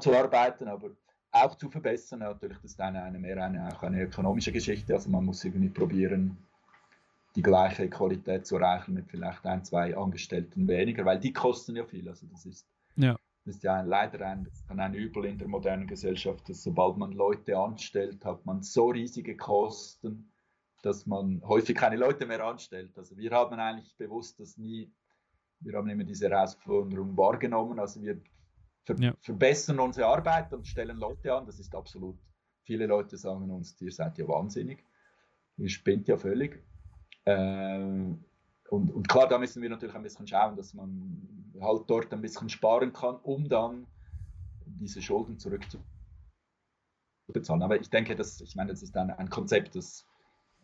[0.00, 0.90] zu arbeiten, aber
[1.30, 2.20] auch zu verbessern.
[2.20, 4.94] Natürlich, das ist eine, eine mehr eine, auch eine ökonomische Geschichte.
[4.94, 6.36] Also man muss irgendwie probieren,
[7.36, 11.84] die gleiche Qualität zu erreichen mit vielleicht ein, zwei Angestellten weniger, weil die kosten ja
[11.84, 12.08] viel.
[12.08, 13.16] Also das ist, ja.
[13.44, 17.12] das ist ja ein, leider ein, ein Übel in der modernen Gesellschaft, dass sobald man
[17.12, 20.30] Leute anstellt, hat man so riesige Kosten,
[20.82, 22.98] dass man häufig keine Leute mehr anstellt.
[22.98, 24.92] Also wir haben eigentlich bewusst das nie,
[25.60, 27.78] wir haben immer diese Herausforderung wahrgenommen.
[27.78, 28.20] Also wir
[28.84, 29.14] ver ja.
[29.20, 31.46] verbessern unsere Arbeit und stellen Leute an.
[31.46, 32.18] Das ist absolut,
[32.64, 34.84] viele Leute sagen uns, ihr seid ja wahnsinnig.
[35.56, 36.62] Ihr spinnt ja völlig.
[37.26, 38.24] Ähm,
[38.70, 42.20] und, und, klar, da müssen wir natürlich ein bisschen schauen, dass man halt dort ein
[42.20, 43.86] bisschen sparen kann, um dann
[44.64, 47.62] diese Schulden zurückzubezahlen.
[47.62, 50.06] Aber ich denke, dass, ich meine, das ist ein, ein Konzept, das,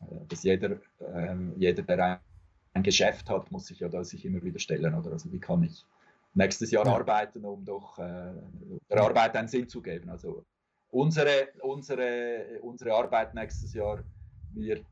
[0.01, 2.19] äh, das jeder, äh, jeder, der ein,
[2.75, 4.95] ein Geschäft hat, muss sich ja da sich immer wieder stellen.
[4.95, 5.13] Oder?
[5.13, 5.85] Also wie kann ich
[6.35, 6.95] nächstes Jahr ja.
[6.95, 8.33] arbeiten, um doch äh,
[8.91, 10.09] der Arbeit einen Sinn zu geben.
[10.09, 10.45] Also
[10.91, 14.03] unsere, unsere, unsere Arbeit nächstes Jahr
[14.55, 14.85] wird,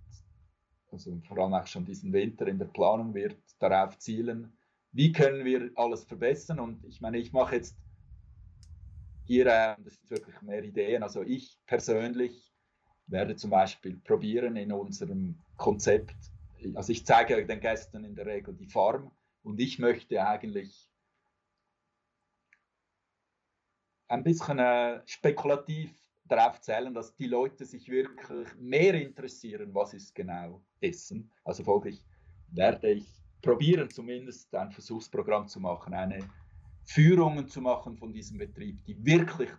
[0.97, 4.57] also vor allem auch schon diesen Winter in der Planung, wird darauf zielen,
[4.93, 6.59] wie können wir alles verbessern.
[6.59, 7.77] Und ich meine, ich mache jetzt
[9.25, 11.03] hier, äh, das sind wirklich mehr Ideen.
[11.03, 12.51] Also ich persönlich
[13.07, 16.17] werde zum Beispiel probieren in unserem Konzept,
[16.75, 19.13] also ich zeige den Gästen in der Regel die Farm
[19.43, 20.91] und ich möchte eigentlich
[24.09, 25.93] ein bisschen äh, spekulativ
[26.29, 31.31] darauf zählen, dass die Leute sich wirklich mehr interessieren, was ist genau Essen.
[31.45, 32.03] Also folglich
[32.49, 33.07] werde ich
[33.43, 36.19] probieren, zumindest ein Versuchsprogramm zu machen, eine
[36.85, 39.51] Führungen zu machen von diesem Betrieb, die wirklich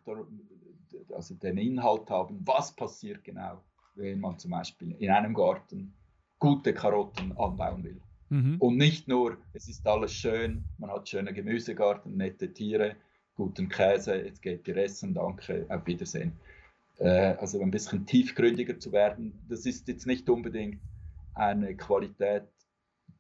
[1.14, 3.64] also den Inhalt haben, was passiert genau,
[3.96, 5.94] wenn man zum Beispiel in einem Garten
[6.40, 8.02] gute Karotten anbauen will.
[8.30, 8.58] Mhm.
[8.60, 12.96] Und nicht nur, es ist alles schön, man hat schöne Gemüsegarten, nette Tiere,
[13.36, 16.34] guten Käse, jetzt geht ihr essen, danke, auf Wiedersehen.
[16.98, 20.82] Äh, also ein bisschen tiefgründiger zu werden, das ist jetzt nicht unbedingt
[21.36, 22.48] eine Qualität,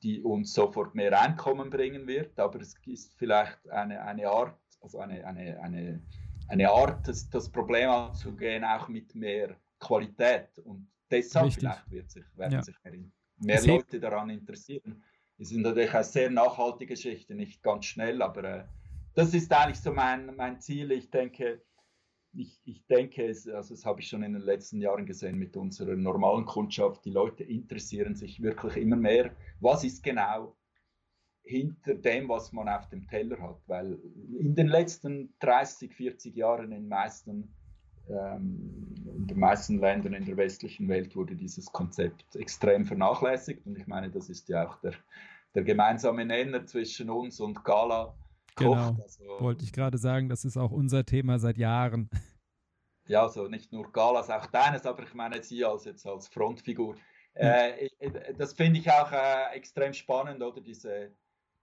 [0.02, 5.00] die uns sofort mehr Einkommen bringen wird, aber es ist vielleicht eine, eine Art, also
[5.00, 6.02] eine, eine, eine,
[6.48, 10.58] eine Art, das, das Problem anzugehen, auch mit mehr Qualität.
[10.64, 11.62] Und deshalb Richtig.
[11.62, 12.64] vielleicht wird sich, werden ja.
[12.64, 12.94] sich mehr,
[13.40, 15.04] mehr Leute daran interessieren.
[15.38, 18.64] Es ist natürlich eine sehr nachhaltige Geschichte, nicht ganz schnell, aber äh,
[19.14, 20.92] das ist eigentlich so mein, mein Ziel.
[20.92, 21.62] Ich denke,
[22.38, 25.58] ich, ich denke, es, also das habe ich schon in den letzten Jahren gesehen mit
[25.58, 27.04] unserer normalen Kundschaft.
[27.06, 30.56] Die Leute interessieren sich wirklich immer mehr, was ist genau
[31.42, 33.60] hinter dem, was man auf dem Teller hat.
[33.68, 33.98] Weil
[34.38, 37.56] in den letzten 30, 40 Jahren in, meisten,
[38.08, 43.66] ähm, in den meisten Ländern in der westlichen Welt wurde dieses Konzept extrem vernachlässigt.
[43.66, 44.94] Und ich meine, das ist ja auch der,
[45.56, 48.16] der gemeinsame Nenner zwischen uns und Gala
[48.58, 52.10] Genau, also, wollte ich gerade sagen, das ist auch unser Thema seit Jahren.
[53.10, 56.98] Ja, also nicht nur Galas, auch deines, aber ich meine Sie als jetzt als Frontfigur.
[57.36, 57.88] Äh,
[58.38, 61.12] das finde ich auch äh, extrem spannend, oder diese,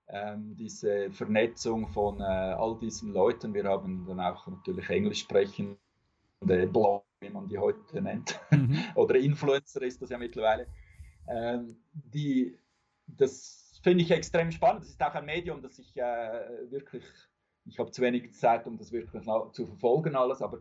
[0.09, 3.53] ähm, diese Vernetzung von äh, all diesen Leuten.
[3.53, 5.77] Wir haben dann auch natürlich Englisch sprechende
[6.41, 8.79] Blog, wie man die heute nennt, mhm.
[8.95, 10.66] oder Influencer ist das ja mittlerweile.
[11.29, 12.59] Ähm, die,
[13.07, 14.82] das finde ich extrem spannend.
[14.82, 17.05] Das ist auch ein Medium, das ich äh, wirklich,
[17.66, 20.61] ich habe zu wenig Zeit, um das wirklich zu verfolgen alles, aber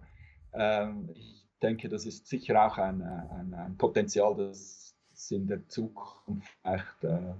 [0.52, 4.94] ähm, ich denke, das ist sicher auch ein, ein, ein Potenzial, das
[5.30, 7.34] in der Zukunft echt äh,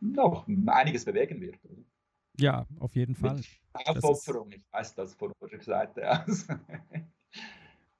[0.00, 1.58] noch einiges bewegen wird.
[1.64, 1.82] Oder?
[2.38, 3.36] Ja, auf jeden Fall.
[3.36, 6.46] Mit Aufopferung, ich weiß das von unserer Seite aus.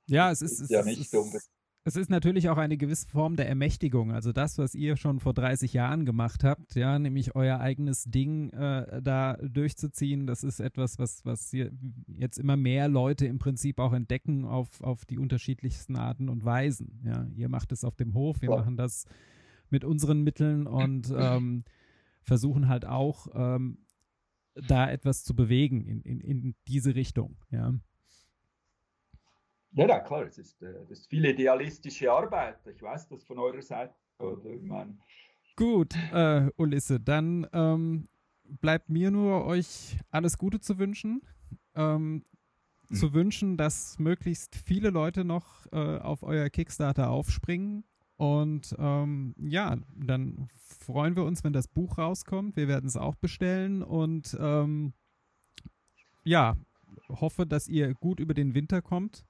[0.06, 1.52] ja, es ist, es, ja nicht es, unbedingt
[1.85, 4.13] es ist natürlich auch eine gewisse Form der Ermächtigung.
[4.13, 8.51] Also das, was ihr schon vor 30 Jahren gemacht habt, ja, nämlich euer eigenes Ding
[8.51, 11.53] äh, da durchzuziehen, das ist etwas, was, was
[12.07, 17.01] jetzt immer mehr Leute im Prinzip auch entdecken auf, auf die unterschiedlichsten Arten und Weisen.
[17.05, 19.07] Ja, ihr macht es auf dem Hof, wir machen das
[19.69, 21.65] mit unseren Mitteln und ähm,
[22.23, 23.79] versuchen halt auch ähm,
[24.55, 27.39] da etwas zu bewegen in, in, in diese Richtung.
[27.51, 27.75] Ja.
[29.74, 32.59] Ja, ja, klar, es ist, äh, das ist viel idealistische Arbeit.
[32.66, 33.94] Ich weiß das von eurer Seite.
[34.19, 34.70] Oder, ich
[35.57, 38.09] Gut, äh, Ulisse, dann ähm,
[38.44, 41.23] bleibt mir nur, euch alles Gute zu wünschen.
[41.74, 42.24] Ähm,
[42.89, 42.94] mhm.
[42.94, 47.85] Zu wünschen, dass möglichst viele Leute noch äh, auf euer Kickstarter aufspringen.
[48.16, 50.49] Und ähm, ja, dann
[50.85, 52.57] freuen wir uns, wenn das Buch rauskommt.
[52.57, 54.93] Wir werden es auch bestellen und ähm,
[56.24, 56.57] ja,
[57.09, 59.24] hoffe, dass ihr gut über den Winter kommt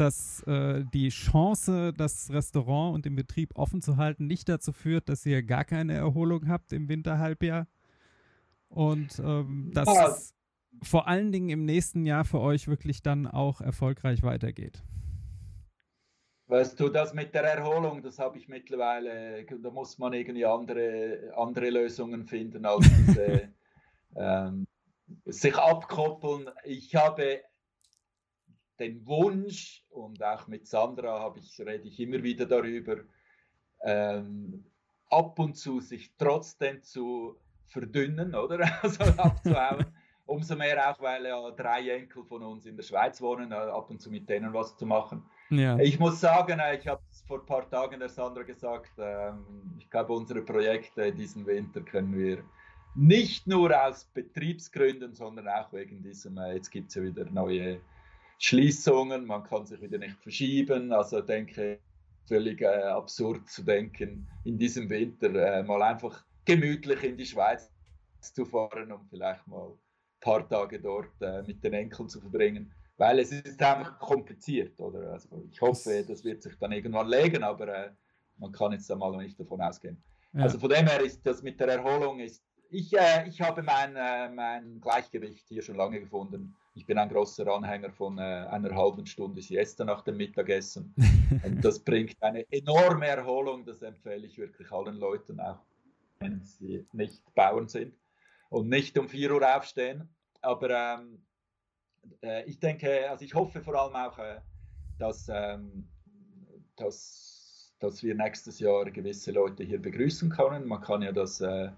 [0.00, 5.08] dass äh, die Chance, das Restaurant und den Betrieb offen zu halten, nicht dazu führt,
[5.08, 7.66] dass ihr gar keine Erholung habt im Winterhalbjahr.
[8.68, 10.08] Und ähm, dass ja.
[10.08, 10.34] es
[10.82, 14.82] vor allen Dingen im nächsten Jahr für euch wirklich dann auch erfolgreich weitergeht.
[16.46, 21.32] Weißt du, das mit der Erholung, das habe ich mittlerweile, da muss man irgendwie andere,
[21.36, 23.50] andere Lösungen finden als diese
[24.16, 24.66] ähm,
[25.26, 26.50] sich abkoppeln.
[26.64, 27.42] Ich habe
[28.80, 32.96] den Wunsch, und auch mit Sandra habe ich, rede ich immer wieder darüber,
[33.82, 34.64] ähm,
[35.10, 37.36] ab und zu sich trotzdem zu
[37.66, 38.58] verdünnen, oder?
[38.82, 39.86] Also abzuhauen.
[40.26, 43.90] Umso mehr auch, weil ja drei Enkel von uns in der Schweiz wohnen, äh, ab
[43.90, 45.24] und zu mit denen was zu machen.
[45.50, 45.76] Ja.
[45.78, 49.44] Ich muss sagen, äh, ich habe es vor ein paar Tagen der Sandra gesagt, ähm,
[49.78, 52.44] ich glaube, unsere Projekte diesen Winter können wir
[52.94, 57.80] nicht nur aus Betriebsgründen, sondern auch wegen diesem, äh, jetzt gibt es ja wieder neue
[58.42, 60.92] Schließungen, man kann sich wieder nicht verschieben.
[60.92, 61.78] Also denke
[62.26, 67.70] völlig äh, absurd zu denken, in diesem Winter äh, mal einfach gemütlich in die Schweiz
[68.20, 69.78] zu fahren und vielleicht mal ein
[70.20, 72.72] paar Tage dort äh, mit den Enkeln zu verbringen.
[72.96, 75.12] Weil es ist einfach kompliziert, oder?
[75.12, 77.90] Also ich hoffe, das wird sich dann irgendwann legen, aber äh,
[78.38, 80.02] man kann jetzt einmal nicht davon ausgehen.
[80.32, 80.44] Ja.
[80.44, 82.42] Also von dem her ist das mit der Erholung ist.
[82.70, 87.08] Ich, äh, ich habe mein, äh, mein Gleichgewicht hier schon lange gefunden ich bin ein
[87.08, 90.94] großer Anhänger von äh, einer halben Stunde Siesta nach dem Mittagessen.
[91.44, 93.64] Und das bringt eine enorme Erholung.
[93.64, 95.58] Das empfehle ich wirklich allen Leuten, auch
[96.20, 97.94] wenn sie nicht Bauern sind
[98.50, 100.08] und nicht um 4 Uhr aufstehen.
[100.42, 101.22] Aber ähm,
[102.22, 104.40] äh, ich denke, also ich hoffe vor allem auch, äh,
[104.98, 105.88] dass, ähm,
[106.76, 110.66] dass, dass wir nächstes Jahr gewisse Leute hier begrüßen können.
[110.66, 111.70] Man kann ja das äh,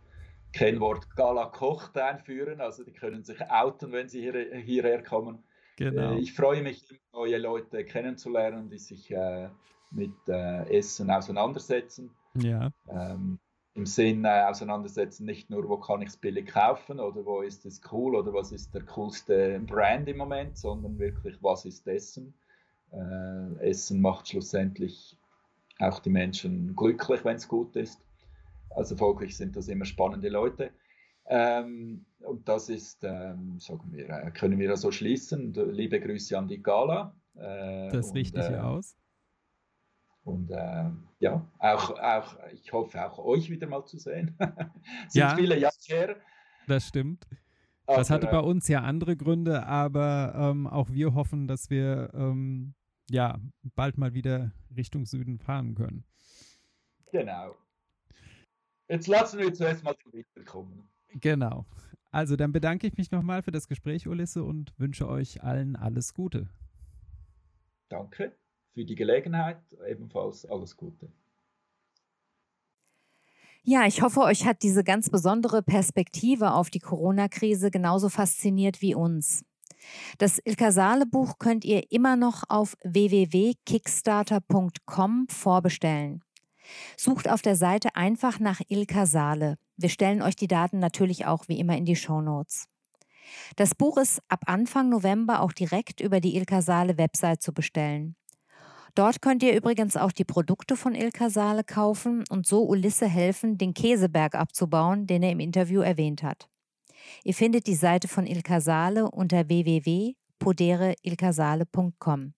[0.53, 2.61] Kennwort Gala Kocht einführen.
[2.61, 5.43] Also die können sich outen, wenn sie hier, hierher kommen.
[5.77, 6.12] Genau.
[6.12, 9.49] Äh, ich freue mich, neue Leute kennenzulernen, die sich äh,
[9.91, 12.11] mit äh, Essen auseinandersetzen.
[12.35, 12.70] Ja.
[12.89, 13.39] Ähm,
[13.74, 17.65] Im Sinn äh, auseinandersetzen, nicht nur, wo kann ich es billig kaufen oder wo ist
[17.65, 22.35] es cool oder was ist der coolste Brand im Moment, sondern wirklich, was ist Essen.
[23.61, 25.16] Essen macht schlussendlich
[25.79, 28.05] auch die Menschen glücklich, wenn es gut ist.
[28.74, 30.70] Also folglich sind das immer spannende Leute.
[31.27, 35.53] Ähm, und das ist, ähm, sagen wir, äh, können wir so schließen.
[35.55, 37.15] Liebe Grüße an die Gala.
[37.35, 38.97] Äh, das richte ich äh, aus.
[40.24, 44.36] Und äh, ja, auch, auch, ich hoffe auch euch wieder mal zu sehen.
[45.09, 46.16] sind ja, viele Jahre her.
[46.69, 47.27] Das stimmt.
[47.86, 52.11] Das hatte bei äh, uns ja andere Gründe, aber ähm, auch wir hoffen, dass wir
[52.15, 52.74] ähm,
[53.11, 53.39] ja
[53.74, 56.05] bald mal wieder Richtung Süden fahren können.
[57.11, 57.57] Genau.
[58.89, 60.89] Jetzt lassen wir zuerst mal zum Winter kommen.
[61.15, 61.67] Genau.
[62.11, 66.15] Also dann bedanke ich mich nochmal für das Gespräch, Ulisse, und wünsche euch allen alles
[66.15, 66.49] Gute.
[67.89, 68.37] Danke
[68.75, 71.11] für die Gelegenheit, ebenfalls alles Gute.
[73.65, 78.97] Ja, ich hoffe, euch hat diese ganz besondere Perspektive auf die Corona-Krise genauso fasziniert wie
[78.97, 79.45] uns.
[80.19, 86.25] Das Ilka Saale Buch könnt ihr immer noch auf www.kickstarter.com vorbestellen.
[86.97, 89.57] Sucht auf der Seite einfach nach Ilka Saale.
[89.77, 92.69] Wir stellen euch die Daten natürlich auch wie immer in die Show Notes.
[93.57, 98.15] Das Buch ist ab Anfang November auch direkt über die Ilka Saale Website zu bestellen.
[98.94, 103.57] Dort könnt ihr übrigens auch die Produkte von Ilka Saale kaufen und so Ulisse helfen,
[103.57, 106.51] den Käseberg abzubauen, den er im Interview erwähnt hat.
[107.24, 112.35] Ihr findet die Seite von Ilka Saale unter www.podereilkasale.com.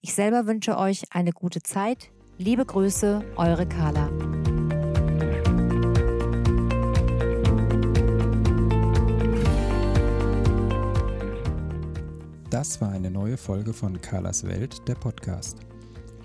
[0.00, 4.08] Ich selber wünsche euch eine gute Zeit, Liebe Grüße, eure Carla.
[12.48, 15.58] Das war eine neue Folge von Carlas Welt, der Podcast.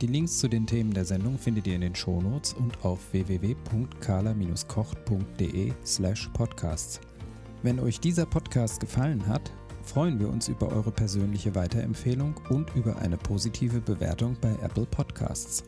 [0.01, 5.73] Die Links zu den Themen der Sendung findet ihr in den Shownotes und auf www.carla-kocht.de
[5.83, 7.01] slash podcasts.
[7.63, 12.97] Wenn euch dieser Podcast gefallen hat, freuen wir uns über eure persönliche Weiterempfehlung und über
[12.97, 15.63] eine positive Bewertung bei Apple Podcasts.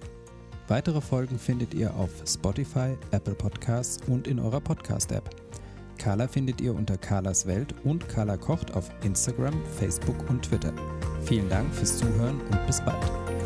[0.67, 5.29] Weitere Folgen findet ihr auf Spotify, Apple Podcasts und in eurer Podcast-App.
[5.99, 10.73] Carla findet ihr unter Carlas Welt und Carla kocht auf Instagram, Facebook und Twitter.
[11.23, 13.44] Vielen Dank fürs Zuhören und bis bald.